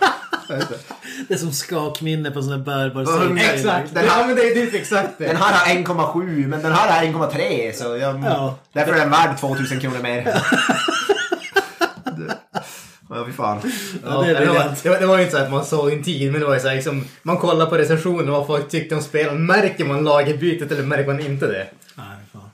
Det 1.27 1.33
är 1.33 1.37
som 1.37 1.51
skakminne 1.51 2.31
på 2.31 2.39
en 2.39 2.45
sån 2.45 2.51
där 2.51 2.65
bärbar 2.65 3.05
CD. 3.05 3.41
Exakt! 3.53 3.93
Den 3.93 4.05
ja 4.05 4.11
här- 4.11 4.27
men 4.27 4.35
det 4.35 4.41
är 4.41 4.53
typ 4.55 4.73
exakt 4.73 5.09
det. 5.17 5.27
Den 5.27 5.35
här 5.35 5.53
har 5.53 5.75
1,7 5.75 6.47
men 6.47 6.61
den 6.61 6.71
här 6.71 6.89
har 6.91 7.05
1,3 7.05 7.71
så 7.73 7.97
jag, 7.97 8.23
Ja. 8.25 8.55
därför 8.73 8.93
är 8.93 8.99
den 8.99 9.09
värd 9.09 9.37
2000 9.39 9.79
kronor 9.79 9.99
mer. 10.01 10.41
Ja, 13.09 13.25
fy 13.25 13.31
fan. 13.31 13.59
Ja, 14.05 14.21
det 14.21 14.29
är 14.31 14.39
det, 14.39 14.45
var, 14.45 14.75
det, 14.83 14.89
var, 14.89 14.99
det 14.99 15.05
var 15.07 15.17
ju 15.17 15.23
inte 15.23 15.35
så 15.37 15.43
att 15.43 15.51
man 15.51 15.65
såg 15.65 15.91
en 15.93 16.03
tid, 16.03 16.31
men 16.31 16.41
det 16.41 16.47
var 16.47 16.53
ju 16.53 16.59
så 16.59 16.67
här, 16.67 16.75
liksom, 16.75 17.05
man 17.23 17.37
kollar 17.37 17.65
på 17.65 17.77
recensioner 17.77 18.31
vad 18.31 18.47
folk 18.47 18.69
tyckte 18.69 18.95
om 18.95 19.01
spelen. 19.01 19.45
Märker 19.45 19.85
man 19.85 20.03
lagerbytet 20.03 20.71
eller 20.71 20.83
märker 20.83 21.07
man 21.07 21.19
inte 21.19 21.47
det? 21.47 21.67
Nej, 21.95 22.05
fan. 22.33 22.49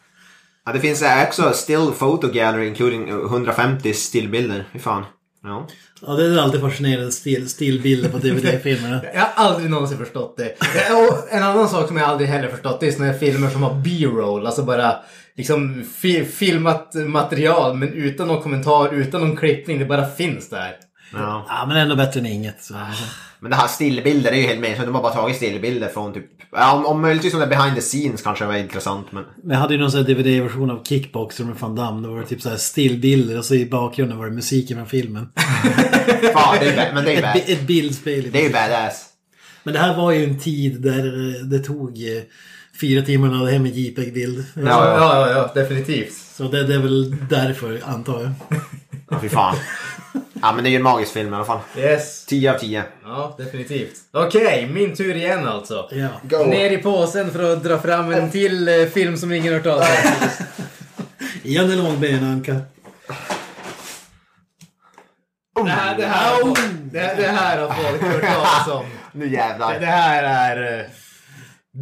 Ja, 0.66 0.72
det 0.74 0.80
finns 0.80 1.02
eh, 1.02 1.24
också 1.28 1.52
still 1.54 1.92
photo 2.00 2.28
gallery 2.28 2.68
including 2.68 3.10
150 3.10 3.94
stillbilder. 3.94 4.66
Fy 4.74 4.80
fan. 4.80 5.06
Ja. 5.44 5.68
Ja, 6.08 6.14
det 6.14 6.26
är 6.26 6.38
alltid 6.38 6.62
fascinerande 6.62 7.12
still, 7.12 7.50
stillbilder 7.50 8.10
på 8.10 8.18
DVD-filmerna. 8.18 9.02
Jag 9.14 9.22
har 9.22 9.46
aldrig 9.46 9.70
någonsin 9.70 9.98
förstått 9.98 10.38
det. 10.38 10.56
Och 10.94 11.34
en 11.34 11.44
annan 11.44 11.70
sak 11.70 11.88
som 11.88 11.98
jag 11.98 12.10
aldrig 12.10 12.30
heller 12.30 12.48
förstått 12.50 12.80
det 12.80 12.88
är 12.88 12.92
såna 12.92 13.06
här 13.06 13.18
filmer 13.18 13.50
som 13.50 13.64
har 13.64 13.74
B-roll. 13.74 14.46
Alltså 14.46 14.64
bara 14.64 14.96
liksom 15.36 15.84
fi, 15.96 16.26
filmat 16.26 16.94
material 16.94 17.78
men 17.78 17.94
utan 17.94 18.28
någon 18.28 18.42
kommentar, 18.44 18.94
utan 18.94 19.22
någon 19.22 19.38
klippning. 19.38 19.80
Det 19.80 19.86
bara 19.86 20.06
finns 20.08 20.50
där. 20.50 20.72
ja. 21.14 21.46
Ja, 21.50 21.66
men 21.68 21.78
ändå 21.78 21.96
bättre 21.96 22.20
än 22.20 22.26
inget. 22.26 22.64
Så. 22.64 22.74
Men 23.44 23.52
det 23.52 23.58
här 23.58 23.68
stillbilder 23.68 24.32
är 24.32 24.36
ju 24.36 24.42
helt 24.42 24.60
meningslöst. 24.60 24.88
De 24.88 24.96
har 24.96 25.02
bara 25.02 25.14
tagit 25.14 25.36
stillbilder 25.36 25.88
från 25.88 26.14
typ... 26.14 26.26
Ja, 26.52 26.74
om, 26.74 26.86
om 26.86 27.02
möjligtvis 27.02 27.34
om 27.34 27.40
det 27.40 27.48
behind 27.48 27.76
the 27.76 27.82
scenes 27.82 28.22
kanske 28.22 28.44
det 28.44 28.48
var 28.48 28.56
intressant 28.56 29.12
men... 29.12 29.24
Men 29.44 29.52
jag 29.54 29.62
hade 29.62 29.74
ju 29.74 29.80
någon 29.80 29.92
sån 29.92 30.06
här 30.06 30.14
DVD-version 30.14 30.72
av 30.72 30.84
Kickboxer 30.84 31.44
med 31.44 31.56
Van 31.56 31.76
Damme. 31.76 32.08
Då 32.08 32.14
var 32.14 32.20
det 32.20 32.28
typ 32.28 32.42
så 32.42 32.50
här 32.50 32.58
stillbilder 32.58 33.38
och 33.38 33.46
så 33.46 33.56
i 33.56 33.66
bakgrunden 33.66 34.18
var 34.18 34.26
det 34.26 34.32
musiken 34.32 34.78
från 34.78 34.88
filmen. 34.88 35.30
Fan, 36.34 36.58
det 36.60 36.70
är, 36.70 36.94
men 36.94 37.06
det 37.06 37.16
är 37.16 37.36
ju 37.36 37.42
Ett, 37.42 37.50
ett 37.50 37.68
bildspel. 37.68 38.32
Det 38.32 38.40
är 38.40 38.44
ju 38.44 38.54
badass. 38.54 39.06
Men 39.64 39.74
det 39.74 39.80
här 39.80 39.98
var 39.98 40.12
ju 40.12 40.24
en 40.24 40.40
tid 40.40 40.82
där 40.82 41.04
det 41.44 41.60
tog 41.60 41.90
eh, 41.90 42.24
fyra 42.82 43.02
timmar 43.02 43.44
att 43.44 43.52
hem 43.52 43.66
en 43.66 43.72
JPEG-bild. 43.74 44.46
Ja, 44.56 44.62
Ja, 44.64 44.98
ja, 44.98 45.32
ja, 45.32 45.62
definitivt. 45.62 46.14
Så 46.14 46.44
det, 46.44 46.64
det 46.64 46.74
är 46.74 46.80
väl 46.80 47.16
därför, 47.30 47.82
antar 47.86 48.22
jag. 48.22 48.32
Ja, 49.10 49.20
fy 49.22 49.30
fan. 49.30 49.56
Ja, 50.46 50.52
men 50.54 50.64
det 50.64 50.70
är 50.70 50.72
ju 50.72 50.76
en 50.78 50.84
magisk 50.84 51.14
film 51.14 51.34
i 51.34 51.36
alla 51.36 51.46
fall. 51.46 51.60
Yes. 51.78 52.26
10 52.26 52.54
av 52.54 52.58
10. 52.58 52.84
Ja, 53.04 53.36
definitivt. 53.38 53.96
Okej, 54.12 54.68
min 54.74 54.96
tur 54.96 55.16
igen 55.16 55.48
alltså. 55.48 55.90
Ja. 55.92 56.08
Go. 56.24 56.44
Ner 56.46 56.72
i 56.72 56.78
påsen 56.78 57.32
för 57.32 57.54
att 57.54 57.64
dra 57.64 57.80
fram 57.80 58.12
en 58.14 58.32
till 58.32 58.68
eh, 58.68 58.86
film 58.88 59.18
som 59.18 59.32
ingen 59.32 59.54
hört 59.54 59.64
talas 59.64 59.90
om. 60.06 60.28
Janne 61.44 61.76
Långben, 61.76 62.24
Anka. 62.24 62.56
Det 65.64 65.70
här, 65.70 65.98
det, 65.98 66.06
här, 66.06 66.44
det, 66.92 67.14
det 67.22 67.28
här 67.28 67.58
har 67.58 67.68
folk 67.74 68.02
hört 68.02 68.22
talas 68.34 68.68
om. 68.68 68.86
Nu 69.12 69.26
Det, 69.26 69.32
jävlar. 69.36 69.80
det 69.80 69.86
här 69.86 70.24
är 70.24 70.80
eh, 70.80 70.86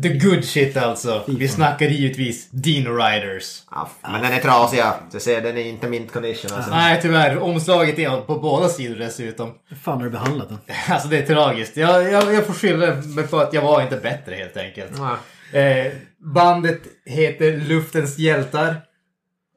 the 0.03 0.09
good 0.09 0.45
shit 0.45 0.77
alltså. 0.77 1.23
Vi 1.27 1.47
snackar 1.47 1.85
givetvis 1.85 2.49
Dino 2.51 2.89
Riders. 2.89 3.63
Ja, 3.71 3.89
men 4.01 4.21
den 4.21 4.33
är 4.33 4.39
trasig. 4.39 4.77
ja. 4.77 4.99
Du 5.11 5.19
ser, 5.19 5.41
den 5.41 5.57
är 5.57 5.61
inte 5.61 5.87
mint 5.87 6.11
condition 6.11 6.51
alltså. 6.53 6.71
Nej, 6.71 6.99
tyvärr. 7.01 7.37
Omslaget 7.39 7.99
är 7.99 8.21
på 8.21 8.39
båda 8.39 8.69
sidor 8.69 8.95
dessutom. 8.95 9.53
Hur 9.69 9.75
fan 9.77 9.97
har 9.97 10.03
du 10.03 10.09
behandlat 10.09 10.49
den? 10.49 10.57
Alltså 10.89 11.07
det 11.07 11.17
är 11.17 11.25
tragiskt. 11.25 11.77
Jag, 11.77 12.11
jag, 12.11 12.33
jag 12.33 12.45
får 12.45 12.53
skylla 12.53 12.95
mig 12.95 13.27
på 13.27 13.37
att 13.39 13.53
jag 13.53 13.61
var 13.61 13.81
inte 13.81 13.97
bättre 13.97 14.35
helt 14.35 14.57
enkelt. 14.57 14.91
Eh, 15.53 15.91
bandet 16.33 16.81
heter 17.05 17.57
Luftens 17.57 18.17
hjältar. 18.19 18.75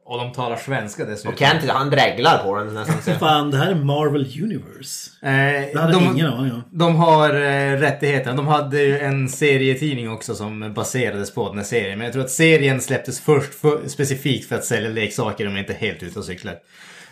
Och 0.06 0.18
de 0.18 0.32
talar 0.32 0.56
svenska 0.56 1.04
dessutom. 1.04 1.32
Och 1.32 1.38
Kent, 1.38 1.70
han 1.70 1.90
dreglar 1.90 2.38
på 2.38 2.56
den 2.58 2.74
nästan. 2.74 3.02
Så. 3.02 3.12
Fan, 3.12 3.50
det 3.50 3.56
här 3.58 3.70
är 3.70 3.74
Marvel 3.74 4.42
Universe. 4.42 5.10
Eh, 5.22 5.30
Det 5.72 5.80
hade 5.80 5.92
jag 5.92 6.02
de, 6.02 6.04
ingen 6.12 6.26
aning 6.26 6.52
om. 6.52 6.62
de 6.70 6.96
har 6.96 7.30
eh, 7.34 7.72
rättigheterna. 7.80 8.36
De 8.36 8.46
hade 8.46 8.82
ju 8.82 8.98
en 8.98 9.28
serietidning 9.28 10.10
också 10.10 10.34
som 10.34 10.72
baserades 10.74 11.34
på 11.34 11.48
den 11.48 11.58
här 11.58 11.64
serien. 11.64 11.98
Men 11.98 12.04
jag 12.04 12.12
tror 12.12 12.24
att 12.24 12.30
serien 12.30 12.80
släpptes 12.80 13.20
först 13.20 13.54
för, 13.54 13.88
specifikt 13.88 14.48
för 14.48 14.56
att 14.56 14.64
sälja 14.64 14.88
leksaker. 14.90 15.44
De 15.44 15.54
är 15.54 15.58
inte 15.60 15.72
helt 15.74 16.02
ute 16.02 16.18
och 16.18 16.24
cyklar. 16.24 16.54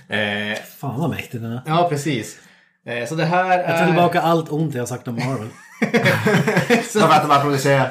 Eh, 0.09 0.59
Fan 0.81 1.01
vad 1.01 1.11
mäktigt 1.11 1.33
den 1.43 1.53
är. 1.53 1.63
ja, 1.67 1.87
precis. 1.91 2.39
Eh, 2.87 3.09
så 3.09 3.15
det 3.15 3.25
här 3.25 3.59
Jag 3.59 3.67
tar 3.67 3.75
är... 3.75 3.87
tillbaka 3.87 4.21
allt 4.21 4.53
ont 4.53 4.75
jag 4.75 4.83
har 4.83 4.87
sagt 4.87 5.09
om 5.09 5.15
Marvel. 5.15 5.49
Så 6.85 7.01
för 7.01 7.09
att 7.09 7.23
de 7.23 7.29
bara 7.29 7.41
producerar. 7.41 7.91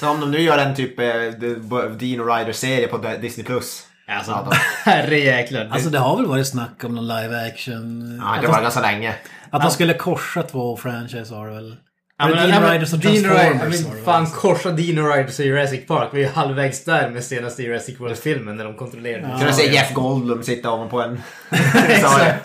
Så 0.00 0.08
om 0.08 0.20
de 0.20 0.30
nu 0.30 0.40
gör 0.40 0.58
en 0.58 0.74
typ 0.74 0.98
eh, 0.98 1.04
The- 1.40 1.88
Dino 1.98 2.22
Rider-serie 2.24 2.86
på 2.88 2.98
Disney+. 3.20 3.44
Plus. 3.46 3.82
Alltså, 4.08 4.30
Ja, 4.30 4.48
de- 4.50 4.56
herrejäklar. 4.90 5.68
Alltså 5.70 5.90
det 5.90 5.98
har 5.98 6.16
väl 6.16 6.26
varit 6.26 6.46
snack 6.46 6.84
om 6.84 6.94
någon 6.94 7.08
live 7.08 7.46
action. 7.48 8.18
Ja, 8.22 8.34
att, 8.34 8.42
det 8.42 8.48
var 8.48 8.54
de, 8.54 8.62
ganska 8.62 8.80
länge. 8.80 9.14
att 9.50 9.62
de 9.62 9.70
skulle 9.70 9.94
korsa 9.94 10.42
två 10.42 10.76
franchise 10.76 11.34
har 11.34 11.48
det 11.48 11.54
väl. 11.54 11.76
Ja, 12.18 12.24
Var 12.28 12.34
men, 12.34 12.46
Dino 12.46 12.66
ja, 12.66 12.74
Riders 12.74 12.92
och 12.92 12.98
Dino 12.98 13.28
Transformers 13.28 13.80
ja, 13.80 13.88
var 13.88 13.96
det 13.96 14.02
fan 14.02 14.26
korsa 14.26 14.70
Dino 14.70 15.00
Riders 15.00 15.38
och 15.38 15.44
Jurassic 15.44 15.86
Park. 15.86 16.08
Vi 16.12 16.24
är 16.24 16.28
halvvägs 16.30 16.84
där 16.84 17.10
med 17.10 17.24
senaste 17.24 17.62
Jurassic 17.62 18.00
World-filmen 18.00 18.56
när 18.56 18.64
de 18.64 18.74
kontrollerade. 18.74 19.38
Kunde 19.38 19.52
se 19.52 19.72
Jeff 19.72 19.92
Goldblum 19.92 20.42
sitta 20.42 20.70
ovanpå 20.72 21.00
en... 21.02 21.22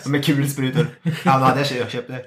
Med 0.10 0.24
kulsprutor. 0.24 0.86
Ja, 1.02 1.38
då 1.38 1.44
hade 1.44 1.60
jag 1.60 1.90
köpt 1.90 2.08
det. 2.08 2.24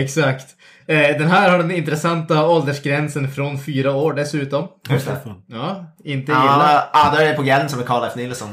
Exakt. 0.00 0.46
Eh, 0.86 1.18
den 1.18 1.28
här 1.28 1.50
har 1.50 1.58
den 1.58 1.70
intressanta 1.70 2.48
åldersgränsen 2.48 3.30
från 3.30 3.58
fyra 3.64 3.92
år 3.94 4.12
dessutom. 4.14 4.68
Just 4.90 5.06
det. 5.06 5.16
Fan. 5.24 5.42
Ja, 5.46 5.94
inte 6.04 6.32
illa. 6.32 6.84
Ja, 6.92 7.12
då 7.16 7.22
är 7.22 7.28
det 7.28 7.34
på 7.34 7.42
gränsen 7.42 7.78
med 7.78 7.88
Carl 7.88 8.04
F. 8.04 8.12
Nilsson. 8.16 8.48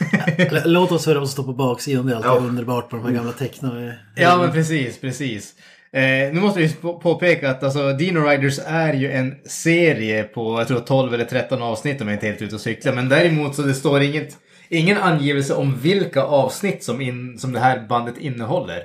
Låt 0.64 0.92
oss 0.92 1.06
höra 1.06 1.18
vad 1.18 1.28
som 1.28 1.32
står 1.32 1.52
på 1.52 1.52
baksidan. 1.52 2.06
Det 2.06 2.12
är 2.12 2.16
alltid 2.16 2.30
Ja. 2.30 2.36
underbart 2.36 2.90
på 2.90 2.96
de 2.96 3.04
här 3.04 3.12
gamla 3.12 3.32
tecknade. 3.32 3.98
Ja, 4.16 4.36
men 4.36 4.52
precis, 4.52 5.00
precis. 5.00 5.54
Eh, 5.92 6.02
nu 6.32 6.40
måste 6.40 6.60
vi 6.60 6.72
på- 6.72 6.98
påpeka 7.00 7.50
att 7.50 7.62
alltså, 7.64 7.92
Dino 7.92 8.18
Riders 8.20 8.58
är 8.66 8.92
ju 8.92 9.12
en 9.12 9.34
serie 9.46 10.22
på, 10.22 10.60
jag 10.60 10.68
tror 10.68 10.80
12 10.80 11.14
eller 11.14 11.24
13 11.24 11.62
avsnitt 11.62 12.00
om 12.00 12.08
jag 12.08 12.14
inte 12.14 12.26
är 12.26 12.30
helt 12.30 12.42
ute 12.42 12.54
och 12.54 12.60
cyklar. 12.60 12.92
Men 12.92 13.08
däremot 13.08 13.54
så 13.54 13.62
det 13.62 13.74
står 13.74 14.02
inget, 14.02 14.36
ingen 14.68 14.98
angivelse 14.98 15.54
om 15.54 15.78
vilka 15.80 16.22
avsnitt 16.22 16.84
som, 16.84 17.00
in, 17.00 17.38
som 17.38 17.52
det 17.52 17.60
här 17.60 17.86
bandet 17.88 18.18
innehåller. 18.18 18.78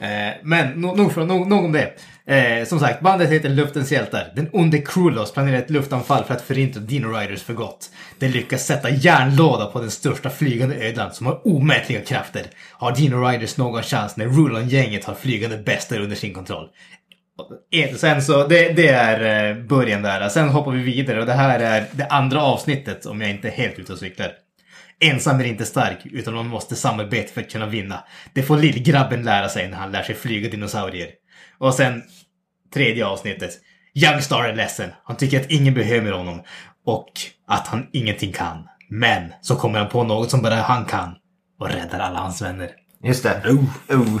Eh, 0.00 0.34
men 0.42 0.68
no, 0.80 0.86
nog, 0.96 1.12
för- 1.12 1.24
nog, 1.24 1.46
nog 1.48 1.64
om 1.64 1.72
det. 1.72 1.90
Eh, 2.28 2.64
som 2.64 2.80
sagt, 2.80 3.00
bandet 3.00 3.30
heter 3.30 3.48
Luftens 3.48 3.92
hjältar. 3.92 4.32
Den 4.36 4.48
onde 4.52 4.78
Krulos 4.78 5.32
planerar 5.32 5.58
ett 5.58 5.70
luftanfall 5.70 6.24
för 6.24 6.34
att 6.34 6.42
förinta 6.42 6.80
Dino 6.80 7.08
Riders 7.08 7.42
för 7.42 7.54
gott. 7.54 7.90
Den 8.18 8.30
lyckas 8.30 8.66
sätta 8.66 8.90
järnlåda 8.90 9.66
på 9.66 9.80
den 9.80 9.90
största 9.90 10.30
flygande 10.30 10.76
ödlan 10.76 11.14
som 11.14 11.26
har 11.26 11.46
omätliga 11.46 12.00
krafter. 12.00 12.46
Har 12.72 12.94
Dino 12.94 13.28
Riders 13.28 13.56
någon 13.56 13.82
chans 13.82 14.16
när 14.16 14.26
Rulon-gänget 14.26 15.04
har 15.04 15.14
flygande 15.14 15.56
bäster 15.56 16.00
under 16.00 16.16
sin 16.16 16.34
kontroll? 16.34 16.68
Eh, 17.72 17.94
sen 17.94 18.22
så, 18.22 18.46
det, 18.46 18.72
det 18.72 18.88
är 18.88 19.50
eh, 19.50 19.62
början 19.64 20.02
där. 20.02 20.28
Sen 20.28 20.48
hoppar 20.48 20.72
vi 20.72 20.82
vidare 20.82 21.20
och 21.20 21.26
det 21.26 21.32
här 21.32 21.60
är 21.60 21.84
det 21.92 22.06
andra 22.06 22.42
avsnittet 22.42 23.06
om 23.06 23.20
jag 23.20 23.30
inte 23.30 23.48
är 23.48 23.52
helt 23.52 23.78
ute 23.78 23.92
och 23.92 23.98
cyklar. 23.98 24.32
Ensam 25.00 25.40
är 25.40 25.44
inte 25.44 25.64
stark, 25.64 25.98
utan 26.04 26.34
man 26.34 26.46
måste 26.46 26.76
samarbeta 26.76 27.32
för 27.32 27.40
att 27.40 27.50
kunna 27.50 27.66
vinna. 27.66 28.04
Det 28.32 28.42
får 28.42 28.56
lillgrabben 28.58 29.22
lära 29.22 29.48
sig 29.48 29.68
när 29.68 29.76
han 29.76 29.92
lär 29.92 30.02
sig 30.02 30.14
flyga 30.14 30.50
dinosaurier. 30.50 31.08
Och 31.58 31.74
sen 31.74 32.02
tredje 32.74 33.06
avsnittet. 33.06 33.50
Youngstar 33.94 34.44
är 34.44 34.56
ledsen. 34.56 34.90
Han 35.04 35.16
tycker 35.16 35.40
att 35.40 35.50
ingen 35.50 35.74
behöver 35.74 36.12
honom. 36.12 36.42
Och 36.86 37.12
att 37.48 37.66
han 37.66 37.86
ingenting 37.92 38.32
kan. 38.32 38.68
Men 38.90 39.32
så 39.40 39.56
kommer 39.56 39.78
han 39.78 39.88
på 39.88 40.02
något 40.02 40.30
som 40.30 40.42
bara 40.42 40.54
han 40.54 40.84
kan. 40.84 41.14
Och 41.60 41.68
räddar 41.68 41.98
alla 41.98 42.18
hans 42.18 42.42
vänner. 42.42 42.70
Just 43.04 43.22
det. 43.22 43.42
Oh. 43.88 44.20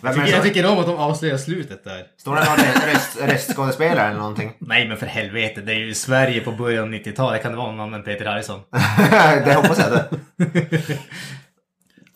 Vem 0.00 0.12
är 0.12 0.24
tycker, 0.24 0.36
jag 0.36 0.42
tycker 0.44 0.66
om 0.66 0.78
att 0.78 0.86
de 0.86 0.96
avslöjar 0.96 1.36
slutet 1.36 1.84
där. 1.84 2.06
Står 2.16 2.36
det 2.36 2.44
någon 2.44 2.92
röst, 2.92 3.20
röstskådespelare 3.20 4.06
eller 4.08 4.18
någonting? 4.18 4.52
Nej 4.58 4.88
men 4.88 4.96
för 4.96 5.06
helvete, 5.06 5.60
det 5.60 5.72
är 5.72 5.78
ju 5.78 5.94
Sverige 5.94 6.40
på 6.40 6.52
början 6.52 6.84
av 6.84 6.90
90-talet. 6.90 7.42
Kan 7.42 7.52
det 7.52 7.58
vara 7.58 7.70
någon 7.70 7.80
annan 7.80 7.94
än 7.94 8.02
Peter 8.02 8.24
Harrison? 8.24 8.60
det 9.44 9.54
hoppas 9.54 9.78
jag 9.78 9.92
det. 9.92 10.08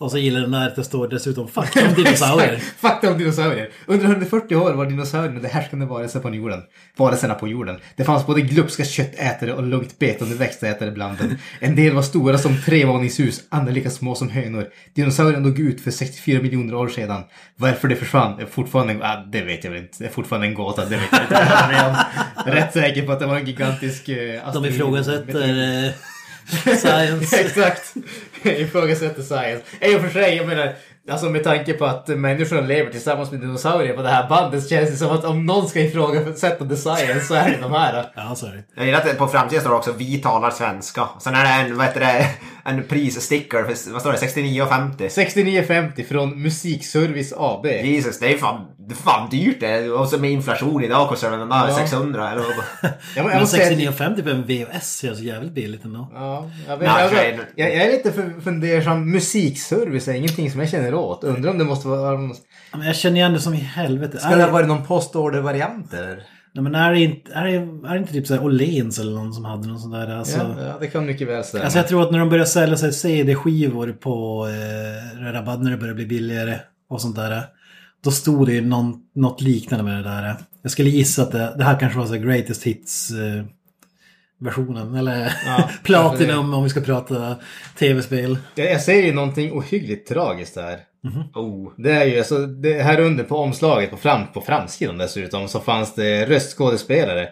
Och 0.01 0.11
så 0.11 0.17
gillar 0.17 0.41
den 0.41 0.51
där 0.51 0.67
att 0.67 0.75
det 0.75 0.83
står 0.83 1.07
dessutom 1.07 1.47
Fuck 1.47 1.75
om 1.75 1.93
dinosaurier. 2.03 2.55
Fakta 2.77 3.11
om 3.11 3.17
dinosaurier. 3.17 3.69
Under 3.85 4.05
140 4.05 4.55
år 4.55 4.73
var 4.73 4.85
dinosaurierna 4.85 5.39
de 5.39 5.47
härskande 5.47 5.85
varelser 5.85 6.19
på 6.19 6.35
jorden. 6.35 6.61
Varelserna 6.97 7.33
på 7.33 7.47
jorden. 7.47 7.79
Det 7.95 8.03
fanns 8.03 8.25
både 8.25 8.41
glupska 8.41 8.85
köttätare 8.85 9.53
och 9.53 9.63
lugnt 9.63 9.99
betande 9.99 10.35
växtätare 10.35 10.91
bland 10.91 11.17
dem. 11.17 11.37
En 11.59 11.75
del 11.75 11.93
var 11.93 12.01
stora 12.01 12.37
som 12.37 12.57
trevåningshus, 12.65 13.41
andra 13.49 13.71
lika 13.71 13.89
små 13.89 14.15
som 14.15 14.29
hönor. 14.29 14.67
Dinosaurierna 14.95 15.43
dog 15.47 15.59
ut 15.59 15.81
för 15.81 15.91
64 15.91 16.41
miljoner 16.41 16.75
år 16.75 16.87
sedan. 16.87 17.23
Varför 17.55 17.87
det 17.87 17.95
försvann 17.95 18.39
är 18.39 18.45
fortfarande... 18.45 18.99
Ah, 19.01 19.25
det 19.31 19.41
vet 19.41 19.63
jag 19.63 19.71
väl 19.71 19.81
inte. 19.81 19.95
Det 19.99 20.05
är 20.05 20.09
fortfarande 20.09 20.47
en 20.47 20.53
gåta. 20.53 20.85
Det 20.85 20.97
vet 20.97 21.11
jag 21.11 21.21
inte. 21.21 21.35
Jag 22.35 22.47
är 22.47 22.51
rätt 22.51 22.73
säker 22.73 23.05
på 23.05 23.11
att 23.11 23.19
det 23.19 23.25
var 23.25 23.37
en 23.37 23.45
gigantisk... 23.45 24.09
Eh, 24.09 24.53
De 24.53 24.65
ifrågasätter 24.65 25.85
eh, 25.85 25.91
science. 26.77 27.39
Exakt. 27.41 27.93
Ifrågasätter 28.43 29.23
science. 29.23 29.63
I 29.81 29.95
och 29.95 30.01
för 30.01 30.09
sig, 30.09 30.35
jag 30.35 30.47
menar, 30.47 30.73
alltså 31.09 31.29
med 31.29 31.43
tanke 31.43 31.73
på 31.73 31.85
att 31.85 32.07
människorna 32.07 32.61
lever 32.61 32.91
tillsammans 32.91 33.31
med 33.31 33.39
dinosaurier 33.39 33.93
på 33.93 34.01
det 34.01 34.09
här 34.09 34.29
bandet 34.29 34.69
känns 34.69 34.89
det 34.89 34.97
som 34.97 35.09
att 35.09 35.25
om 35.25 35.45
någon 35.45 35.67
ska 35.67 35.79
ifrågasätta 35.79 36.65
the 36.65 36.75
science 36.75 37.21
så 37.21 37.33
är 37.33 37.49
det 37.49 37.57
de 37.61 37.71
här. 37.71 38.11
Ja, 38.15 38.35
så 38.35 38.45
är 38.45 38.51
det. 38.51 38.63
Jag 38.75 38.85
gillar 38.85 38.99
att 38.99 39.17
på 39.17 39.27
framsidan 39.27 39.61
står 39.61 39.71
det 39.71 39.77
också 39.77 39.91
vi 39.97 40.17
talar 40.17 40.51
svenska. 40.51 41.09
Sen 41.19 41.35
är 41.35 41.43
det 41.43 41.49
en, 41.49 41.77
vad 41.77 41.85
heter 41.85 41.99
det, 41.99 42.27
en 42.65 42.83
prissticker 42.83 43.63
för, 43.63 43.91
vad 43.91 44.01
står 44.01 44.11
det, 44.11 44.17
69,50. 44.17 45.09
6950 45.09 46.03
från 46.03 46.41
Musikservice 46.41 47.33
AB. 47.37 47.65
Jesus, 47.65 48.19
det 48.19 48.33
är 48.33 48.37
fan, 48.37 48.65
det 48.87 48.93
är 48.93 48.95
fan 48.95 49.29
dyrt 49.29 49.59
det. 49.59 49.89
Och 49.91 50.07
så 50.07 50.17
med 50.17 50.31
inflation 50.31 50.83
idag 50.83 51.09
kostar 51.09 51.31
den 51.31 51.49
där 51.49 51.67
Ja. 51.67 51.75
600 51.77 52.31
eller 52.31 52.41
vad. 52.43 52.91
Men 53.25 53.39
måste 53.39 53.57
säga 53.57 53.89
att- 53.89 53.95
69,50 53.99 54.23
på 54.23 54.29
en 54.29 54.43
VHS 54.43 54.99
känns 55.01 55.19
jävligt 55.19 55.51
billigt 55.51 55.85
ändå. 55.85 56.11
Ja, 56.13 56.49
jag, 56.67 56.77
vet, 56.77 56.87
Nej, 56.89 57.01
jag, 57.03 57.11
okej. 57.11 57.39
jag, 57.55 57.69
jag 57.75 57.85
är 57.85 57.91
lite 57.91 58.11
för- 58.11 58.41
fundersam. 58.43 59.11
Musikservice 59.11 60.07
är 60.07 60.13
ingenting 60.13 60.51
som 60.51 60.59
jag 60.59 60.69
känner 60.69 60.93
åt. 60.93 61.23
Undrar 61.23 61.51
om 61.51 61.57
det 61.57 61.63
måste 61.63 61.87
vara... 61.87 62.17
Men 62.17 62.81
jag 62.87 62.95
känner 62.95 63.15
igen 63.17 63.33
det 63.33 63.39
som 63.39 63.53
i 63.53 63.57
helvete. 63.57 64.17
Ska 64.17 64.35
det 64.35 64.43
ha 64.43 64.51
varit 64.51 64.67
någon 64.67 64.85
postorder-variant 64.85 65.93
eller? 65.93 66.23
Nej, 66.53 66.63
men 66.63 66.75
är 66.75 66.91
det 66.93 66.99
inte, 66.99 67.33
är 67.33 67.45
det, 67.45 67.51
är 67.87 67.93
det 67.93 67.97
inte 67.99 68.13
typ 68.13 68.27
såhär 68.27 68.43
Åhléns 68.43 68.99
eller 68.99 69.11
någon 69.11 69.33
som 69.33 69.45
hade 69.45 69.67
någon 69.67 69.79
sån 69.79 69.91
där? 69.91 70.07
Alltså, 70.07 70.37
Ja, 70.37 70.55
ja, 70.65 70.77
det 70.79 70.87
kan 70.87 71.05
mycket 71.05 71.27
väl 71.27 71.43
stämma. 71.43 71.63
Alltså 71.63 71.79
jag 71.79 71.87
tror 71.87 72.03
att 72.03 72.11
när 72.11 72.19
de 72.19 72.29
börjar 72.29 72.45
sälja 72.45 72.77
sig 72.77 72.93
CD-skivor 72.93 73.91
på 73.91 74.47
eh, 74.47 75.21
rabatt 75.31 75.61
när 75.63 75.71
det 75.71 75.77
börjar 75.77 75.93
bli 75.93 76.05
billigare 76.05 76.59
och 76.89 77.01
sånt 77.01 77.15
där. 77.15 77.43
Då 78.03 78.11
stod 78.11 78.47
det 78.47 78.53
ju 78.53 78.61
någon, 78.61 78.93
något 79.15 79.41
liknande 79.41 79.83
med 79.85 79.97
det 79.97 80.09
där. 80.09 80.35
Jag 80.61 80.71
skulle 80.71 80.89
gissa 80.89 81.21
att 81.21 81.31
det, 81.31 81.53
det 81.57 81.63
här 81.63 81.79
kanske 81.79 81.99
var 81.99 82.05
så 82.05 82.15
greatest 82.15 82.63
hits 82.63 83.11
eh, 83.11 83.43
versionen. 84.39 84.95
Eller 84.95 85.33
Ja, 85.45 85.69
Platinum 85.83 86.53
om 86.53 86.63
vi 86.63 86.69
ska 86.69 86.81
prata 86.81 87.35
tv-spel. 87.79 88.37
Jag, 88.55 88.71
jag 88.71 88.81
ser 88.81 89.05
ju 89.05 89.13
någonting 89.13 89.51
ohyggligt 89.51 90.09
tragiskt 90.09 90.57
där. 91.03 91.41
Oh. 91.41 91.71
Det 91.77 91.91
är 91.91 92.05
ju 92.05 92.17
alltså, 92.17 92.45
det 92.45 92.81
här 92.81 92.99
under 92.99 93.23
på 93.23 93.37
omslaget 93.37 93.91
på, 93.91 93.97
fram, 93.97 94.27
på 94.33 94.41
framsidan 94.41 94.97
dessutom 94.97 95.47
så 95.47 95.59
fanns 95.59 95.95
det 95.95 96.25
röstskådespelare. 96.25 97.29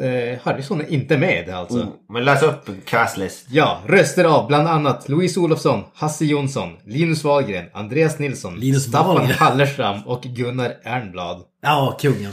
Eh, 0.00 0.38
Harrison 0.42 0.80
är 0.80 0.92
inte 0.92 1.18
med 1.18 1.48
alltså. 1.48 1.78
oh. 1.78 1.88
Men 2.08 2.24
läs 2.24 2.42
upp 2.42 2.70
castlist. 2.84 3.46
Ja, 3.50 3.82
röster 3.86 4.24
av 4.24 4.46
bland 4.46 4.68
annat 4.68 5.08
Louise 5.08 5.40
Olofsson, 5.40 5.84
Hasse 5.94 6.24
Jonsson, 6.24 6.76
Linus 6.84 7.24
Wahlgren, 7.24 7.64
Andreas 7.72 8.18
Nilsson, 8.18 8.60
Linus 8.60 8.82
Staffan 8.82 9.14
Wahlgren. 9.14 9.36
Hallerstram 9.38 10.02
och 10.06 10.22
Gunnar 10.22 10.74
Ernblad. 10.82 11.42
Ja, 11.62 11.98
kungen. 12.00 12.32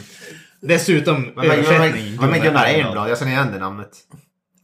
Dessutom 0.62 1.22
Men, 1.22 1.32
men, 1.36 1.48
men, 1.48 1.52
översättning. 1.52 2.16
men, 2.22 2.30
men 2.30 2.42
Gunnar 2.42 2.66
Enblad, 2.66 3.10
jag 3.10 3.20
känner 3.20 3.32
igen 3.32 3.52
det 3.54 3.60
namnet. 3.60 3.90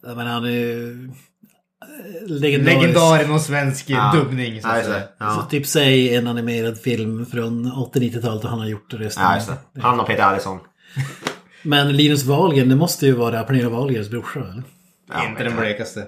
Menar, 0.03 0.25
han 0.25 0.45
är 0.45 0.49
ju 0.49 1.09
legendarisk. 2.27 2.81
Legendaren 2.81 3.31
och 3.31 3.41
svensk 3.41 3.89
Ja. 3.89 4.11
dubbning. 4.15 4.61
Så 4.61 4.67
Ja, 4.67 4.73
det. 4.75 4.83
Så 4.83 4.91
Ja. 5.19 5.47
typ 5.51 5.67
säg 5.67 6.15
en 6.15 6.27
animerad 6.27 6.77
film 6.77 7.25
från 7.25 7.71
80-90-talet 7.71 8.43
och 8.43 8.49
han 8.49 8.59
har 8.59 8.67
gjort 8.67 8.93
resten. 8.93 9.23
ja, 9.23 9.35
just 9.35 9.47
det. 9.73 9.81
Han 9.81 9.99
och 9.99 10.07
Peter 10.07 10.23
Harrison. 10.23 10.59
Men 11.63 11.97
Linus 11.97 12.23
Wahlgren, 12.23 12.69
det 12.69 12.75
måste 12.75 13.05
ju 13.05 13.11
vara 13.11 13.43
Pernilla 13.43 13.69
Wahlgrens 13.69 14.09
brorsa 14.09 14.39
eller? 14.39 14.63
Ja, 15.13 15.29
inte 15.29 15.43
den 15.43 15.55
blekaste. 15.55 16.05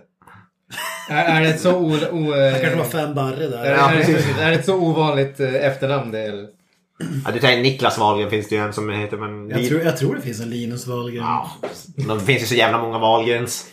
är, 1.10 1.24
är 1.26 1.42
det 1.42 1.50
ett 1.50 1.62
så 1.62 1.76
o... 1.76 1.92
o 2.12 2.34
kanske 2.62 2.76
var 2.76 2.86
fan 2.86 3.16
Barre 3.16 3.46
är, 3.46 3.50
där. 3.50 3.64
är, 3.64 3.72
Ja, 3.78 3.92
är, 3.92 3.98
precis. 3.98 4.26
är 4.40 4.50
det 4.50 4.56
ett 4.56 4.66
så 4.66 4.76
ovanligt 4.76 5.40
eh, 5.40 5.54
efternamn 5.66 6.12
det? 6.12 6.20
Eller? 6.22 6.48
Ja, 7.26 7.32
du 7.32 7.40
tänker 7.40 7.62
Niklas 7.64 7.98
Wahlgren 7.98 8.30
finns 8.30 8.50
det 8.50 8.56
ju 8.56 8.62
en 8.62 8.74
som 8.74 8.90
heter, 8.90 9.18
men... 9.18 9.50
Jag 9.50 9.68
tror, 9.70 9.82
jag 9.82 9.98
tror 9.98 10.16
det 10.16 10.22
finns 10.22 10.40
en 10.42 10.50
Linus 10.50 10.88
Wahlgren. 10.88 11.24
Ja, 11.24 11.52
det 12.16 12.20
finns 12.20 12.42
ju 12.42 12.46
så 12.46 12.56
jävla 12.56 12.78
många 12.82 12.98
Wahlgrens. 13.00 13.66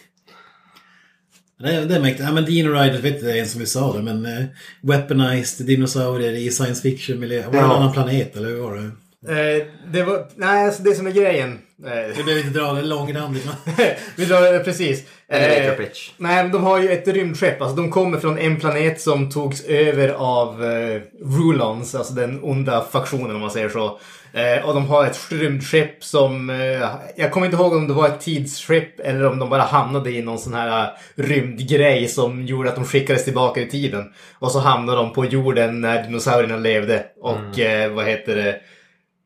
Det, 1.60 1.84
det 1.84 1.94
är 1.94 2.00
mäktigt. 2.00 2.24
Ja, 2.24 2.32
men 2.32 2.44
Dino 2.44 2.68
Riders 2.72 3.00
vet 3.00 3.14
inte 3.14 3.26
ens 3.26 3.50
som 3.52 3.60
vi 3.60 3.66
sa 3.66 3.96
det, 3.96 4.02
men 4.02 4.26
uh, 4.26 4.44
Weaponized 4.82 5.66
dinosaurier 5.66 6.32
i 6.32 6.50
science 6.50 6.82
fiction-miljö. 6.82 7.44
Var 7.46 7.52
det 7.52 7.58
en 7.58 7.64
Ja. 7.64 7.76
annan 7.76 7.92
planet 7.92 8.36
eller 8.36 8.48
hur 8.48 8.56
var 8.60 8.74
det? 8.76 8.90
Eh, 9.28 9.66
det 9.92 10.02
var... 10.02 10.26
Nej, 10.36 10.66
alltså 10.66 10.82
det 10.82 10.94
som 10.94 11.06
är 11.06 11.10
grejen. 11.10 11.58
Eh, 11.86 12.16
Vi 12.16 12.22
behöver 12.24 12.46
inte 12.46 12.58
dra 12.58 12.72
det 12.72 12.82
långrandigt. 12.82 13.46
vi 14.16 14.24
drar 14.24 14.52
det 14.52 14.58
precis. 14.58 15.02
Elevator 15.30 15.70
Eh, 15.70 15.86
pitch. 15.86 16.10
Nej, 16.16 16.48
de 16.48 16.62
har 16.62 16.78
ju 16.78 16.88
ett 16.88 17.08
rymdskepp. 17.08 17.62
Alltså 17.62 17.76
de 17.76 17.90
kommer 17.90 18.18
från 18.18 18.38
en 18.38 18.60
planet 18.60 19.00
som 19.00 19.30
togs 19.30 19.64
över 19.64 20.08
av 20.08 20.64
eh, 20.64 21.00
Rulons, 21.20 21.94
alltså 21.94 22.14
den 22.14 22.40
onda 22.42 22.84
faktionen 22.92 23.34
om 23.34 23.40
man 23.40 23.50
säger 23.50 23.68
så. 23.68 23.98
Eh, 24.32 24.68
och 24.68 24.74
de 24.74 24.86
har 24.86 25.06
ett 25.06 25.18
rymdskepp 25.30 26.04
som... 26.04 26.50
Eh, 26.50 26.88
jag 27.16 27.30
kommer 27.30 27.46
inte 27.46 27.56
ihåg 27.56 27.72
om 27.72 27.88
det 27.88 27.94
var 27.94 28.06
ett 28.06 28.20
tidsskepp 28.20 29.00
eller 29.00 29.26
om 29.26 29.38
de 29.38 29.50
bara 29.50 29.62
hamnade 29.62 30.10
i 30.10 30.22
någon 30.22 30.38
sån 30.38 30.54
här 30.54 30.82
eh, 30.82 30.88
rymdgrej 31.22 32.08
som 32.08 32.46
gjorde 32.46 32.68
att 32.68 32.74
de 32.74 32.84
skickades 32.84 33.24
tillbaka 33.24 33.60
i 33.60 33.66
tiden. 33.66 34.12
Och 34.38 34.50
så 34.50 34.58
hamnade 34.58 34.98
de 34.98 35.12
på 35.12 35.24
jorden 35.24 35.80
när 35.80 36.02
dinosaurierna 36.02 36.56
levde. 36.56 37.04
Och 37.20 37.58
eh, 37.58 37.92
vad 37.92 38.04
heter 38.04 38.36
det? 38.36 38.60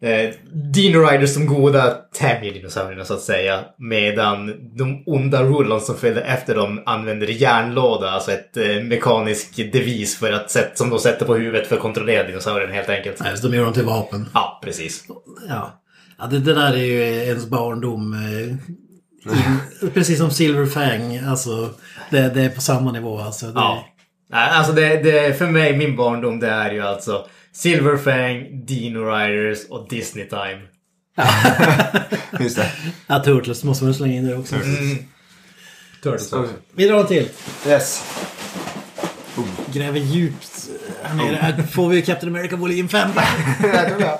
Eh, 0.02 0.34
Dino 0.52 0.98
Riders 0.98 1.34
som 1.34 1.46
goda 1.46 1.90
tämjer 2.12 2.52
dinosaurierna 2.52 3.04
så 3.04 3.14
att 3.14 3.20
säga. 3.20 3.64
Medan 3.78 4.52
de 4.76 5.02
onda 5.06 5.42
Rulons 5.42 5.86
som 5.86 5.96
följde 5.96 6.20
efter 6.20 6.54
dem 6.54 6.82
använder 6.86 7.26
järnlåda, 7.26 8.10
alltså 8.10 8.32
ett 8.32 8.56
eh, 8.56 8.82
mekanisk 8.82 9.56
devis 9.56 10.18
för 10.18 10.32
att 10.32 10.50
sätt, 10.50 10.78
som 10.78 10.90
de 10.90 10.98
sätter 10.98 11.26
på 11.26 11.34
huvudet 11.34 11.66
för 11.66 11.76
att 11.76 11.82
kontrollera 11.82 12.26
dinosaurien 12.26 12.72
helt 12.72 12.88
enkelt. 12.88 13.20
Nej, 13.20 13.36
så 13.36 13.48
de 13.48 13.56
gör 13.56 13.64
dem 13.64 13.74
till 13.74 13.84
vapen. 13.84 14.28
Ja, 14.34 14.60
precis. 14.64 15.04
Ja. 15.48 15.82
ja 16.18 16.26
det, 16.26 16.38
det 16.38 16.54
där 16.54 16.72
är 16.72 16.84
ju 16.84 17.02
ens 17.02 17.46
barndom. 17.46 18.14
eh, 18.14 18.74
In, 19.26 19.90
precis 19.94 20.18
som 20.18 20.30
Silver 20.30 20.66
Fang. 20.66 21.18
Alltså, 21.28 21.70
det, 22.10 22.34
det 22.34 22.42
är 22.42 22.48
på 22.48 22.60
samma 22.60 22.92
nivå 22.92 23.18
alltså. 23.18 23.46
Det, 23.46 23.52
Ja. 23.54 23.84
Alltså 24.30 24.72
det, 24.72 25.02
det, 25.02 25.38
för 25.38 25.46
mig, 25.46 25.76
min 25.76 25.96
barndom, 25.96 26.40
det 26.40 26.48
är 26.48 26.70
ju 26.70 26.80
alltså 26.80 27.26
Silverfang, 27.54 28.64
Dino 28.66 28.98
Riders 28.98 29.58
och 29.68 29.88
Disney 29.88 30.28
Time. 30.28 30.60
Just 32.40 32.56
det. 32.56 32.70
Ja, 33.06 33.22
Turtles 33.24 33.64
måste 33.64 33.84
man 33.84 33.94
slänga 33.94 34.14
in 34.14 34.26
där 34.26 34.38
också. 34.38 34.54
Turtles 36.02 36.32
också. 36.32 36.52
Vi 36.72 36.88
drar 36.88 37.00
en 37.00 37.06
till. 37.06 37.28
Yes. 37.66 38.04
Gräver 39.72 40.00
djupt 40.00 40.68
här 41.02 41.14
nere. 41.14 41.36
Här 41.36 41.62
får 41.62 41.88
vi 41.88 42.02
Captain 42.02 42.36
America 42.36 42.56
volym 42.56 42.88
5. 42.88 43.10
Jag 43.62 43.88
tror 43.88 44.00
jag. 44.00 44.18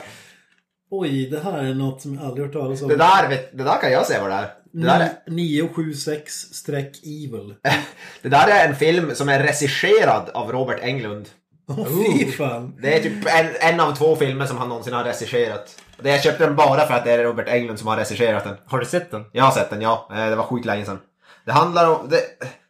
Oj, 0.90 1.30
det 1.30 1.40
här 1.40 1.64
är 1.64 1.74
något 1.74 2.02
som 2.02 2.14
jag 2.14 2.24
aldrig 2.24 2.46
hört 2.46 2.52
talas 2.52 2.82
om. 2.82 2.88
Det 2.88 2.96
där, 2.96 3.28
vet, 3.28 3.58
det 3.58 3.64
där 3.64 3.80
kan 3.80 3.92
jag 3.92 4.06
säga 4.06 4.20
vad 4.20 4.30
det 4.30 4.34
är. 4.36 4.50
Det 4.72 4.86
där 4.86 5.00
är, 5.00 5.12
976-evil. 5.30 7.54
det 8.22 8.28
där 8.28 8.48
är 8.48 8.68
en 8.68 8.76
film 8.76 9.14
som 9.14 9.28
är 9.28 9.42
regisserad 9.42 10.28
av 10.34 10.52
Robert 10.52 10.78
Englund. 10.82 11.28
Åh, 11.68 11.86
fy 12.18 12.32
fan. 12.32 12.74
Det 12.82 12.96
är 12.98 13.02
typ 13.02 13.26
en, 13.26 13.46
en 13.74 13.80
av 13.80 13.94
två 13.94 14.16
filmer 14.16 14.46
som 14.46 14.58
han 14.58 14.68
någonsin 14.68 14.92
har 14.92 15.04
regisserat. 15.04 15.80
Det 15.98 16.10
jag 16.10 16.22
köpte 16.22 16.46
den 16.46 16.56
bara 16.56 16.86
för 16.86 16.94
att 16.94 17.04
det 17.04 17.12
är 17.12 17.24
Robert 17.24 17.48
Englund 17.48 17.78
som 17.78 17.88
har 17.88 17.96
regisserat 17.96 18.44
den. 18.44 18.56
Har 18.66 18.78
du 18.78 18.84
sett 18.84 19.10
den? 19.10 19.24
Jag 19.32 19.44
har 19.44 19.50
sett 19.52 19.70
den, 19.70 19.82
ja. 19.82 20.08
Eh, 20.12 20.26
Det 20.30 20.36
var 20.36 20.44
sjukt 20.44 20.66
länge 20.66 20.84
sedan. 20.84 20.98
Det 21.46 21.52
handlar 21.52 21.90
om... 21.90 22.08
Det, 22.08 22.20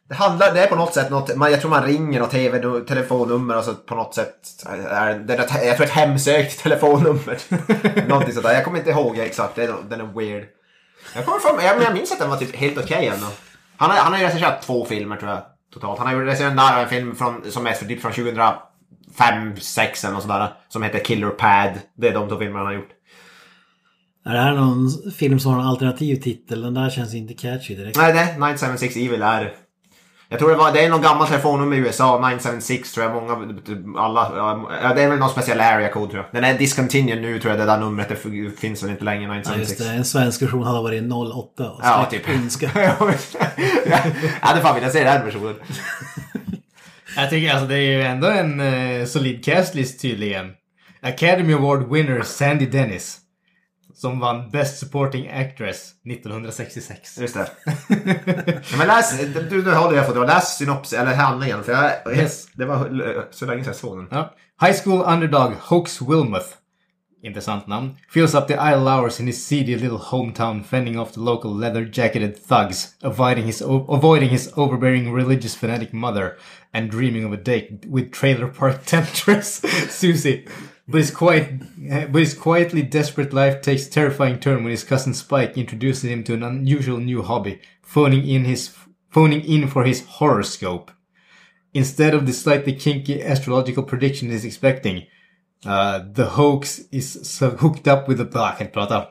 det 0.09 0.15
handlar, 0.15 0.53
det 0.53 0.63
är 0.63 0.67
på 0.67 0.75
något 0.75 0.93
sätt 0.93 1.09
något, 1.09 1.35
man, 1.35 1.51
jag 1.51 1.61
tror 1.61 1.69
man 1.69 1.83
ringer 1.83 2.19
något 2.19 2.31
TV, 2.31 2.59
telefonnummer 2.87 3.57
och 3.57 3.63
så 3.63 3.73
på 3.73 3.95
något 3.95 4.15
sätt 4.15 4.35
är 4.65 4.77
det, 5.27 5.33
är 5.33 5.39
ett- 5.39 5.65
jag 5.65 5.75
tror 5.77 5.85
ett 5.85 5.91
hemsökt 5.93 6.59
telefonnummer. 6.63 7.37
Någonting 8.09 8.33
sådär. 8.33 8.53
Jag 8.53 8.63
kommer 8.63 8.77
inte 8.77 8.89
ihåg 8.89 9.17
exakt, 9.17 9.55
det 9.55 9.63
är, 9.63 9.75
den 9.89 10.01
är 10.01 10.05
weird. 10.19 10.45
Jag 11.15 11.25
kommer 11.25 11.39
från, 11.39 11.63
jag, 11.65 11.75
men 11.75 11.85
jag 11.85 11.93
minns 11.93 12.11
att 12.11 12.19
den 12.19 12.29
var 12.29 12.37
typ 12.37 12.55
helt 12.55 12.77
okej 12.77 13.07
ändå. 13.07 13.27
Han 13.77 13.89
har, 13.89 13.97
han 13.97 14.13
har 14.13 14.19
ju 14.19 14.25
regisserat 14.25 14.61
två 14.61 14.85
filmer 14.85 15.15
tror 15.15 15.31
jag, 15.31 15.41
totalt. 15.73 15.99
Han 15.99 16.07
har 16.07 16.13
ju 16.13 16.25
där 16.25 16.81
en 16.81 16.89
film 16.89 17.15
från, 17.15 17.51
som 17.51 17.67
är 17.67 17.73
för, 17.73 17.85
typ 17.85 18.01
från 18.01 18.11
2005, 19.17 19.49
2006 19.55 20.03
eller 20.03 20.13
något 20.13 20.23
sådär. 20.23 20.53
Som 20.69 20.83
heter 20.83 20.99
Killer 20.99 21.29
Pad. 21.29 21.71
Det 21.97 22.07
är 22.07 22.13
de 22.13 22.29
två 22.29 22.37
filmer 22.37 22.57
han 22.57 22.65
har 22.65 22.73
gjort. 22.73 22.89
Är 24.25 24.33
det 24.33 24.39
här 24.39 24.53
någon 24.53 24.89
film 25.17 25.39
som 25.39 25.53
har 25.53 25.61
en 25.61 25.67
alternativ 25.67 26.15
titel? 26.15 26.61
Den 26.61 26.73
där 26.73 26.89
känns 26.89 27.13
inte 27.13 27.33
catchy 27.33 27.75
direkt. 27.75 27.97
Nej, 27.97 28.13
det, 28.13 28.33
976 28.33 28.95
Evil 28.95 29.21
är... 29.21 29.53
Jag 30.29 30.39
tror 30.39 30.49
det, 30.49 30.55
var, 30.55 30.71
det 30.71 30.85
är 30.85 30.89
någon 30.89 31.01
gammal 31.01 31.27
telefonnummer 31.27 31.75
i 31.75 31.79
USA, 31.79 32.19
976 32.19 32.91
tror 32.91 33.05
jag. 33.05 33.13
Många, 33.15 33.59
alla, 33.97 34.31
ja, 34.81 34.93
det 34.93 35.03
är 35.03 35.09
väl 35.09 35.19
någon 35.19 35.29
speciell 35.29 35.59
area 35.59 35.89
code 35.89 36.11
tror 36.11 36.23
jag. 36.23 36.41
Den 36.41 36.55
är 36.55 36.57
discontinued 36.57 37.21
nu 37.21 37.39
tror 37.39 37.51
jag, 37.53 37.59
det 37.61 37.65
där 37.65 37.79
numret. 37.79 38.09
Det 38.09 38.59
finns 38.59 38.83
väl 38.83 38.89
inte 38.89 39.03
längre, 39.03 39.23
Ja, 39.23 39.35
just 39.35 39.49
976. 39.49 39.79
det. 39.79 39.89
En 39.97 40.05
svensk 40.05 40.41
version 40.41 40.63
hade 40.63 40.81
varit 40.81 41.03
08 41.11 41.71
och 41.71 41.81
Ja, 41.83 42.07
typ. 42.11 42.25
finska. 42.25 42.69
jag 43.85 43.97
hade 44.41 44.61
fan 44.61 44.75
velat 44.75 44.93
se 44.93 45.03
den 45.03 45.25
versionen. 45.25 45.55
Jag 47.15 47.29
tycker 47.29 47.51
alltså 47.51 47.67
det 47.67 47.75
är 47.75 47.97
ju 47.97 48.01
ändå 48.01 48.27
en 48.27 48.59
eh, 48.59 49.05
solid 49.05 49.45
castlist 49.45 50.01
tydligen. 50.01 50.51
Academy 51.01 51.53
Award 51.53 51.91
winner 51.91 52.21
Sandy 52.21 52.65
Dennis. 52.65 53.17
Som 53.93 54.19
vann 54.19 54.49
Best 54.51 54.79
Supporting 54.79 55.29
Actress 55.29 55.91
1966. 56.11 57.17
Just 57.19 57.33
det. 57.33 57.47
Ja, 58.71 58.77
men 58.77 58.87
läs, 58.87 59.19
du, 59.49 59.61
du 59.61 59.71
håller 59.73 59.97
jag 59.97 60.07
fått. 60.07 60.27
Läs 60.27 60.57
synops 60.57 60.93
eller 60.93 61.15
handlingen. 61.15 61.63
För 61.63 61.71
jag, 61.71 62.17
Yes. 62.17 62.47
Det 62.53 62.65
var 62.65 62.77
så 63.31 63.45
länge 63.45 63.63
sedan 63.63 63.67
jag 63.69 63.75
såg 63.75 63.97
den. 63.97 64.07
Ja. 64.11 64.33
High 64.61 64.77
school 64.83 65.01
underdog 65.13 65.53
Hoax 65.53 66.01
Wilmoth. 66.01 66.47
Intressant 67.25 67.67
namn. 67.67 67.95
Fills 68.07 68.35
up 68.35 68.47
the 68.47 68.61
idle 68.61 68.87
hours 68.87 69.19
in 69.19 69.25
his 69.25 69.43
seedy 69.43 69.75
little 69.75 69.97
hometown 69.97 70.63
fending 70.63 70.99
off 70.99 71.13
the 71.13 71.21
local 71.21 71.51
leather-jacketed 71.51 72.37
thugs, 72.37 72.95
avoiding 73.01 73.45
his, 73.45 73.61
avoiding 73.61 74.29
his 74.29 74.53
overbearing 74.55 75.11
religious 75.11 75.55
fanatic 75.55 75.91
mother, 75.91 76.37
and 76.71 76.91
dreaming 76.91 77.23
of 77.23 77.33
a 77.33 77.37
date 77.37 77.83
with 77.87 78.11
trailer 78.11 78.47
park 78.47 78.81
temptress 78.85 79.55
Susie. 79.89 80.45
But 80.87 80.99
his 80.99 81.09
quiet, 81.09 82.11
but 82.11 82.19
his 82.19 82.35
quietly 82.35 82.83
desperate 82.83 83.33
life 83.33 83.59
takes 83.59 83.87
terrifying 83.87 84.39
turn 84.39 84.63
when 84.63 84.69
his 84.69 84.83
cousin 84.83 85.15
Spike 85.15 85.57
introduces 85.57 86.03
him 86.03 86.23
to 86.25 86.35
an 86.35 86.43
unusual 86.43 86.99
new 86.99 87.23
hobby, 87.23 87.59
phoning 87.81 88.27
in 88.27 88.45
his 88.45 88.75
phoning 89.09 89.43
in 89.43 89.67
for 89.67 89.83
his 89.83 90.05
horoscope. 90.05 90.91
Instead 91.73 92.13
of 92.13 92.27
the 92.27 92.33
slightly 92.33 92.73
kinky 92.73 93.23
astrological 93.23 93.81
prediction 93.81 94.29
he's 94.29 94.45
expecting, 94.45 95.07
uh, 95.65 95.99
the 96.13 96.25
hoax 96.25 96.79
is 96.91 97.19
so 97.29 97.49
hooked 97.49 97.87
up 97.87 98.07
with 98.07 98.19
a 98.21 98.29
ah, 98.35 98.53
I 98.53 98.55
can't 98.57 98.73
prata. 98.73 99.09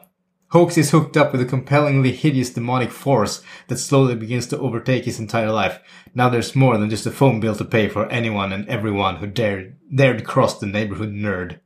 Hoax 0.48 0.78
is 0.78 0.90
hooked 0.92 1.16
up 1.16 1.32
with 1.32 1.40
a 1.40 1.44
compellingly 1.46 2.12
hideous 2.12 2.50
demonic 2.50 2.92
force 2.92 3.42
that 3.66 3.78
slowly 3.78 4.14
begins 4.14 4.46
to 4.46 4.59
overtake 4.59 5.05
his 5.05 5.18
entire 5.18 5.50
life. 5.50 5.80
Now 6.14 6.28
there's 6.28 6.55
more 6.55 6.78
than 6.78 6.90
just 6.90 7.07
a 7.07 7.11
phone 7.11 7.40
bill 7.40 7.57
to 7.57 7.64
pay 7.64 7.88
for 7.88 8.09
anyone 8.09 8.52
and 8.52 8.68
everyone 8.68 9.16
who 9.16 9.26
dared 9.26 9.76
dared 9.96 10.24
cross 10.24 10.59
the 10.59 10.66
neighborhood 10.66 11.12
nerd. 11.12 11.59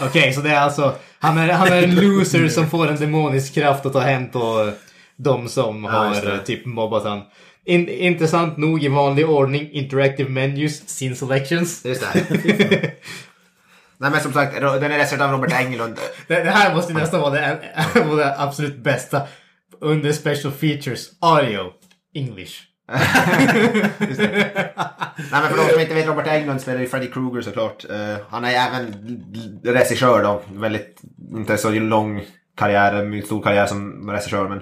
Okej, 0.00 0.32
så 0.32 0.40
det 0.40 0.50
är 0.50 0.60
alltså, 0.60 0.94
han 1.18 1.38
är, 1.38 1.52
han 1.52 1.68
är 1.68 1.82
en 1.82 1.94
loser 2.00 2.48
som 2.48 2.70
får 2.70 2.88
en 2.88 2.96
demonisk 2.96 3.54
kraft 3.54 3.86
att 3.86 3.92
ta 3.92 4.00
hem 4.00 4.30
på 4.30 4.72
de 5.16 5.48
som 5.48 5.84
Ja, 5.84 5.90
har 5.90 6.32
eh, 6.32 6.38
typ 6.38 6.66
mobbat 6.66 7.04
han. 7.04 7.22
In, 7.64 7.88
intressant 7.88 8.56
nog 8.56 8.84
i 8.84 8.88
vanlig 8.88 9.28
ordning, 9.28 9.70
interactive 9.72 10.30
menus, 10.30 10.82
scene 10.86 11.14
selections. 11.14 11.84
Just 11.84 12.04
det. 12.12 12.92
Nej 14.00 14.10
men 14.10 14.20
som 14.20 14.32
sagt, 14.32 14.54
den 14.54 14.64
är 14.64 14.88
regisserad 14.88 15.22
av 15.22 15.32
Robert 15.32 15.52
Englund. 15.52 15.98
Det, 16.26 16.42
det 16.42 16.50
här 16.50 16.74
måste 16.74 16.92
nästan 16.92 17.20
vara 17.20 17.30
det, 17.30 17.58
det 18.16 18.34
absolut 18.38 18.76
bästa. 18.76 19.22
Under 19.80 20.12
special 20.12 20.52
features, 20.52 21.08
audio, 21.20 21.72
English. 22.14 22.52
Nej 22.90 23.00
men 25.30 25.48
för 25.50 25.56
de 25.56 25.68
som 25.72 25.80
inte 25.80 25.94
vet, 25.94 26.06
Robert 26.06 26.26
Englund 26.26 26.60
spelar 26.60 26.80
ju 26.80 26.88
Freddy 26.88 27.06
Krueger 27.06 27.40
såklart. 27.40 27.84
Eh, 27.90 28.16
han 28.30 28.44
är 28.44 28.52
även 28.52 28.94
regissör 29.64 30.22
då. 30.22 30.42
Väldigt, 30.52 31.00
inte 31.36 31.56
så 31.56 31.70
lång 31.70 32.22
karriär, 32.56 33.04
mycket 33.04 33.26
stor 33.26 33.42
karriär 33.42 33.66
som 33.66 34.10
regissör 34.10 34.48
men. 34.48 34.58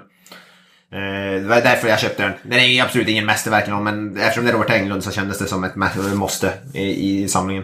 Eh, 0.91 1.41
det 1.41 1.47
var 1.47 1.55
därför 1.55 1.87
jag 1.87 1.99
köpte 1.99 2.23
den. 2.23 2.33
Den 2.43 2.59
är 2.59 2.83
absolut 2.83 3.07
ingen 3.07 3.25
mästerverk 3.25 3.67
men 3.67 4.17
eftersom 4.17 4.45
det 4.45 4.51
är 4.51 4.53
Robert 4.53 4.69
Englund 4.69 5.03
så 5.03 5.11
kändes 5.11 5.39
det 5.39 5.45
som 5.45 5.63
ett 5.63 5.75
måste 6.15 6.53
i, 6.73 7.23
i 7.23 7.27
samlingen. 7.27 7.63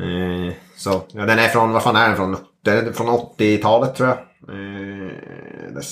Eh, 0.00 0.54
så, 0.76 1.02
ja, 1.12 1.26
den 1.26 1.38
är 1.38 1.48
från, 1.48 1.72
vad 1.72 1.82
fan 1.82 1.96
är 1.96 2.08
den 2.08 2.16
från? 2.16 2.36
Den 2.64 2.86
är 2.86 2.92
från 2.92 3.08
80-talet 3.08 3.94
tror 3.94 4.08
jag. 4.08 4.18
Eh, 4.48 5.12
det, 5.74 5.82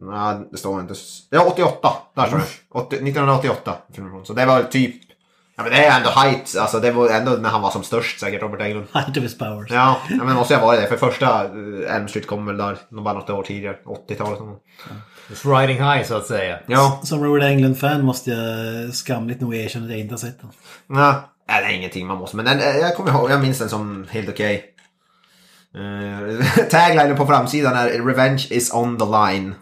nej, 0.00 0.48
det 0.50 0.56
står 0.58 0.80
inte. 0.80 0.94
Ja, 1.30 1.44
88. 1.46 1.88
Där 2.14 2.26
står 2.26 2.38
det. 2.38 2.44
80, 2.72 2.96
1988. 2.96 3.76
Så 4.24 4.32
det 4.32 4.46
var 4.46 4.62
typ... 4.62 5.02
Ja 5.58 5.62
men 5.62 5.72
det 5.72 5.84
är 5.86 5.96
ändå 5.96 6.10
height, 6.10 6.56
alltså 6.58 6.80
det 6.80 6.90
var 6.92 7.08
ändå 7.08 7.30
när 7.30 7.48
han 7.48 7.62
var 7.62 7.70
som 7.70 7.82
störst 7.82 8.20
säkert, 8.20 8.42
Robert 8.42 8.60
Englund. 8.60 8.86
Height 8.92 9.16
of 9.16 9.22
his 9.22 9.38
powers. 9.38 9.70
Ja, 9.70 9.96
ja 10.10 10.16
men 10.16 10.26
det 10.26 10.34
måste 10.34 10.56
ha 10.56 10.66
varit 10.66 10.80
det. 10.80 10.86
För 10.86 10.96
första 10.96 11.44
eh, 11.44 11.96
Elm 11.96 12.08
Street 12.08 12.26
kom 12.26 12.46
väl 12.46 12.56
där, 12.56 12.76
bara 12.90 13.14
något 13.14 13.30
år 13.30 13.42
tidigare. 13.42 13.76
80-talet. 13.84 14.38
någon 14.38 14.48
gång. 14.48 14.60
It's 15.30 15.60
riding 15.60 15.76
high 15.76 16.02
så 16.04 16.16
att 16.16 16.26
säga. 16.26 16.58
Ja, 16.66 17.00
Som 17.02 17.24
Robert 17.24 17.42
Englund-fan 17.42 18.04
måste 18.04 18.30
jag 18.30 18.94
skamligt 18.94 19.40
nog 19.40 19.54
erkänna 19.54 19.84
att 19.84 19.90
jag 19.90 20.00
inte 20.00 20.12
har 20.12 20.18
sett 20.18 20.40
den. 20.40 20.50
nej. 20.86 21.14
Nej, 21.48 21.62
det 21.62 21.68
är 21.72 21.76
ingenting 21.76 22.06
man 22.06 22.18
måste. 22.18 22.36
Men 22.36 22.44
den, 22.44 22.60
eh, 22.60 22.76
jag 22.76 22.94
kommer 22.94 23.10
ihåg, 23.10 23.30
jag 23.30 23.40
minns 23.40 23.58
den 23.58 23.68
som 23.68 24.06
helt 24.10 24.28
okej. 24.28 24.64
Uh, 25.76 26.44
taglinen 26.70 27.16
på 27.16 27.26
framsidan 27.26 27.76
är 27.76 28.06
Revenge 28.06 28.46
is 28.50 28.72
on 28.72 28.98
the 28.98 29.04
line. 29.04 29.54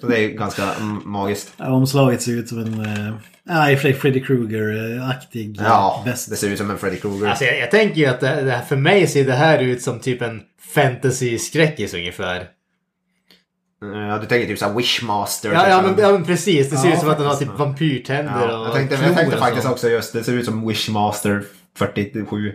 Så 0.00 0.06
det 0.06 0.16
är 0.16 0.20
ju 0.20 0.28
ganska 0.28 0.62
magiskt. 1.04 1.52
Ja, 1.56 1.72
Omslaget 1.72 2.22
ser 2.22 2.32
ut 2.32 2.48
som 2.48 2.58
en... 2.58 2.80
Uh, 2.80 3.76
för 3.76 3.76
sig 3.76 3.94
Freddy 3.94 4.20
Krueger-aktig 4.20 5.56
Ja, 5.60 6.02
bäst. 6.04 6.30
det 6.30 6.36
ser 6.36 6.48
ut 6.48 6.58
som 6.58 6.70
en 6.70 6.78
Freddy 6.78 6.96
Krueger. 6.96 7.28
Alltså 7.28 7.44
jag, 7.44 7.58
jag 7.58 7.70
tänker 7.70 7.96
ju 7.96 8.06
att 8.06 8.20
det, 8.20 8.42
det 8.42 8.50
här, 8.50 8.64
för 8.64 8.76
mig 8.76 9.06
ser 9.06 9.24
det 9.24 9.34
här 9.34 9.58
ut 9.58 9.82
som 9.82 10.00
typ 10.00 10.22
en 10.22 10.42
fantasy-skräckis 10.74 11.94
ungefär. 11.94 12.46
Ja, 13.80 14.18
du 14.18 14.26
tänker 14.26 14.46
typ 14.46 14.58
såhär 14.58 14.74
Wishmaster. 14.74 15.52
Ja, 15.52 15.68
ja, 15.68 15.76
liksom. 15.76 15.94
men, 15.94 16.04
ja 16.04 16.12
men 16.12 16.24
precis. 16.24 16.70
Det 16.70 16.76
ser 16.76 16.88
Ja, 16.88 16.94
ut 16.94 17.00
som 17.00 17.10
att 17.10 17.18
den 17.18 17.26
har 17.26 17.36
typ 17.36 17.48
ja. 17.48 17.64
vampyrtänder 17.64 18.48
Ja, 18.48 18.58
och 18.58 18.66
jag 18.66 18.74
tänkte, 18.74 18.94
jag 18.94 19.16
tänkte 19.16 19.36
faktiskt 19.36 19.66
också 19.66 19.88
just, 19.88 20.12
det 20.12 20.24
ser 20.24 20.32
ut 20.32 20.44
som 20.44 20.68
Wishmaster 20.68 21.44
47. 21.78 22.52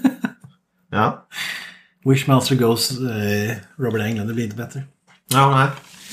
ja. 0.90 1.26
Wishmaster 2.04 2.54
Goes 2.56 2.90
eh, 2.90 3.56
Robert 3.78 4.02
Englund, 4.02 4.30
det 4.30 4.34
blir 4.34 4.44
inte 4.44 4.56
bättre. 4.56 4.82
Ja, 5.30 5.58
nej. 5.58 5.68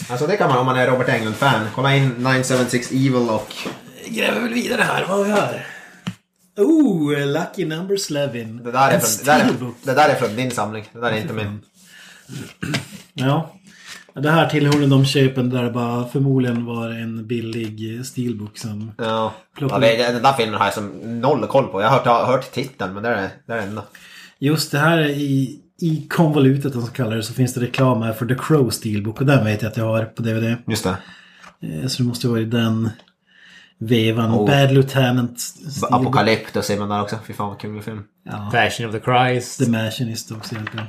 Alltså 0.10 0.28
det 0.28 0.38
kan 0.38 0.50
man 0.50 0.58
om 0.58 0.66
man 0.66 0.78
är 0.78 0.88
Robert 0.88 1.10
Englund-fan. 1.10 1.68
Kolla 1.76 1.96
in 1.96 2.10
976 2.10 2.92
Evil 2.92 3.30
och... 3.30 3.54
Gräver 4.08 4.42
väl 4.42 4.54
vidare 4.54 4.82
här, 4.82 5.06
vad 5.08 5.18
har 5.18 5.24
vi 5.24 5.32
här? 5.32 5.68
Oh, 6.58 7.26
Lucky 7.28 7.66
Number 7.66 7.98
Slevin. 7.98 8.64
Det 8.64 8.72
där, 8.72 8.92
är 8.92 9.00
från, 9.00 9.26
det, 9.26 9.32
där 9.32 9.40
är, 9.40 9.74
det 9.84 9.94
där 9.94 10.10
är 10.10 10.16
från 10.16 10.36
din 10.36 10.52
samling. 10.52 10.90
Det 10.94 11.00
där 11.00 11.12
är 11.12 11.18
inte 11.18 11.34
min. 11.34 11.62
Ja. 13.14 13.56
Det 14.14 14.32
här 14.32 14.50
tillhörde 14.50 14.88
de 14.88 15.06
köpen 15.06 15.50
där 15.50 15.64
det 15.64 15.72
bara 15.72 16.08
förmodligen 16.08 16.66
var 16.66 16.90
en 16.90 17.28
billig 17.28 18.06
steelbook 18.06 18.58
som... 18.58 18.92
Ja. 18.98 19.34
Ja 19.60 19.80
den 19.80 20.24
där 20.24 20.34
filmen 20.34 20.60
har 20.60 20.66
jag 20.66 20.74
som 20.74 21.22
noll 21.22 21.48
koll 21.48 21.68
på. 21.68 21.82
Jag 21.82 21.90
har 21.90 21.98
hört, 22.00 22.28
hört 22.28 22.52
titeln 22.52 22.94
men 22.94 23.04
det 23.04 23.10
är 23.10 23.30
det 23.46 23.54
är 23.54 23.58
det 23.58 23.64
enda. 23.64 23.84
Just 24.40 24.72
det 24.72 24.80
här 24.80 25.10
i, 25.10 25.60
i 25.82 26.08
konvolutet 26.10 26.74
som 26.74 26.88
kallar 26.88 27.16
det 27.16 27.24
så 27.24 27.34
finns 27.34 27.54
det 27.54 27.62
reklam 27.62 28.02
här 28.02 28.14
för 28.14 28.26
The 28.26 28.36
Crow 28.36 28.70
Steelbook 28.70 29.20
och 29.22 29.28
den 29.28 29.46
vet 29.46 29.62
jag 29.62 29.70
att 29.72 29.78
jag 29.78 29.86
har 29.86 30.06
på 30.06 30.22
DVD. 30.22 30.56
Just 30.68 30.84
det. 30.84 30.98
Eh, 31.68 31.88
Så 31.88 32.04
det 32.04 32.08
måste 32.08 32.28
vara 32.28 32.40
i 32.40 32.46
den 32.46 32.90
vevan. 33.78 34.32
Oh. 34.32 34.48
Bad 34.48 34.72
Lieutenant 34.72 35.40
Steelbook. 35.40 36.02
Apokalyptus 36.02 36.66
ser 36.66 36.80
man 36.80 36.90
där 36.90 37.02
också. 37.02 37.18
Fy 37.28 37.34
fan 37.34 37.48
vad 37.48 37.60
kul 37.60 37.82
film. 37.82 38.04
Ja. 38.24 38.50
Passion 38.52 38.86
of 38.86 38.92
the 38.92 39.00
Christ. 39.00 39.60
The 39.66 39.72
Machinist 39.72 40.32
också 40.32 40.56
egentligen. 40.56 40.86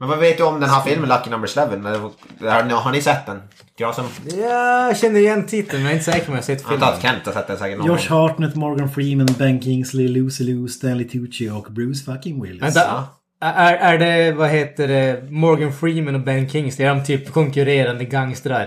Men 0.00 0.08
vad 0.08 0.18
vet 0.18 0.36
du 0.36 0.42
om 0.42 0.60
den 0.60 0.70
här 0.70 0.80
filmen 0.82 1.08
Lucky 1.08 1.30
Number 1.30 1.58
11? 1.58 1.88
Eller, 1.90 2.50
Har, 2.50 2.64
ni- 2.64 2.74
har 2.74 2.92
ni 2.92 3.02
sett 3.02 3.26
den? 3.26 3.40
Jag 3.76 3.94
som... 3.94 4.04
Ja, 4.36 4.86
jag 4.86 4.96
känner 4.96 5.20
igen 5.20 5.46
titeln 5.46 5.82
men 5.82 5.82
jag 5.82 5.90
är 5.90 5.94
inte 5.94 6.12
säker 6.12 6.24
på 6.26 6.30
om 6.30 6.34
jag 6.34 6.42
har 6.42 6.46
sett 6.46 6.62
Jag 6.62 6.72
antar 6.72 6.86
filmen. 6.92 6.94
att 6.96 7.02
Kent 7.02 7.26
har 7.26 7.32
sett 7.32 7.46
den 7.46 7.58
säkert 7.58 7.78
någon 7.78 7.86
Josh. 7.86 8.08
Hartnett, 8.08 8.54
Morgan 8.54 8.90
Freeman, 8.90 9.26
Ben 9.38 9.62
Kingsley, 9.62 10.08
Lucy 10.08 10.44
Liu, 10.44 10.68
Stanley 10.68 11.08
Tucci 11.08 11.50
och 11.50 11.66
Bruce 11.72 12.04
fucking 12.04 12.42
Willis. 12.42 12.62
Vänta. 12.62 13.04
Är, 13.40 13.74
är 13.74 13.98
det, 13.98 14.32
vad 14.32 14.48
heter 14.50 14.88
det, 14.88 15.30
Morgan 15.30 15.72
Freeman 15.72 16.14
och 16.14 16.20
Ben 16.20 16.48
Kingsley? 16.48 16.88
Är 16.88 16.94
de 16.94 17.04
typ 17.04 17.32
konkurrerande 17.32 18.04
gangstrar? 18.04 18.62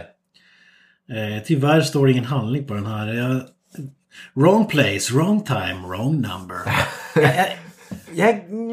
Eh, 1.09 1.43
tyvärr 1.45 1.81
står 1.81 2.05
det 2.05 2.11
ingen 2.11 2.25
handling 2.25 2.65
på 2.67 2.73
den 2.73 2.85
här. 2.85 3.13
Jag... 3.13 3.41
Wrong 4.33 4.65
place, 4.67 5.13
wrong 5.13 5.43
time, 5.43 5.79
wrong 5.87 6.11
number. 6.13 6.57
jag, 7.15 7.23
jag, 7.23 7.47
jag, 8.13 8.29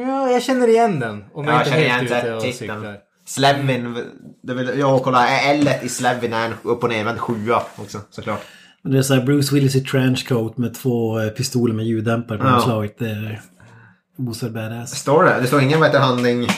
ja, 0.08 0.30
jag 0.30 0.42
känner 0.42 0.68
igen 0.68 1.00
den. 1.00 1.24
Om 1.32 1.44
jag 1.44 1.54
Jag 1.54 1.60
inte 1.60 1.70
känner 1.70 1.84
är 1.84 1.88
helt 1.88 2.10
igen 2.10 2.24
ute 2.24 2.34
och 2.34 2.42
titeln. 2.42 2.58
cyklar. 2.76 2.96
Slevin, 3.26 4.04
det 4.42 4.54
vill, 4.54 4.78
jag 4.78 5.02
kolla, 5.02 5.28
L 5.40 5.68
i 5.82 5.88
Slevin 5.88 6.32
är 6.32 6.46
en 6.46 6.54
upp 6.62 6.82
och 6.82 6.88
nervänd 6.88 7.18
sjua 7.18 7.62
också 7.76 8.00
såklart. 8.10 8.40
Det 8.82 8.98
är 8.98 9.02
så 9.02 9.14
här 9.14 9.22
Bruce 9.22 9.54
Willis 9.54 9.76
i 9.76 9.80
trenchcoat 9.80 10.58
med 10.58 10.74
två 10.74 11.20
eh, 11.20 11.28
pistoler 11.28 11.74
med 11.74 11.86
ljuddämpare 11.86 12.38
på 12.38 12.44
Ja. 12.44 12.86
Det 12.98 13.10
är 13.10 13.40
osar 14.18 14.48
badass. 14.48 14.98
Står 14.98 15.24
det? 15.24 15.36
Det 15.40 15.46
står 15.46 15.62
ingen 15.62 15.80
vad 15.80 15.88
heter 15.88 16.00
handling 16.00 16.48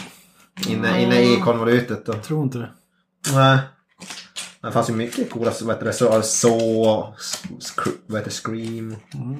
inne, 0.68 1.03
inne 1.03 1.20
i 1.22 1.37
konvolutet 1.37 2.07
då. 2.07 2.12
Jag 2.12 2.22
tror 2.22 2.43
inte 2.43 2.59
det. 2.59 2.68
Nej. 3.35 3.59
Det 4.62 4.72
fanns 4.72 4.90
ju 4.90 4.94
mycket 4.94 5.30
coola, 5.30 5.52
vad 5.62 5.74
heter 5.74 5.86
det, 5.86 5.92
så, 5.92 6.22
så 6.22 7.14
sk, 7.61 7.80
vad 8.06 8.20
heter 8.20 8.30
det, 8.30 8.36
Scream, 8.36 8.96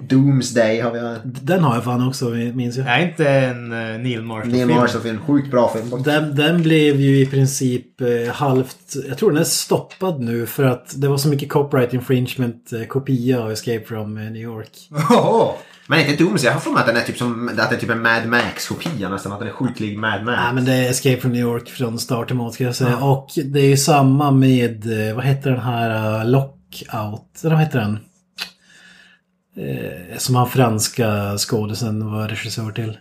Doomsday 0.09 0.81
har 0.81 0.91
vi. 0.91 1.19
Den 1.25 1.65
har 1.65 1.75
jag 1.75 1.85
fan 1.85 2.09
också, 2.09 2.29
minns 2.31 2.77
jag. 2.77 2.87
Är 2.87 3.09
inte 3.11 3.29
en 3.29 3.73
uh, 3.73 3.99
Neil 3.99 4.23
Marshall-film? 4.23 4.69
Neil 4.69 4.81
Marshall-film, 4.81 5.19
sjukt 5.27 5.51
bra 5.51 5.73
film. 5.73 6.03
Den, 6.03 6.35
den 6.35 6.63
blev 6.63 7.01
ju 7.01 7.21
i 7.21 7.27
princip 7.27 8.01
eh, 8.01 8.33
halvt... 8.33 8.97
Jag 9.09 9.19
tror 9.19 9.31
den 9.31 9.41
är 9.41 9.45
stoppad 9.45 10.21
nu 10.21 10.47
för 10.47 10.65
att 10.65 11.01
det 11.01 11.09
var 11.09 11.17
så 11.17 11.29
mycket 11.29 11.49
copyright 11.49 11.95
infringement 11.95 12.73
eh, 12.73 12.85
kopia 12.85 13.43
av 13.43 13.53
Escape 13.53 13.85
from 13.85 14.17
eh, 14.17 14.25
New 14.25 14.43
York. 14.43 14.71
Åh! 15.11 15.55
Men 15.91 16.01
inte 16.01 16.25
Doomsday, 16.25 16.49
jag 16.49 16.53
har 16.53 16.61
för 16.61 16.71
mig 16.71 16.81
att 16.81 16.87
den 16.87 16.97
är 16.97 17.01
typ 17.01 17.19
som, 17.19 17.49
att 17.49 17.71
det 17.71 17.77
är 17.77 17.81
typ 17.81 17.91
en 17.91 18.03
Mad 18.03 18.27
Max-kopia 18.27 19.09
nästan, 19.09 19.33
att 19.33 19.39
den 19.39 19.49
är 19.49 19.53
sjukt 19.53 19.81
lik 19.81 19.99
Mad 19.99 20.25
Max. 20.25 20.39
Nej 20.43 20.55
men 20.55 20.65
det 20.65 20.73
är 20.73 20.91
Escape 20.91 21.21
from 21.21 21.33
New 21.33 21.41
York 21.41 21.71
från 21.71 21.99
start 21.99 22.27
till 22.27 22.37
mål 22.37 22.53
ska 22.53 22.65
jag 22.65 22.77
säga. 22.77 22.97
Och 22.97 23.31
det 23.45 23.61
är 23.61 23.67
ju 23.67 23.77
samma 23.77 24.31
med, 24.31 25.09
eh, 25.09 25.15
vad 25.17 25.25
heter 25.25 25.51
den 25.51 25.61
här 25.61 26.21
uh, 26.21 26.31
Lockout? 26.31 27.41
Vad 27.43 27.61
heter 27.61 27.79
den? 27.79 27.99
Eh, 29.57 30.19
som 30.19 30.35
han 30.35 30.49
franska 30.49 31.39
skådisen 31.39 32.13
var 32.13 32.29
regissör 32.29 32.73
till. 32.73 32.99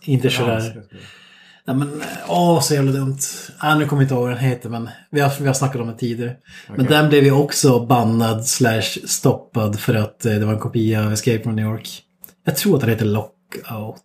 Inte 0.00 0.30
sådär. 0.30 0.82
Nej 1.66 1.76
men, 1.76 2.02
åh 2.28 2.60
så 2.60 2.74
jävla 2.74 2.92
dumt. 2.92 3.18
Ah, 3.58 3.74
nu 3.74 3.86
kommer 3.86 4.02
jag 4.02 4.04
inte 4.04 4.14
ihåg 4.14 4.22
vad 4.22 4.30
den 4.30 4.38
heter 4.38 4.68
men 4.68 4.90
vi 5.10 5.20
har, 5.20 5.32
vi 5.40 5.46
har 5.46 5.54
snackat 5.54 5.80
om 5.80 5.86
den 5.86 5.96
tidigare. 5.96 6.36
Men 6.76 6.86
den 6.86 7.08
blev 7.08 7.24
ju 7.24 7.32
också 7.32 7.86
bannad 7.86 8.46
slash 8.46 9.06
stoppad 9.06 9.80
för 9.80 9.94
att 9.94 10.26
eh, 10.26 10.32
det 10.32 10.46
var 10.46 10.52
en 10.52 10.58
kopia 10.58 11.06
av 11.06 11.12
Escape 11.12 11.42
from 11.42 11.56
New 11.56 11.64
York. 11.64 12.02
Jag 12.44 12.56
tror 12.56 12.74
att 12.74 12.80
den 12.80 12.90
heter 12.90 13.04
Lockout. 13.06 14.02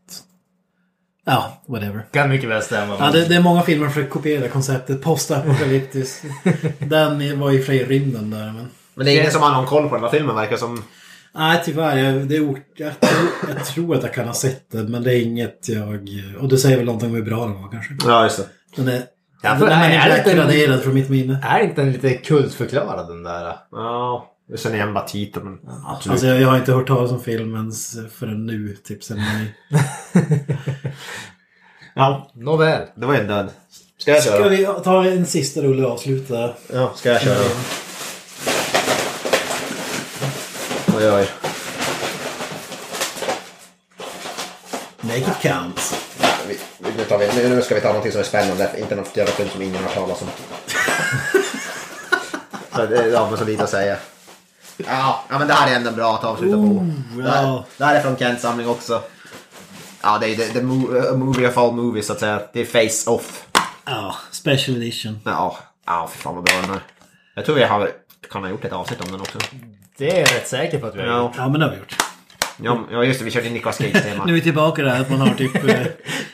Ja, 1.25 1.61
whatever. 1.67 2.05
Kan 2.11 2.29
mycket 2.29 2.49
väl 2.49 2.61
stämma. 2.61 2.95
Ja, 2.99 3.11
det, 3.11 3.25
det 3.25 3.35
är 3.35 3.41
många 3.41 3.61
filmer 3.61 3.89
för 3.89 4.01
att 4.01 4.09
kopiera 4.09 4.47
konceptet. 4.47 5.01
Postapokalyptisk. 5.01 6.23
den 6.79 7.39
var 7.39 7.51
i 7.51 7.61
och 7.61 7.65
för 7.65 7.73
sig 7.73 7.77
i 7.77 7.85
rymden 7.85 8.29
där 8.29 8.45
men... 8.45 8.67
Men 8.95 9.05
det 9.05 9.11
är 9.11 9.19
ingen 9.19 9.31
som 9.31 9.41
har 9.41 9.51
någon 9.51 9.65
koll 9.65 9.89
på 9.89 9.95
den 9.95 10.03
här 10.03 10.11
filmen 10.11 10.35
verkar 10.35 10.57
som. 10.57 10.83
Nej, 11.35 11.61
tyvärr. 11.65 11.97
Jag, 11.97 12.27
det 12.27 12.35
är, 12.35 12.41
jag, 12.75 12.99
tror, 12.99 13.29
jag 13.55 13.65
tror 13.65 13.95
att 13.95 14.03
jag 14.03 14.13
kan 14.13 14.27
ha 14.27 14.33
sett 14.33 14.71
det, 14.71 14.83
men 14.83 15.03
det 15.03 15.13
är 15.13 15.21
inget 15.21 15.69
jag... 15.69 16.09
Och 16.39 16.47
det 16.49 16.57
säger 16.57 16.77
väl 16.77 16.85
någonting 16.85 17.09
om 17.09 17.15
hur 17.15 17.23
bra 17.23 17.45
den 17.45 17.61
var 17.61 17.71
kanske. 17.71 17.93
Ja, 18.05 18.23
just 18.23 18.37
det. 18.37 18.45
Den 18.75 18.87
är... 18.87 19.03
Ja, 19.43 19.49
den 19.49 19.59
för 19.59 19.67
är, 19.67 19.89
är 19.89 20.09
det 20.09 20.17
inte 20.17 20.37
raderad 20.43 20.81
från 20.81 20.93
mitt 20.93 21.09
minne. 21.09 21.39
Är 21.43 21.59
inte 21.59 21.81
den 21.81 21.91
lite 21.91 22.13
kultförklarad 22.13 23.07
den 23.07 23.23
där? 23.23 23.55
Ja, 23.71 24.27
jag 24.49 24.59
känner 24.59 24.75
igen 24.75 24.93
bara 24.93 25.07
titeln. 25.07 25.45
Men 25.63 25.75
absolut. 25.85 26.11
Alltså 26.13 26.27
jag, 26.27 26.41
jag 26.41 26.47
har 26.47 26.57
inte 26.57 26.71
hört 26.73 26.87
talas 26.87 27.11
om 27.11 27.21
filmen 27.23 27.69
s- 27.69 27.97
förrän 28.13 28.45
nu, 28.45 28.75
typ 28.83 29.03
sen 29.03 29.17
mig. 29.17 29.55
Ja, 31.95 32.31
Nåväl. 32.35 32.87
det 32.95 33.05
var 33.05 33.15
en 33.15 33.27
död. 33.27 33.49
Ska 33.97 34.11
jag 34.11 34.23
Ska 34.23 34.31
köra? 34.37 34.49
vi 34.49 34.65
ta 34.83 35.05
en 35.05 35.25
sista 35.25 35.61
rulle 35.61 35.85
och 35.85 35.91
avsluta? 35.91 36.53
Ja, 36.73 36.91
ska 36.95 37.09
jag 37.09 37.21
köra? 37.21 37.35
Oj, 41.01 41.11
oj. 41.11 41.27
Make 45.01 45.17
it 45.17 45.41
count. 45.41 45.95
Vi, 46.47 46.59
vi- 46.79 46.91
nu, 46.97 47.03
tar 47.03 47.17
vi, 47.17 47.27
nu, 47.35 47.49
nu 47.55 47.61
ska 47.61 47.75
vi 47.75 47.81
ta 47.81 47.87
någonting 47.87 48.11
som 48.11 48.21
är 48.21 48.25
spännande, 48.25 48.71
inte 48.77 48.95
något 48.95 49.17
jävla 49.17 49.33
film 49.33 49.49
som 49.49 49.61
ingen 49.61 49.83
har 49.83 49.91
talas 49.91 50.21
om. 50.21 50.27
så 52.75 52.85
det, 52.85 53.07
ja, 53.07 53.27
men 53.29 53.37
så 53.39 53.45
lite 53.45 53.63
att 53.63 53.69
säga. 53.69 53.97
Ja, 54.77 55.23
ja, 55.29 55.39
men 55.39 55.47
det 55.47 55.53
här 55.53 55.71
är 55.71 55.75
ändå 55.75 55.91
bra 55.91 56.15
att 56.15 56.23
avsluta 56.23 56.55
på. 56.57 56.87
Det 57.21 57.29
här, 57.31 57.43
ja. 57.43 57.65
det 57.77 57.85
här 57.85 57.95
är 57.95 58.01
från 58.01 58.17
Kents 58.17 58.41
samling 58.41 58.67
också. 58.67 59.01
Ja, 60.01 60.17
det 60.21 60.27
är 60.27 60.35
the, 60.35 60.47
the 60.53 60.61
movie 61.15 61.47
of 61.47 61.57
all 61.57 61.71
movies 61.71 62.07
så 62.07 62.13
att 62.13 62.19
säga. 62.19 62.41
Det 62.53 62.61
är 62.61 62.65
Face 62.65 63.11
Off. 63.11 63.45
Ja, 63.85 64.15
special 64.31 64.77
edition. 64.77 65.19
Ja, 65.25 65.57
ja 65.85 66.07
för 66.11 66.17
fan 66.21 66.35
vad 66.35 66.43
bra 66.43 66.55
den 66.61 66.71
är. 66.71 66.81
Jag 67.35 67.45
tror 67.45 67.55
vi 67.55 67.63
har, 67.63 67.91
kan 68.31 68.43
ha 68.43 68.49
gjort 68.49 68.65
ett 68.65 68.73
avsnitt 68.73 69.01
om 69.01 69.11
den 69.11 69.21
också. 69.21 69.39
Det 69.97 70.09
är 70.11 70.19
jag 70.19 70.31
rätt 70.31 70.47
säker 70.47 70.79
på 70.79 70.85
att 70.87 70.95
vi 70.95 70.99
har 70.99 71.07
Ja, 71.07 71.21
gjort. 71.23 71.31
Ja, 71.37 71.49
men 71.49 71.59
det 71.59 71.65
har 71.65 71.71
vi 71.73 71.77
gjort. 71.79 71.95
ja, 72.61 72.79
ja 72.91 73.03
just 73.03 73.19
det, 73.19 73.25
vi 73.25 73.31
körde 73.31 73.49
Nicolas 73.49 73.77
Cage-tema. 73.77 74.23
Nu 74.25 74.31
är 74.31 74.35
vi 74.35 74.41
tillbaka 74.41 74.83
där 74.83 75.01
att 75.01 75.09
man 75.09 75.21
har 75.21 75.29
typ... 75.35 75.55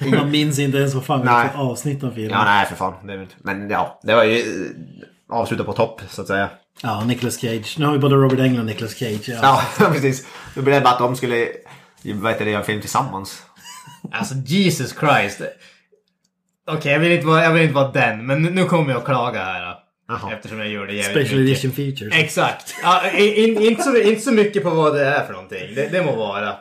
eh, 0.01 0.09
man 0.19 0.31
minns 0.31 0.59
inte 0.59 0.77
ens 0.77 0.93
vad 0.93 1.05
fan 1.05 1.21
vi 1.21 1.27
har 1.27 1.39
Nej. 1.43 1.49
för 1.53 1.59
avsnitt 1.59 2.03
av 2.03 2.11
filmen. 2.11 2.31
Ja, 2.39 2.43
nej 2.45 2.65
för 2.65 2.75
fan. 2.75 2.93
Det 3.07 3.13
är, 3.13 3.17
väl 3.17 3.23
inte- 3.25 3.35
men 3.39 3.69
ja, 3.69 3.99
det 4.03 4.15
var 4.15 4.23
ju 4.23 4.39
eh, 4.39 5.35
avslutat 5.37 5.65
på 5.65 5.73
topp 5.73 6.01
så 6.09 6.21
att 6.21 6.27
säga. 6.27 6.49
Ja, 6.81 7.03
Nicolas 7.05 7.35
Cage. 7.41 7.75
Nu 7.79 7.85
har 7.85 7.93
vi 7.93 7.99
både 7.99 8.15
Robert 8.15 8.39
Englund 8.39 8.59
och 8.59 8.65
Nicolas 8.65 8.95
Cage. 8.95 9.29
Ja. 9.29 9.61
Ja, 9.79 9.89
precis. 9.93 10.27
Då 10.55 10.61
blev 10.61 10.75
det 10.75 10.81
bara 10.81 10.93
att 10.93 10.99
de 10.99 11.15
skulle 11.15 11.47
vad 12.13 12.31
heter 12.31 12.45
det, 12.45 12.51
göra 12.51 12.59
en 12.61 12.65
film 12.65 12.81
tillsammans. 12.81 13.41
Alltså 14.11 14.35
Jesus 14.35 14.95
Christ. 14.99 15.41
Okej, 16.71 16.91
jag, 16.91 16.99
vill 16.99 17.11
inte 17.11 17.27
vara- 17.27 17.43
jag 17.43 17.51
vill 17.51 17.61
inte 17.63 17.75
vara 17.75 17.91
den, 17.91 18.25
men 18.25 18.41
nu 18.43 18.63
kommer 18.65 18.91
jag 18.91 18.99
att 18.99 19.05
klaga 19.05 19.43
här. 19.43 19.75
Jaha. 20.07 20.33
Eftersom 20.33 20.59
jag 20.59 20.67
gör 20.69 20.87
det 20.87 20.93
jävligt 20.93 21.11
Special 21.27 21.39
mycket. 21.43 21.63
edition 21.63 21.71
features. 21.85 22.13
Exakt. 22.23 22.75
Ja, 22.83 23.11
in, 23.11 23.57
inte, 23.61 23.83
så, 23.83 23.97
inte 23.97 24.21
så 24.21 24.31
mycket 24.31 24.63
på 24.63 24.69
vad 24.69 24.95
det 24.95 25.05
är 25.05 25.25
för 25.25 25.33
någonting. 25.33 25.75
Det, 25.75 25.87
det 25.91 26.03
må 26.05 26.15
vara. 26.15 26.55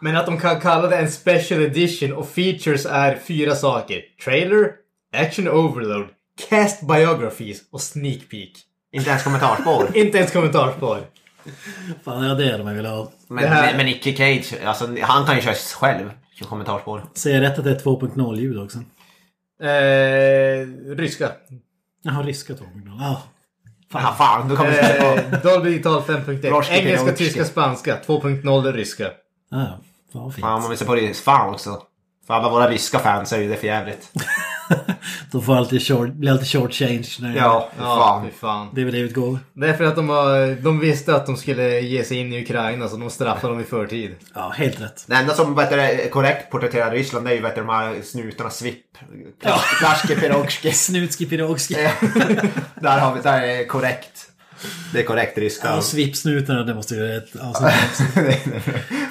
Men 0.00 0.16
att 0.16 0.26
de 0.26 0.38
kan 0.40 0.60
kalla 0.60 0.88
det 0.88 0.96
en 0.96 1.10
special 1.10 1.62
edition 1.62 2.12
och 2.12 2.28
features 2.28 2.86
är 2.86 3.16
fyra 3.26 3.54
saker. 3.54 4.02
Trailer, 4.24 4.70
action 5.16 5.48
overload, 5.48 6.06
cast 6.48 6.80
biographies 6.88 7.58
och 7.72 7.80
sneak 7.80 8.18
peek. 8.30 8.52
Inte 8.92 9.10
ens 9.10 9.24
kommentarspår. 9.24 9.88
Inte 9.96 10.18
ens 10.18 10.32
kommentarspår. 10.32 10.98
Fan, 12.04 12.24
ja 12.24 12.34
det 12.34 12.44
är 12.50 12.58
de 12.58 12.66
jag 12.68 12.74
vill 12.74 12.86
ha. 12.86 13.12
Men, 13.28 13.42
Det 13.44 13.48
här- 13.48 13.76
men, 13.76 13.86
Nicky 13.86 14.16
Cage, 14.16 14.54
alltså, 14.64 14.88
han 15.02 15.26
kan 15.26 15.36
ju 15.36 15.42
köra 15.42 15.54
själv. 15.54 16.10
Kommentarspår. 16.48 17.02
Säger 17.14 17.42
jag 17.42 17.50
rätt 17.50 17.58
att 17.58 17.64
det 17.64 17.70
är 17.70 17.78
2.0-ljud 17.78 18.58
också? 18.58 18.78
Eh, 19.62 20.94
ryska. 20.96 21.30
Jaha, 22.02 22.22
ryska 22.22 22.52
2.0. 22.52 22.96
Ja. 23.00 23.22
Fan, 23.92 24.16
fan 24.16 24.48
då 24.48 24.56
kommer 24.56 24.72
se. 24.72 25.06
Eh, 25.06 25.42
Dolby 25.42 25.70
Digital 25.70 26.02
5.1. 26.02 26.50
Roski 26.50 26.74
Engelska, 26.74 27.12
tyska, 27.12 27.44
spanska. 27.44 27.98
2.0 28.06 28.72
ryska. 28.72 29.04
Ja, 29.04 29.10
ja. 29.50 29.78
Fan 30.12 30.22
vad 30.22 30.34
fint. 30.34 30.44
Fan, 30.44 30.64
om 30.64 30.70
vi 30.70 30.76
ser 30.76 30.86
på 30.86 30.94
det. 30.94 31.16
Fan 31.16 31.54
också. 31.54 31.82
För 32.26 32.34
alla 32.34 32.50
våra 32.50 32.70
ryska 32.70 32.98
fans 32.98 33.32
är 33.32 33.38
ju 33.38 33.48
det 33.48 33.56
för 33.56 33.66
jävligt. 33.66 34.12
De 35.30 35.42
får 35.42 35.56
alltid 35.56 35.86
short, 35.86 36.12
blir 36.12 36.30
alltid 36.32 36.48
short 36.48 36.72
change 36.74 37.08
när 37.20 37.36
Ja, 37.36 37.70
för 37.76 37.84
Ja, 37.84 37.96
fan. 37.96 38.26
fy 38.26 38.30
fan. 38.40 38.68
DVD-utgåvor. 38.74 39.38
Det 39.52 39.68
är 39.68 39.72
för 39.74 39.84
att 39.84 39.96
de, 39.96 40.08
har, 40.08 40.62
de 40.62 40.80
visste 40.80 41.14
att 41.14 41.26
de 41.26 41.36
skulle 41.36 41.80
ge 41.80 42.04
sig 42.04 42.16
in 42.18 42.32
i 42.32 42.42
Ukraina 42.42 42.88
så 42.88 42.96
de 42.96 43.10
straffade 43.10 43.52
dem 43.52 43.60
i 43.60 43.64
förtid. 43.64 44.14
Ja, 44.34 44.52
helt 44.56 44.80
rätt. 44.80 45.04
Det 45.06 45.14
enda 45.14 45.34
som 45.34 45.54
vet 45.54 45.72
är 45.72 46.08
korrekt 46.10 46.50
porträtterar 46.50 46.90
Ryssland 46.90 47.26
det 47.26 47.30
är 47.32 47.34
ju 47.34 47.40
vet 47.42 47.54
du, 47.54 47.60
de 47.60 47.68
här 47.70 48.02
snutarna 48.04 48.50
Svipp. 48.50 48.84
Klaske 49.78 50.14
Pirogski. 50.20 50.72
Snutski 50.72 51.26
Pirogski. 51.26 51.74
där 52.80 52.98
har 52.98 53.14
vi, 53.14 53.20
där 53.20 53.42
är 53.42 53.64
korrekt. 53.64 54.26
Det 54.92 55.00
är 55.00 55.04
korrekt 55.04 55.38
ryska. 55.38 55.68
Ja, 55.68 55.80
svipsnutarna, 55.80 56.62
det 56.62 56.74
måste 56.74 56.94
ju 56.94 57.00
vara 57.00 57.16
ett 57.16 57.36
avsnitt. 57.40 58.08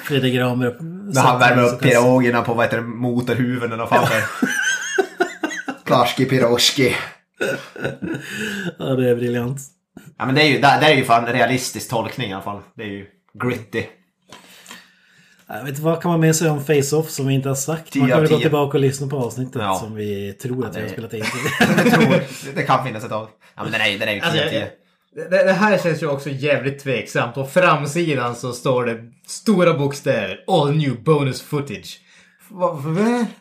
Fredrik 0.04 0.34
Granberg. 0.34 0.74
När 0.80 1.22
han 1.22 1.38
värmer 1.40 1.62
upp 1.62 1.80
pirogerna 1.82 2.42
på 2.42 2.54
vad 2.54 2.64
heter 2.64 2.76
det, 2.76 2.82
motorhuvuden 2.82 3.80
och 3.80 3.88
fan 3.88 4.06
det. 4.10 4.48
Klaski 5.90 6.24
Pirogski. 6.24 6.96
Ja, 8.78 8.84
det 8.94 9.08
är 9.10 9.14
briljant. 9.16 9.60
Ja 10.18 10.26
men 10.26 10.34
det 10.34 10.42
är 10.42 10.46
ju, 10.46 10.58
där, 10.60 10.80
där 10.80 10.90
är 10.90 10.94
ju 10.94 11.04
fan 11.04 11.26
en 11.26 11.32
realistisk 11.32 11.90
tolkning 11.90 12.30
i 12.30 12.34
alla 12.34 12.42
fall. 12.42 12.60
Det 12.76 12.82
är 12.82 12.86
ju 12.86 13.06
gritty. 13.42 13.84
Jag 15.46 15.60
vet 15.60 15.68
inte, 15.68 15.82
vad 15.82 16.02
kan 16.02 16.10
man 16.10 16.20
med 16.20 16.36
sig 16.36 16.50
om 16.50 16.64
Face-Off 16.64 17.08
som 17.10 17.26
vi 17.26 17.34
inte 17.34 17.48
har 17.48 17.56
sagt? 17.56 17.94
Man 17.94 18.08
kan 18.08 18.20
väl 18.20 18.30
gå 18.30 18.38
tillbaka 18.38 18.76
och 18.76 18.80
lyssna 18.80 19.06
på 19.06 19.16
avsnittet 19.18 19.62
Ja. 19.62 19.78
som 19.78 19.94
vi 19.94 20.32
tror 20.32 20.66
att 20.66 20.76
vi 20.76 20.80
har 20.80 20.86
det- 20.86 20.92
spelat 20.92 21.14
in. 21.14 21.22
Tror, 21.90 22.22
det 22.54 22.62
kan 22.62 22.86
finnas 22.86 23.04
ett 23.04 23.12
av. 23.12 23.28
Ja 23.56 23.62
men 23.62 23.72
den 23.72 23.80
är, 23.80 23.98
den 23.98 24.08
är 24.08 24.12
ju 24.12 24.20
10 24.20 24.24
Alltså, 24.26 24.38
av 24.46 24.52
jag, 24.52 24.70
10. 25.14 25.28
det, 25.30 25.44
det 25.44 25.52
här 25.52 25.78
känns 25.78 26.02
ju 26.02 26.06
också 26.06 26.30
jävligt 26.30 26.78
tveksamt. 26.82 27.34
På 27.34 27.46
framsidan 27.46 28.36
så 28.36 28.52
står 28.52 28.84
det 28.84 28.98
stora 29.26 29.74
bokstäver. 29.74 30.44
All 30.46 30.76
new 30.76 31.02
bonus 31.02 31.42
footage. 31.42 32.00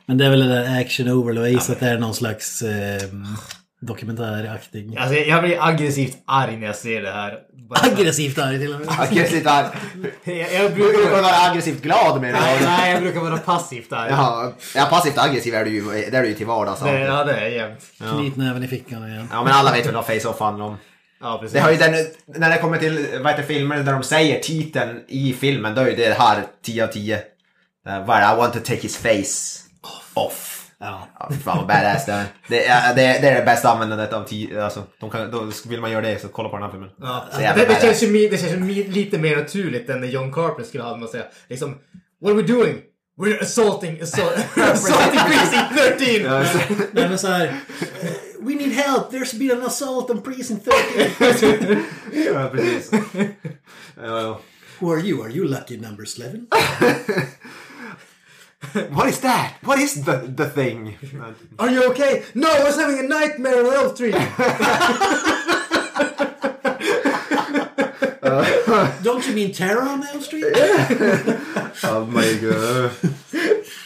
Men 0.06 0.18
det 0.18 0.26
är 0.26 0.30
väl 0.30 0.40
det 0.40 0.48
där 0.48 0.82
action 0.82 1.10
overload. 1.10 1.50
Jag 1.50 1.62
att 1.62 1.80
det 1.80 1.86
är 1.86 1.98
någon 1.98 2.14
slags 2.14 2.62
eh, 2.62 3.02
dokumentäraktig. 3.82 4.98
Alltså, 4.98 5.16
jag 5.16 5.44
blir 5.44 5.58
aggressivt 5.68 6.18
arg 6.26 6.58
när 6.58 6.68
jag 6.68 6.76
ser 6.76 7.02
det 7.02 7.12
här. 7.12 7.38
Bara- 7.70 7.80
Aggressivt 7.92 8.38
arg 8.40 8.60
till 8.60 8.74
och 8.74 8.80
med. 8.80 8.90
Aggressivt 9.00 9.48
arg. 9.48 9.68
Jag, 10.24 10.36
jag 10.54 10.74
brukar 10.74 10.98
brukar... 10.98 11.22
vara 11.22 11.50
aggressivt 11.50 11.82
glad 11.82 12.22
med 12.22 12.34
Nej, 12.34 12.58
det. 12.60 12.66
nej, 12.66 12.92
jag 12.94 13.02
brukar 13.02 13.20
vara 13.20 13.38
passivt 13.38 13.94
arg. 13.94 14.10
Jaha, 14.10 14.52
ja, 14.76 14.86
passivt 14.90 15.18
aggressiv 15.18 15.56
är 15.56 15.66
du 15.66 15.72
ju, 15.72 15.82
det 15.82 16.18
är 16.18 16.22
du 16.22 16.28
ju 16.28 16.34
till 16.34 16.46
vardags. 16.48 16.82
Det, 16.82 17.00
ja, 17.00 17.24
det 17.24 17.34
är 17.34 17.48
jämt. 17.48 17.80
Knytnäven 17.98 18.64
i 18.64 18.68
fickan 18.68 19.08
igen. 19.12 19.28
Ja 19.32 19.44
men 19.44 19.54
alla 19.54 19.72
vet 19.72 19.88
väl 19.88 19.96
vad 19.96 20.06
Face-Off 20.06 20.40
handlar 20.40 20.66
om. 20.66 20.78
Ja, 21.22 21.38
precis. 21.42 21.54
Det 21.54 21.60
har 21.60 21.72
ju 21.72 21.78
den, 21.78 21.96
när 22.26 22.50
det 22.50 22.58
kommer 22.58 22.78
till 22.78 23.08
vad 23.24 23.32
heter 23.32 23.44
filmer 23.44 23.84
där 23.84 23.94
de 23.94 24.04
säger 24.04 24.40
titeln 24.40 25.00
i 25.08 25.34
filmen, 25.34 25.76
då 25.76 25.82
är 25.82 25.88
ju 25.88 25.96
det 25.96 26.14
här 26.20 26.44
10 26.66 26.84
av 26.84 26.88
10. 26.88 27.20
Är 27.86 28.00
det? 28.00 28.34
I 28.34 28.38
want 28.38 28.54
to 28.54 28.60
take 28.60 28.82
his 28.82 28.98
face 28.98 29.70
off. 30.14 30.56
Ja. 30.80 31.08
Ja, 31.20 31.30
fy 31.32 31.38
fan 31.38 31.58
vad 31.58 31.68
badass 31.68 32.06
det 32.06 32.12
är. 32.12 32.26
Det 32.48 32.66
är, 32.66 32.96
det 32.96 33.06
är, 33.06 33.22
det 33.22 33.28
är 33.28 33.40
det 33.40 33.46
bästa 33.46 33.70
användandet 33.70 34.14
av 34.14 34.24
10, 34.24 34.64
alltså, 34.64 34.84
de 35.00 35.10
kan, 35.10 35.32
då 35.32 35.52
vill 35.68 35.82
man 35.82 35.92
göra 35.92 36.02
det 36.02 36.22
så 36.22 36.28
kolla 36.28 36.50
på 36.50 36.56
den 36.56 36.64
här 36.64 36.72
filmen. 36.72 36.90
Ja. 37.00 37.26
Det, 37.38 37.66
det, 37.66 37.82
känns 37.82 38.04
ju, 38.04 38.30
det 38.30 38.38
känns 38.38 38.52
ju 38.54 38.92
lite 38.92 39.18
mer 39.18 39.38
naturligt 39.38 39.90
än 39.90 40.02
när 40.02 40.08
John 40.08 40.34
Carpenter 40.34 40.64
skulle 40.64 40.84
ha 40.84 40.98
det 40.98 41.04
att 41.04 41.12
säga 41.12 41.26
liksom 41.48 41.78
What 42.22 42.32
are 42.32 42.42
we 42.42 42.48
doing? 42.48 42.82
We're 43.18 43.42
assaulting, 43.42 44.02
assault, 44.02 44.38
assaulting 44.58 45.20
precinct 45.20 46.00
13! 46.00 46.08
Ja, 46.24 46.46
Nej 46.92 47.10
men 47.10 47.20
så 47.20 47.28
här. 47.28 47.60
We 48.40 48.56
need 48.56 48.72
help! 48.72 49.12
There's 49.12 49.40
been 49.40 49.52
an 49.52 49.66
assault 49.66 50.10
on 50.10 50.22
precinct 50.22 50.68
13! 51.20 51.84
Ja, 52.34 52.50
precis. 52.50 52.92
ja, 53.96 54.22
ja. 54.22 54.42
Who 54.80 54.94
are 54.94 55.02
you? 55.02 55.24
Are 55.24 55.32
you 55.32 55.48
lucky 55.48 55.78
number 55.78 56.06
11? 56.22 56.48
What 58.92 59.08
is 59.08 59.22
that? 59.22 59.54
What 59.64 59.80
is 59.80 60.04
the, 60.04 60.18
the 60.36 60.50
thing? 60.50 60.96
Are 61.60 61.70
you 61.70 61.84
okay? 61.92 62.24
No, 62.36 62.52
I 62.52 62.64
was 62.64 62.76
having 62.76 63.00
a 63.00 63.04
nightmare 63.04 63.66
on 63.66 63.74
Elf 63.74 63.96
Street! 63.96 64.14
Don't 69.02 69.26
you 69.28 69.34
mean 69.34 69.52
terror 69.52 69.82
on 69.82 70.06
Elm 70.06 70.22
Street? 70.22 70.46
Oh 71.84 72.06
my 72.12 72.34
god. 72.42 72.92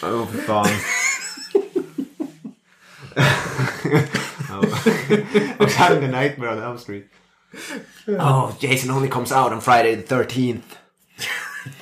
Oh, 0.01 0.25
för 0.25 0.41
fan. 0.41 0.65
I 4.49 5.55
was 5.59 5.75
having 5.75 6.03
a 6.03 6.07
nightmare 6.07 6.49
on 6.49 6.61
Elm 6.61 6.77
Street. 6.77 7.05
Oh, 8.07 8.55
Jason 8.59 8.91
only 8.91 9.07
comes 9.07 9.31
out 9.31 9.53
on 9.53 9.61
Friday 9.61 9.95
the 9.95 10.03
13th. 10.03 10.61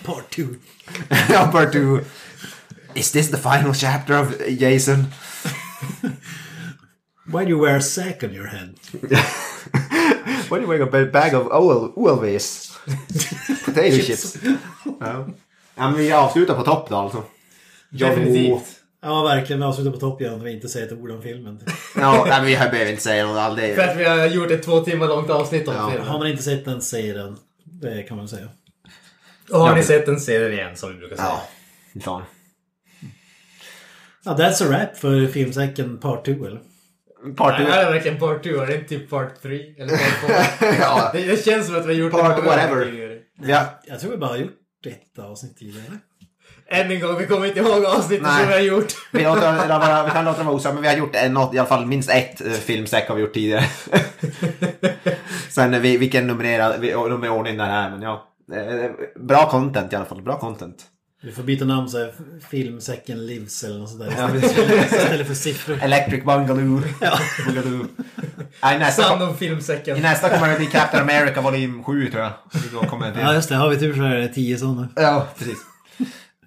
Part 0.03 0.29
2. 0.31 0.59
Part 1.09 1.73
2. 1.73 2.05
Is 2.95 3.11
this 3.11 3.31
the 3.31 3.37
final 3.37 3.73
chapter 3.73 4.17
of 4.19 4.33
Jason? 4.59 5.05
Why 7.25 7.43
do 7.45 7.49
you 7.49 7.59
wear 7.59 7.77
a 7.77 7.81
sack 7.81 8.23
on 8.23 8.33
your 8.33 8.47
head? 8.47 8.75
Why 10.49 10.57
are 10.57 10.61
you 10.61 10.67
wearing 10.67 10.87
a 10.87 11.05
bag 11.11 11.33
of 11.33 11.47
OL 11.47 11.93
Olvis? 11.95 12.71
Potato 13.65 13.97
chips. 13.97 14.37
Ja. 14.99 15.27
ja, 15.75 15.89
men 15.89 15.93
vi 15.95 16.11
avslutar 16.11 16.55
på 16.55 16.63
topp 16.63 16.89
då 16.89 16.95
alltså. 16.95 17.23
Definitivt. 17.89 18.63
Ja, 19.01 19.23
verkligen. 19.23 19.59
Vi 19.59 19.65
avslutar 19.65 19.91
på 19.91 19.97
topp 19.97 20.21
igen 20.21 20.33
om 20.33 20.43
vi 20.43 20.51
inte 20.51 20.69
säger 20.69 20.85
ett 20.87 20.93
ord 20.93 21.11
om 21.11 21.21
filmen. 21.21 21.59
Ja, 21.95 22.25
nej, 22.27 22.37
men 22.37 22.45
vi 22.45 22.55
behöver 22.55 22.89
inte 22.91 23.03
säga 23.03 23.27
något. 23.27 23.37
all- 23.37 23.55
det- 23.55 23.75
För 23.75 23.81
att 23.81 23.97
vi 23.97 24.03
har 24.05 24.25
gjort 24.27 24.51
ett 24.51 24.63
två 24.63 24.79
timmar 24.79 25.07
långt 25.07 25.29
avsnitt 25.29 25.67
om 25.67 25.75
Ja. 25.75 25.89
filmen. 25.91 26.07
Har 26.07 26.19
man 26.19 26.27
inte 26.27 26.43
sett 26.43 26.65
den, 26.65 26.81
säg 26.81 27.13
den. 27.13 27.37
Det 27.63 28.03
kan 28.03 28.17
man 28.17 28.27
säga. 28.27 28.47
Och 29.51 29.59
har 29.59 29.67
Ja. 29.69 29.75
ni 29.75 29.83
sett 29.83 30.05
den, 30.05 30.19
se 30.19 30.37
den 30.39 30.53
igen 30.53 30.77
som 30.77 30.89
vi 30.93 30.95
brukar 30.99 31.15
säga. 31.15 31.27
Ja, 31.93 32.01
fan. 32.03 32.23
Ja, 34.25 34.31
that's 34.37 34.63
a 34.63 34.67
wrap 34.69 34.97
för 34.97 35.27
filmsäcken 35.27 35.97
Part 35.97 36.25
2 36.25 36.31
eller? 36.31 36.59
Part 37.35 37.59
Nej, 37.59 37.67
two. 37.67 37.73
är 37.73 37.85
det 37.85 37.91
verkligen 37.91 38.17
part 38.19 38.43
2? 38.43 38.49
Är 38.49 38.67
det 38.67 38.75
inte 38.75 38.89
typ 38.89 39.09
part 39.09 39.41
3? 39.41 39.59
Eller 39.77 39.97
part 39.97 40.59
4? 40.59 40.73
Ja. 40.79 41.09
det, 41.13 41.21
det 41.25 41.45
känns 41.45 41.67
som 41.67 41.75
att 41.75 41.85
vi 41.85 41.93
har 41.93 41.99
gjort 41.99 42.11
Part 42.11 42.35
det 42.35 42.41
whatever. 42.41 42.85
tidigare. 42.85 43.17
Ja, 43.43 43.65
Jag 43.83 43.99
tror 43.99 44.11
vi 44.11 44.17
bara 44.17 44.29
har 44.29 44.37
gjort 44.37 44.57
ett 44.87 45.19
avsnitt 45.19 45.57
tidigare. 45.57 45.97
Än 46.67 46.91
en 46.91 46.99
gång, 46.99 47.17
vi 47.17 47.27
kommer 47.27 47.47
inte 47.47 47.59
ihåg 47.59 47.85
avsnittet 47.85 48.27
som 48.27 48.47
vi 48.47 48.53
har 48.53 48.59
gjort. 48.59 48.93
vi, 49.11 49.23
låter, 49.23 49.67
bara, 49.67 50.03
vi 50.05 50.11
kan 50.11 50.25
låta 50.25 50.37
det 50.37 50.43
vara 50.43 50.55
osagt, 50.55 50.73
men 50.73 50.81
vi 50.83 50.87
har 50.89 50.95
gjort 50.95 51.15
en, 51.15 51.31
i 51.31 51.37
alla 51.37 51.65
fall 51.65 51.85
minst 51.85 52.09
ett 52.09 52.41
uh, 52.45 52.51
filmsäck 52.51 53.07
har 53.07 53.15
vi 53.15 53.21
gjort 53.21 53.33
tidigare. 53.33 53.63
Sen 55.49 55.73
eh, 55.73 55.79
vi, 55.79 55.97
vilken 55.97 56.27
numrerad, 56.27 56.79
vi, 56.79 56.91
nummer 56.93 57.29
ordning 57.29 57.57
den 57.57 57.69
är, 57.69 57.89
men 57.89 58.01
ja. 58.01 58.27
Eh, 58.53 58.91
Bra 59.19 59.49
content 59.49 59.93
i 59.93 59.95
alla 59.95 60.05
fall, 60.05 60.21
bra 60.21 60.39
content. 60.39 60.83
Vi 61.23 61.31
får 61.31 61.43
byta 61.43 61.65
namn 61.65 61.89
så 61.89 61.97
här, 61.97 62.13
filmsäcken 62.49 63.25
Livs 63.25 63.63
eller 63.63 63.79
något 63.79 63.89
sådär. 63.89 64.13
Ja, 64.17 64.35
Istället 64.35 65.27
för 65.27 65.33
siffror. 65.33 65.79
Electric 65.81 66.23
Bungaloo. 66.23 66.81
Bungaloo. 67.45 67.87
Nej, 68.63 68.79
nästa, 68.79 69.13
om 69.27 69.37
filmsäcken. 69.37 69.97
I 69.97 69.99
nästa 70.01 70.29
kommer 70.29 70.49
det 70.49 70.57
bli 70.57 70.65
Captain 70.65 71.03
America 71.03 71.41
volym 71.41 71.83
7 71.83 72.11
tror 72.11 72.23
jag. 72.23 72.31
Då 72.73 72.79
kommer 72.79 73.11
det. 73.11 73.21
Ja, 73.21 73.33
just 73.33 73.49
det. 73.49 73.55
Har 73.55 73.69
vi 73.69 73.77
tur 73.79 73.95
så 73.95 74.03
är 74.03 74.15
det 74.15 74.27
tio 74.27 74.57
sådana. 74.57 74.87
Ja, 74.95 75.27
precis. 75.37 75.57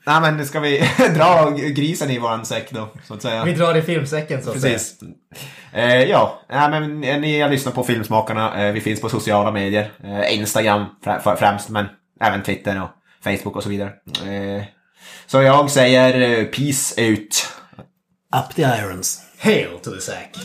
Nej 0.07 0.21
men 0.21 0.47
ska 0.47 0.61
vi 0.61 0.83
dra 1.17 1.51
grisen 1.51 2.11
i 2.11 2.19
våran 2.19 2.45
säck 2.47 2.71
då, 2.71 2.89
så 3.05 3.15
att 3.15 3.23
säga. 3.23 3.45
Vi 3.45 3.53
drar 3.55 3.75
i 3.77 3.83
filmsäcken 3.83 4.43
så 4.43 4.51
att 4.51 4.55
Precis. 4.63 4.95
Eh, 5.73 6.03
ja, 6.03 6.41
nej, 6.51 6.71
men 6.71 7.05
eh, 7.05 7.21
ni 7.21 7.41
har 7.41 7.49
lyssnat 7.51 7.75
på 7.75 7.85
Filmsmakarna. 7.85 8.67
Eh, 8.67 8.73
vi 8.73 8.81
finns 8.81 9.01
på 9.01 9.09
sociala 9.09 9.51
medier. 9.51 9.91
Eh, 10.05 10.35
Instagram 10.39 10.85
frä- 11.05 11.23
fr- 11.23 11.37
främst, 11.37 11.69
men 11.69 11.87
även 12.21 12.43
Twitter 12.43 12.83
och 12.83 12.89
Facebook 13.25 13.57
och 13.57 13.63
så 13.63 13.69
vidare. 13.69 13.93
Eh, 14.27 14.65
så 15.27 15.43
jag 15.43 15.71
säger 15.71 16.21
eh, 16.21 16.45
peace 16.45 17.03
out. 17.03 17.47
Up 18.37 18.55
the 18.55 18.63
irons. 18.63 19.23
Hail 19.39 19.79
to 19.83 19.91
the 19.91 20.01
sack. 20.01 20.37